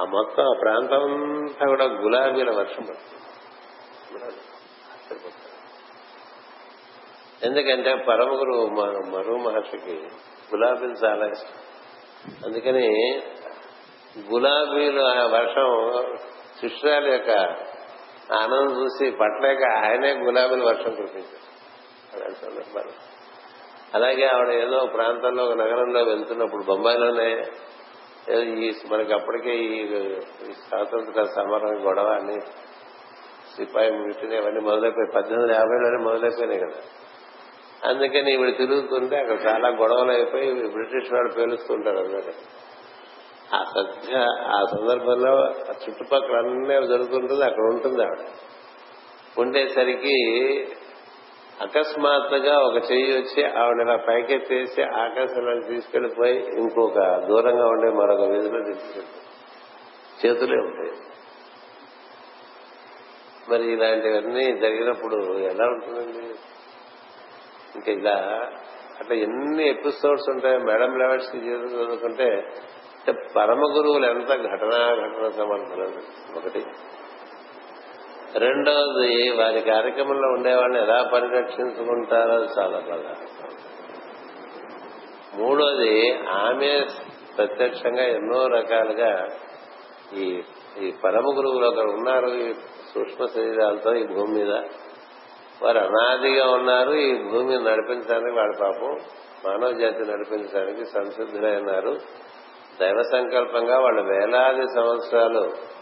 [0.00, 3.18] ఆ మొత్తం ఆ ప్రాంతం అంతా కూడా గులాబీల వర్షం పడుతుంది.
[7.42, 8.66] ఎందుకంటే పరమగురు
[9.10, 9.96] మరు మహర్షికి
[10.52, 11.58] గులాబీలు చాలా ఇష్టం.
[12.44, 13.16] అందుకని
[14.30, 15.92] గులాబీలు ఆ వర్షం
[16.60, 17.30] శిష్యురాల యొక్క
[18.32, 22.90] ఆనందం చూసి పట్టలేక ఆయనే గులాబీల వర్షం కురిపించారు
[23.94, 27.46] అలాగే ఆవిడ ఏదో ప్రాంతంలో ఒక నగరంలో వెళ్తున్నప్పుడు బొంబాయిలోనే
[28.32, 29.86] ఈ మనకి అప్పటికే ఈ
[30.52, 32.40] స్వాతంత్ర సమరం గొడవ అన్ని
[33.56, 36.80] సిపాయి మిలిటరీ అవన్నీ మొదలైపోయి పద్దెనిమిది యాభైలోనే మొదలైపోయినాయి కదా.
[37.84, 42.34] అందుకని ఈవిడ తిరుగుతుంటే అక్కడ చాలా గొడవలు అయిపోయి బ్రిటిష్ వాళ్ళు పేలుస్తుంటారు అన్నమాట
[43.54, 44.16] ఆ సత్య
[44.46, 48.18] ఆ సందర్భంలో చుట్టుపక్కల అన్నీ జరుగుతుంటుంది అక్కడ ఉంటుంది ఆవిడ.
[49.38, 50.16] ఉండేసరికి
[51.60, 59.06] అకస్మాత్తుగా ఒక చెయ్యి వచ్చి ఆవిడ ఇలా పైకెత్తేసి ఆకాశంలోకి తీసుకెళ్ళిపోయి ఇంకొక దూరంగా ఉండే మరొక వీధిలో తీసుకెళ్ళి
[60.26, 60.92] చేతులే ఉంటాయి.
[63.48, 66.34] మరి ఇలాంటివన్నీ జరిగినప్పుడు ఎలా ఉంటుందండి?
[67.74, 68.16] ఇంకా ఇలా
[69.00, 72.52] అట్లా ఎన్ని ఎపిసోడ్స్ ఉంటాయి మేడం లెవెల్స్ జీవితం చదువుకుంటే
[73.36, 75.86] పరమ గురువులు ఎంత ఘటనా ఘటన సమర్థులు
[76.38, 76.64] ఒకటి.
[78.38, 83.14] రెండవది వారి కార్యక్రమంలో ఉండేవాళ్ళని ఎలా పరిరక్షించుకుంటారో చాలా బాగా
[85.34, 86.86] మూడోది ఆమె
[87.38, 89.28] ప్రత్యక్షంగా ఎన్నో రకాలుగా
[90.14, 90.42] ఈ
[90.80, 92.52] ఈ పరమ గురువులు ఒకరు ఉన్నారు ఈ
[92.94, 94.52] సూక్ష్మ శరీరాలతో ఈ భూమి మీద.
[95.62, 99.00] వారు అనాదిగా ఉన్నారు ఈ భూమిని నడిపించడానికి వాళ్ళ పాపం
[99.46, 102.00] మానవ జాతి నడిపించడానికి సంసిద్ధులై ఉన్నారు
[102.80, 105.72] దైవ సంకల్పంగా వాళ్ళు వేలాది సంవత్సరాలు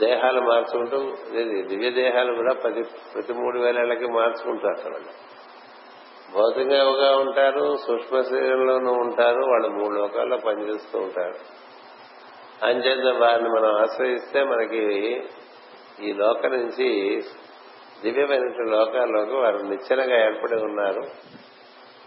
[0.00, 0.98] దేహాలు మార్చుకుంటూ
[1.62, 2.82] దివ్య దేహాలు కూడా ప్రతి
[3.14, 4.92] ప్రతి మూడు వేలకి మార్చుకుంటారు అక్కడ.
[6.34, 11.34] భౌతికంగా ఉంటారు సూక్ష్మ శరీరంలోనూ ఉంటారు వాళ్ళు మూడు లోకాల్లో పనిచేస్తూ ఉంటారు.
[12.64, 15.22] అంచేత వారిని మనం ఆశ్రయిస్తే మనకి
[16.02, 17.20] ఈ లోక నుంచి
[18.02, 21.02] దివ్యమైన లోకాల్లోకి వారు నిచ్చెనగా ఏర్పడి ఉన్నారు.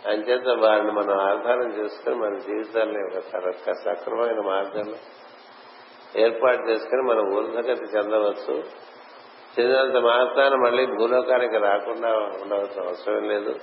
[0.08, 4.96] అంచేత వారిని మనం ఆధారం చేసుకుని మన జీవితాన్ని ఒక సక్రమమైన మార్గంలో
[6.16, 8.64] ఏర్పాటు చేసుకుని మనం ఊర్ధగతి చెందవచ్చు.
[9.60, 13.56] చెందినంత మాత్రాన మళ్ళీ భూలోకానికి రాకుండా ఉండవలసిన అవసరం లేదు.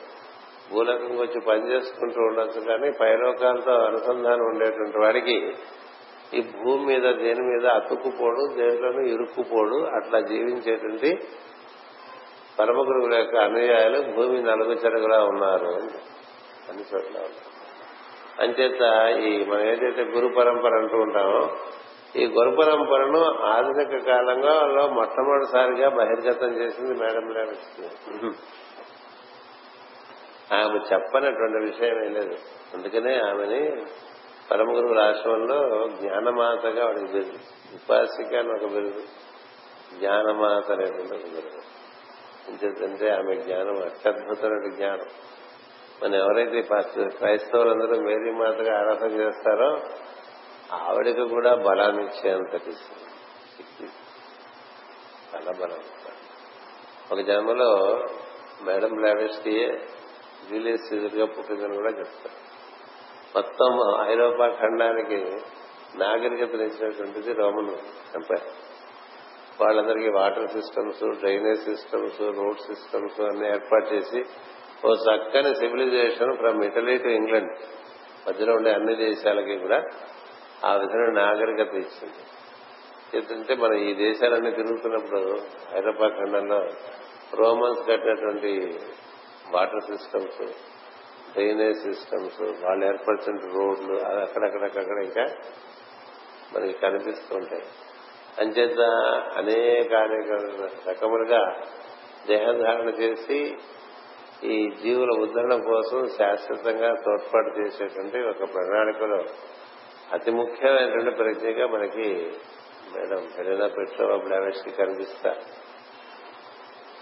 [0.72, 5.52] భూలోకంకి వచ్చి పనిచేసుకుంటూ ఉండొచ్చు కానీ పైలోకాలతో అనుసంధానం ఉండేటువంటి వాడికి
[6.34, 11.18] ఈ భూమి మీద దేని మీద అతుక్కుపోడు దేంట్లోనూ ఇరుక్కుపోడు అట్లా జీవించేటువంటి
[12.58, 15.66] పరమ గురువుల యొక్క అనుయాయులు భూమి నలుగు చెరుగులా ఉన్నారు
[16.68, 17.28] అన్ని చోట్ల
[18.40, 21.56] అంచేత ఈ మనం ఏదైతే గురు పరంపర అంటూ ఉంటామో
[22.16, 28.36] ఈ గురు పరంపరను ఆధునిక కాలంలో మొట్టమొదటిసారిగా బహిర్గతం చేసింది మేడం లేవిస్తుంది
[30.54, 32.36] ఆమె చెప్పనటువంటి విషయం లేదు.
[32.74, 33.86] అందుకనే ఆమెని
[34.50, 37.38] పరమ గురువుల ఆశ్రమంలో జ్ఞానమాతగా వాడికి బిరుదు.
[37.74, 39.02] ఉపాసిక అని ఒక బిరుదు.
[39.98, 41.67] జ్ఞానమాత అనేటువంటి ఒక బిరుదు.
[42.48, 45.06] ఎందుకంటే ఆమె జ్ఞానం అత్యద్భుతమైన జ్ఞానం.
[46.02, 46.62] మనం ఎవరైతే
[47.08, 49.80] క్రైస్తవులందరూ మేరీ మాతగా ఆరాధన చేస్తారో
[50.72, 52.70] ఆవిడకి కూడా బలాన్ని ఇచ్చేంతటి
[55.34, 55.80] చాలా బలం.
[57.12, 57.70] ఒక జన్మలో
[58.62, 59.86] మేడం లావెస్టీయే
[60.50, 62.38] జూలియస్ సీజర్గా పుట్టిందని కూడా చెప్తారు.
[63.34, 63.70] మొత్తం
[64.10, 65.18] ఐరోపా ఖండానికి
[65.98, 67.70] నాగరికతనిచ్చినటువంటిది రోమన్
[68.14, 68.48] ఎంపైర్.
[69.60, 74.20] వాళ్ళందరికీ water systems drainage systems road systems అన్ని ఏర్పాటు చేసి
[74.84, 77.52] ఓ చక్కని civilisation from Italy to England.
[78.28, 79.78] మధ్యలో ఉండే అన్ని దేశాలకి కూడా
[80.64, 82.22] ఆ విధమైన నాగరికత ఇచ్చింది.
[83.14, 85.20] ఏంటంటే మనం ఈ దేశాలన్నీ తిరుగుతున్నప్పుడు
[85.74, 86.58] హైదరాబాద్ ఖండంలో
[87.34, 88.78] రోమన్స్ కట్టినటువంటి
[89.50, 90.42] వాటర్ సిస్టమ్స్
[91.32, 95.24] డ్రైనేజ్ సిస్టమ్స్ వాళ్ళు ఏర్పరిచిన రోడ్లు అక్కడక్కడక్కడ ఇంకా
[96.54, 97.62] మనకి కనిపిస్తూ ఉంటాయి.
[98.40, 98.80] అంచేత
[99.36, 100.30] అనేక అనేక
[100.88, 101.60] రకములుగా
[102.28, 103.56] దేహధారణ చేసి
[104.44, 109.24] ఈ జీవుల ఉద్ధరణ కోసం శాశ్వతంగా తోడ్పాటు చేసేటువంటి ఒక ప్రణాళికలో
[110.12, 112.32] అతి ముఖ్యమైనటువంటి ప్రజ్ఞగా మనకి
[112.94, 115.34] మేడం హెలెనా పెట్రోవా బ్లావెష్కి కనిపిస్తా.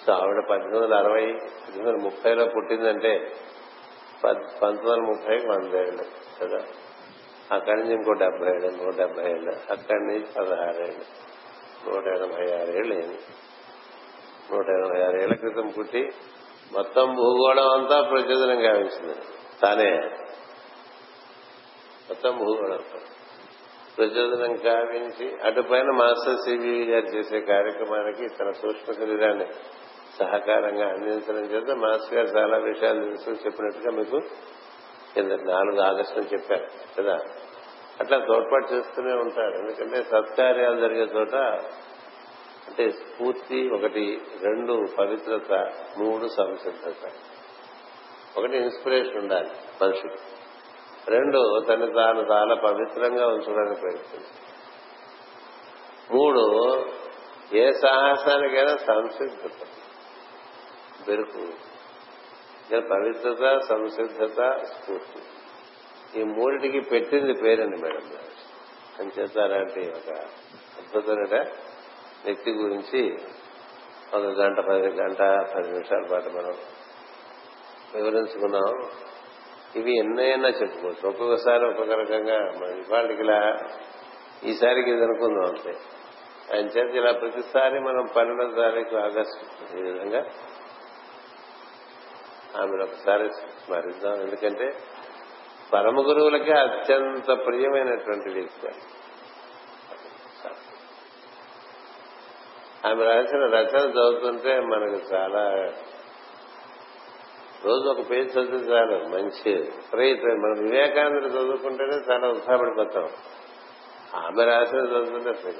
[0.07, 3.33] సో ఆవిడ పద్దెనిమిది వందల అరవై పద్దెనిమిది వందల ముప్పైలో పుట్టిందంటే
[4.25, 6.05] పంతొమ్మిది వందల ముప్పైకి వందేళ్ళు
[6.41, 6.65] కదా.
[7.53, 11.27] అక్కడి నుంచి ఇంకో డెబ్బై ఏళ్ళు నూట డెబ్బై ఏళ్ళు అక్కడి నుంచి పదహారేళ్ళు
[11.89, 13.19] నూట ఎనభై ఆరేళ్ళు అయింది.
[14.53, 16.13] నూట ఎనభై ఆరేళ్ళ క్రితం పుట్టి
[16.73, 19.15] మొత్తం భూగోళం అంతా ప్రచోదనం గావించింది.
[19.63, 19.91] తానే.
[22.09, 22.79] మొత్తం భూగోళం
[23.99, 29.47] ప్రచోదనం కావించి అటుపైన మాస్టర్ సివి గారు చేసే కార్యక్రమానికి తన సూక్ష్మ శరీరాన్ని
[30.19, 34.21] సహకారంగా అందించడం చేత మాస్టర్ గారు చాలా విషయాలు తెలుసు చెప్పినట్టుగా మీకు
[35.23, 36.67] నాలుగు ఆగస్టు చెప్పారు
[36.99, 37.19] కదా?
[38.01, 39.55] అట్లా తోడ్పాటు చేస్తూనే ఉంటారు.
[39.57, 41.35] ఎందుకంటే సత్కార్యాలు జరిగే చోట
[42.67, 45.53] అంటే స్ఫూర్తి ఒకటి రెండు పవిత్రత
[45.99, 47.11] మూడు సంసిద్ధత.
[48.39, 49.51] ఒకటి ఇన్స్పిరేషన్ ఉండాలి
[49.83, 50.15] మనిషికి.
[51.09, 54.57] రెండు తను తాను చాలా పవిత్రంగా ఉంచడానికి ప్రయత్నించాలి
[56.11, 56.85] మూడు
[57.53, 59.67] ఏ సాహసానికైనా సంసిద్ధత.
[61.07, 61.66] బెరుకు
[62.75, 65.23] పవిత్రత సంసిద్ధత స్ఫూర్తి.
[66.21, 68.01] ఈ మూడిటికి పెట్టింది పేరండి మేడం.
[68.99, 70.19] అంచేత అలాంటి ఒక
[70.79, 71.45] అద్భుతమైన
[72.25, 73.19] వ్యక్తి గురించి
[74.15, 75.19] ఒక గంట పది గంట
[75.55, 76.55] పది నిమిషాల పాటు మనం
[77.95, 78.91] వివరించుకున్నాం.
[79.77, 81.09] ఇవి ఎన్నైనా చెప్పుకోవచ్చు.
[81.09, 83.59] ఒక్కొక్కసారి ఒక్కొక్క రకంగా ఇవాళకి ఇలా
[84.45, 85.75] ఈసారికి ఇది అనుకుందాం అంతే.
[86.55, 90.25] ఆయన చేత ఇలా ప్రతిసారి మనం పన్నెండో తారీఖు ఆగస్టు ఈ విధంగా
[92.61, 94.21] ఆమెను ఒకసారి స్మరిద్దాం.
[94.21, 94.75] ఎందుకంటే
[95.73, 98.81] పరమ గురువులకే అత్యంత ప్రియమైనటువంటి వ్యక్తి ఆమె.
[103.05, 105.73] రాసిన రచన చదువుతుంటే మనకు చాలా
[107.65, 113.11] రోజు ఒక పేజ్ చదివితే చాలు మంచి ప్రేత మన వివేకానంద చదువుకుంటేనే చాలా ఉత్సాహపడిపోతాం.
[114.15, 115.53] ఆమె రాసిన చదువుతుంటే అసలు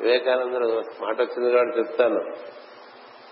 [0.00, 2.36] వివేకానందుడు మాట వచ్చింది కాబట్టి చెప్తాను.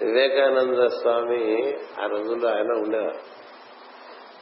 [0.03, 3.41] వివేకానంద స్వామి ఆ రోజుల్లో ఆయన ఉండేవారు.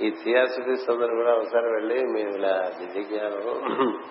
[0.05, 4.03] ఈ థియాసిటీస్ అందరూ కూడా ఒకసారి వెళ్ళి మేము ఇలా దివ్య జ్ఞానం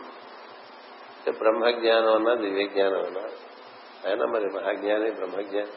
[1.39, 3.21] బ్రహ్మజ్ఞానం అన్నా దివ్య జ్ఞానం అన్నా
[4.07, 5.71] ఆయన మరి మహాజ్ఞాని బ్రహ్మజ్ఞాని.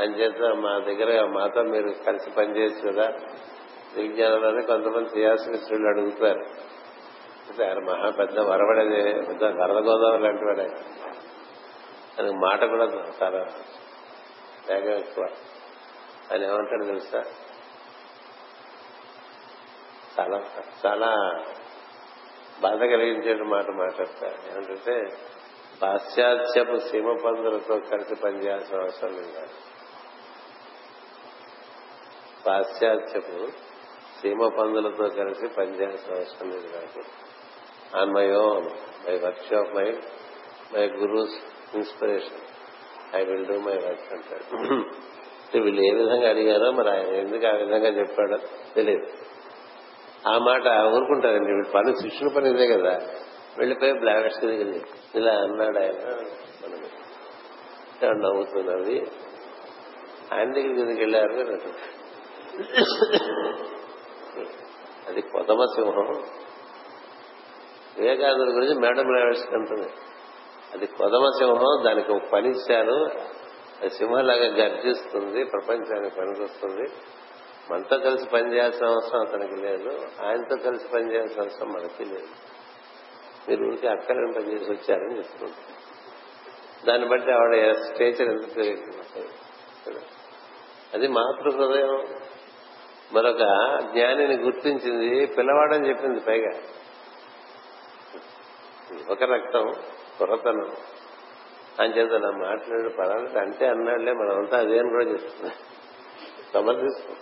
[0.00, 3.08] ఆయన చేత మా దగ్గర మాతో మీరు కలిసి పనిచేయచ్చు కదా.
[3.94, 6.40] దివ్యజ్ఞానంలోనే కొంతమంది థియాసఫిస్టులు అడుగుతారు.
[7.48, 10.66] అయితే ఆయన మహా పెద్ద వరవడేది పెద్ద వరద గోదావరి లాంటి వాడే.
[12.18, 12.84] ఆయనకు మాట కూడా
[13.22, 13.46] చాలా
[14.70, 15.24] వేగం ఎక్కువ.
[16.32, 17.24] ఆయన ఏమంటాడు తెలుసా?
[20.20, 20.44] చాలా
[20.86, 21.44] చాలా
[22.60, 25.18] బాధ కలిగించే మాట మాట్లాడతారు ఏమంటే
[25.82, 29.46] పాశ్చాత్యపు సీమ పందులతో కలిసి పనిచేయాల్సిన అవసరం లేదు
[32.46, 33.48] పాశ్చాత్యపు
[34.20, 37.02] సీమ పందులతో కలిసి పనిచేయాల్సిన అవసరం లేదు నాకు
[37.98, 38.66] on my own
[39.08, 39.90] my work my
[40.72, 41.34] my gurus
[41.74, 42.47] inspiration.
[43.16, 44.44] I will do my work అంటాడు.
[45.64, 48.38] వీళ్ళు ఏ విధంగా అడిగారో మరి ఆయన ఎందుకు ఆ విధంగా చెప్పాడో
[48.74, 49.06] తెలియదు
[50.28, 51.50] ఆ మాట ఊరుకుంటారండి.
[51.50, 52.94] వీళ్ళు పని శిష్యుల పని ఇదే కదా.
[53.58, 54.80] వెళ్ళిపోయి బ్లావెస్ట్ దిగింది
[55.14, 56.00] ఇలా అన్నాడు ఆయన
[56.62, 58.96] మనం నవ్వుతున్నది?
[60.34, 61.32] ఆయన దగ్గరికి ఎందుకు వెళ్ళారు
[65.08, 66.08] అది కొదమ సింహం.
[67.98, 69.88] వివేకానందుడి గురించి మేడం బ్లావెస్ట్ అంటుంది.
[70.74, 73.04] అది కొదమ సింహం దానికి ఒక పని ఇచ్చారు
[73.80, 76.92] అది సింహంలాగా గర్జిస్తుంది ప్రపంచానికి పనికొస్తుంది.
[77.70, 80.00] మనతో కలిసి పనిచేయాల్సిన అవసరం అతనికి లేదు.
[80.22, 82.28] ఆయనతో కలిసి పనిచేయాల్సిన అవసరం మనకి లేదు.
[83.48, 85.52] మీరు ఊరికి అక్కడ పనిచేసి వచ్చారని చెప్తుంది
[86.86, 88.68] దాన్ని బట్టి ఆవిడ స్టేచర్ ఎంత
[90.94, 92.04] అది మాతృ హృదయం
[93.12, 93.38] మరొక
[93.92, 96.50] జ్ఞానిని గుర్తించింది పిల్లవాడని చెప్పింది పైగా.
[99.10, 99.72] ఒక రక్తం.
[100.18, 100.76] కుర్రతనం
[101.80, 105.50] అని చేత నా మాట్లాడే పదాలు అంటే అన్నాడులే మనమంతా అదే అని కూడా చెప్తున్నా.
[106.54, 107.18] సమర్థిస్తుంది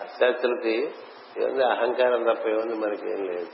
[0.00, 0.94] పాశ్చాత్యులకి
[1.38, 1.64] ఏముంది?
[1.64, 2.74] అహంకారం తప్ప ఏముంది?
[2.74, 3.48] మనకేం లేదు.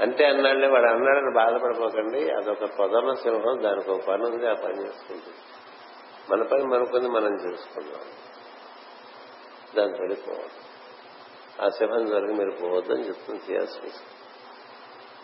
[0.00, 2.30] అంటే అన్నాడులే వాడు అన్నాడని బాధపడిపోకండి.
[2.30, 5.36] అదొక ప్రథమ సింహం దానికి ఒక పని ఉంది ఆ పని చేసుకుంటుంది.
[6.30, 8.00] మన పని మనకుంది మనం చేసుకుందాం.
[9.76, 10.68] దాన్ని వెళ్ళిపోవాలి.
[11.62, 13.92] ఆ సింహం జరిగి మీరు పోవద్దని చెప్తుంది చేయాల్సి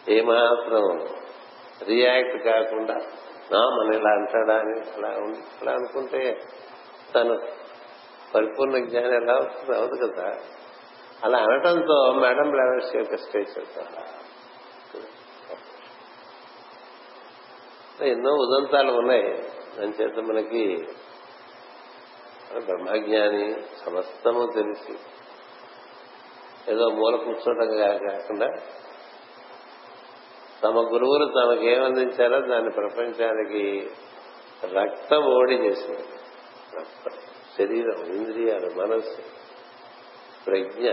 [0.08, 1.08] ఏమాత్రం
[1.82, 2.94] రియాక్ట్ కాకుండా
[3.52, 5.08] మన ఇలా అంటాడా అని అలా
[5.62, 6.42] అలా అనుకుంటే
[7.14, 7.38] తను
[8.34, 10.34] పరిపూర్ణ జ్ఞానం ఎలా వస్తుంది అవదు కదా.
[11.24, 13.58] అలా అనటంతో మేడం లెవెల్స్ యొక్క స్టేజ్
[18.02, 19.28] ఎన్నో ఉదంతాలు ఉన్నాయి.
[19.78, 20.88] దాని చేత మనకి
[22.58, 23.56] బ్రహ్మజ్ఞాని
[23.86, 24.98] సమస్తము తెలిసి
[26.72, 27.76] ఏదో మూల కూర్చోవడం
[28.08, 28.46] కాకుండా
[30.64, 33.90] తమ గురువులు తమకేమందించారో దాన్ని ప్రపంచానికి
[34.76, 36.24] రక్తం ఓడి చేశారు.
[37.58, 39.22] శరీరం ఇంద్రియాలు మనస్సు
[40.46, 40.90] ప్రజ్ఞ.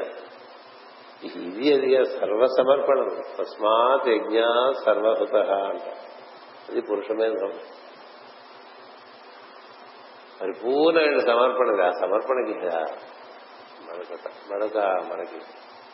[1.24, 3.10] ఇది అది సర్వసమర్పణం.
[3.40, 4.40] తస్మాత్ యజ్ఞ
[4.86, 5.82] సర్వహృత అంట.
[6.70, 7.52] అది పురుషమేధం
[10.42, 11.86] పరిపూర్ణమైన సమర్పణ.
[11.86, 12.54] ఆ సమర్పణకి
[13.82, 14.78] మరొక మరొక
[15.14, 15.36] మనకి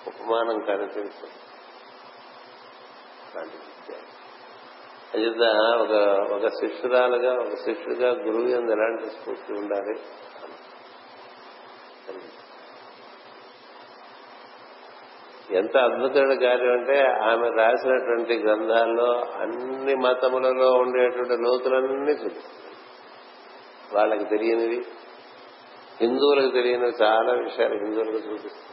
[0.08, 1.32] ఉపమానం కనిపిస్తుంది
[3.38, 3.58] అలాంటి
[5.14, 5.44] అంచేత
[5.82, 5.94] ఒక
[6.34, 9.96] ఒక శిష్యురాలుగా ఒక శిష్యుడిగా గురువు ఎందు ఎలాంటి స్ఫూర్తి ఉండాలి?
[15.52, 19.12] ఎంత అద్భుతమైన కార్యం అంటే ఆమె రాసినటువంటి గ్రంథాల్లో
[19.42, 22.76] అన్ని మతములలో ఉండేటువంటి లోతులన్నీ చూపిస్తుంది
[23.94, 24.86] వాళ్ళకి తెలియనివి.
[26.02, 28.67] హిందువులకు తెలియని చాలా విషయాలు హిందువులకు చూపిస్తుంది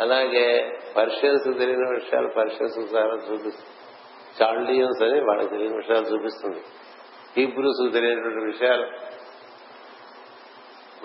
[0.00, 3.72] అలాగే పర్షియన్స్ తెలియని విషయాలు పర్షియన్స్ ద్వారా చూపిస్తుంది
[4.42, 6.60] చాల్డియన్స్ అని వాళ్ళకి తెలియని విషయాలు చూపిస్తుంది.
[7.36, 8.86] హీబ్రూస్ తెలియనటువంటి విషయాలు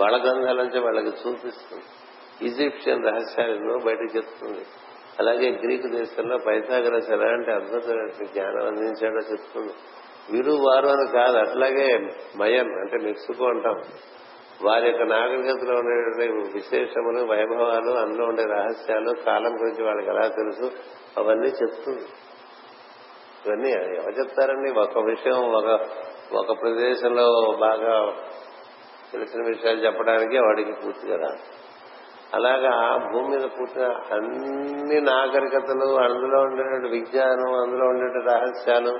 [0.01, 1.83] వాళ్ళ గ్రంథాల నుంచి వాళ్ళకి చూపిస్తుంది.
[2.45, 4.65] ఈజిప్షియన్ రహస్యాలను బయటకు చెప్తుంది.
[5.19, 9.73] అలాగే గ్రీకు దేశంలో పైథాగరస్ ఎలాంటి అద్భుతమైన జ్ఞానం అందించాడో చెప్తుంది.
[10.31, 11.97] వీరు వారు అని కాదు అట్లాగే
[12.35, 13.81] మయన్ అంటే మెక్సికో అంటాం.
[14.65, 20.71] వారి యొక్క నాగరికతలో ఉండే విశేషములు వైభవాలు అందులో ఉండే రహస్యాలు కాలం గురించి వాళ్ళకి ఎలా తెలుసు
[21.17, 22.05] అవన్నీ చెప్తుంది.
[23.45, 24.79] ఇవన్నీ ఎవరు చెప్తారండి?
[24.79, 25.79] ఒక విషయం ఒక
[26.33, 28.13] ఒక ప్రదేశంలో బాగా
[29.11, 31.39] తెలిసిన విషయాలు చెప్పడానికి వాడికి పూర్తిగా రాదు
[32.33, 38.99] అలాగా భూమి మీద పుట్టిన అన్ని నాగరికతలు అందులో ఉండేటువంటి విజ్ఞానం అందులో ఉండే రహస్యాలు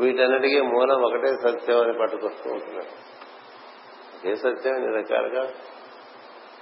[0.00, 3.15] వీటన్నిటికీ మూలం ఒకటే సత్యం అని పట్టుకొస్తూ ఉంటున్నారు.
[4.24, 5.48] ఏ సత్యం ఇన్ని రకాలుగా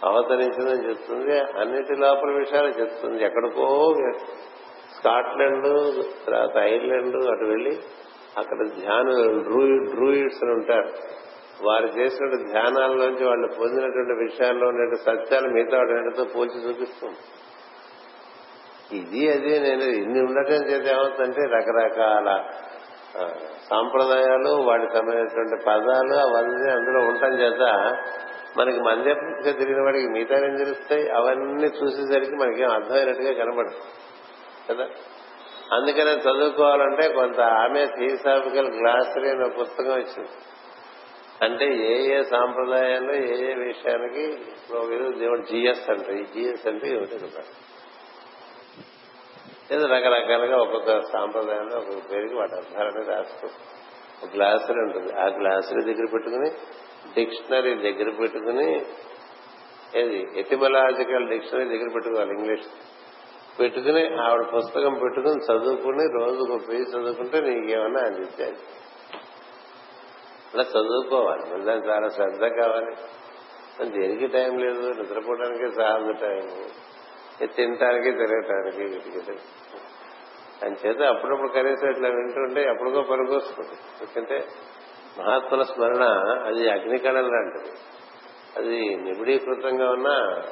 [0.05, 1.40] అవతరించిందని చెప్తుంది.
[1.40, 3.24] అన్నిటి లోపల విషయాలు చెప్తుంది.
[3.24, 3.94] ఎక్కడికో
[4.97, 7.78] స్కాట్లాండ్ తర్వాత ఐర్లాండ్ అటు వెళ్ళి
[8.39, 9.09] అక్కడ ధ్యాన
[9.90, 10.89] డ్రూయిడ్స్ అని ఉంటారు.
[11.62, 17.16] వారు చేసిన ధ్యానాల్లోంచి వాళ్ళు పొందినటువంటి విషయాల్లో ఉండే సత్యాలు మిగతా వాటితో పోల్చి చూపిస్తుంది.
[18.93, 22.44] ఇది అది నేను ఇన్ని ఉండటం చేత ఏమవుతుందంటే రకరకాల
[23.70, 27.60] సాంప్రదాయాలు వాటి సంబంధించినటువంటి పదాలు అవన్నీ అందులో ఉండటం చేత
[28.58, 31.10] మనకి మందే పూర్తిగా తిరిగిన వాడికి మిగతా ఏం తెలుస్తాయి?
[31.10, 33.74] అవన్నీ చూసేసరికి మనకేం అర్థమైనట్టుగా కనబడదు.
[34.70, 34.88] కదా?
[35.72, 40.28] అందుకనే చదువుకోవాలంటే కొంత ఆమె థియోసాఫికల్ గ్లాసరీ అనే పుస్తకం ఇచ్చింది.
[41.42, 44.26] అంటే ఏ ఏ సాంప్రదాయాల్లో ఏ ఏ విషయానికి
[45.18, 47.42] దేవుడు జిఎస్ అంటే ఈ జిఎస్ అంటే ఏమిటి కదా
[49.72, 53.48] ఏదో రకరకాలుగా ఒక్కొక్క సాంప్రదాయంలో ఒక్కొక్క పేరుకి వాటి అర్థాలని రాస్తూ
[54.22, 55.12] ఒక గ్లాసులు ఉంటుంది.
[55.20, 56.50] ఆ గ్లాసులు దగ్గర పెట్టుకుని
[57.14, 58.86] డిక్షనరీ దగ్గర పెట్టుకుని
[59.96, 60.26] ఏది?
[60.36, 62.66] ఎటిమలాజికల్ డిక్షనరీ దగ్గర పెట్టుకోవాలి ఇంగ్లీష్.
[63.60, 68.56] పెట్టుకుని ఆవిడ పుస్తకం పెట్టుకుని చదువుకుని రోజుకు పేజీ చదువుకుంటే నీకేమన్నా అందించాలి
[70.54, 71.50] అలా చదువుకోవాలి.
[71.50, 72.96] మళ్ళీ దానికి చాలా శ్రద్ధ కావాలి.
[73.90, 75.02] దేనికి టైం లేదు?
[75.02, 76.64] నిద్రపోవడానికి చాలా టైం.
[77.39, 79.32] తినటానికి తిరగటానికి వీటికి
[80.65, 84.48] అని చేత అప్పుడప్పుడు కనీసం ఇట్లా వింటుంటే ఎప్పుడుకో పనికొస్తుంది ఎందుకంటే
[85.19, 86.05] మహాత్ముల స్మరణ
[86.47, 87.74] అది అగ్నికణం లాంటిది.
[88.56, 90.43] అది నిబిడీకృతంగా ఉన్నా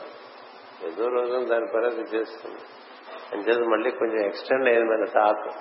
[0.87, 2.61] ఏదో రోజు దాని పని అది చేస్తుంది.
[3.33, 5.57] అని చేత మళ్ళీ కొంచెం ఎక్స్టెండ్ అయింది మన టాక్.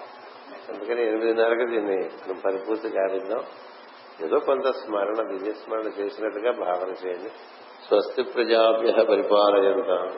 [0.72, 3.44] అందుకని ఎనిమిదిన్నరకు దీన్ని పరిపూర్తి కావిద్దాం
[4.26, 7.30] ఏదో కొంత స్మరణ విజయస్మరణ చేసినట్టుగా భావన చేయండి.
[7.88, 10.18] స్వస్తి ప్రజాభ్య పరిపాలయంత.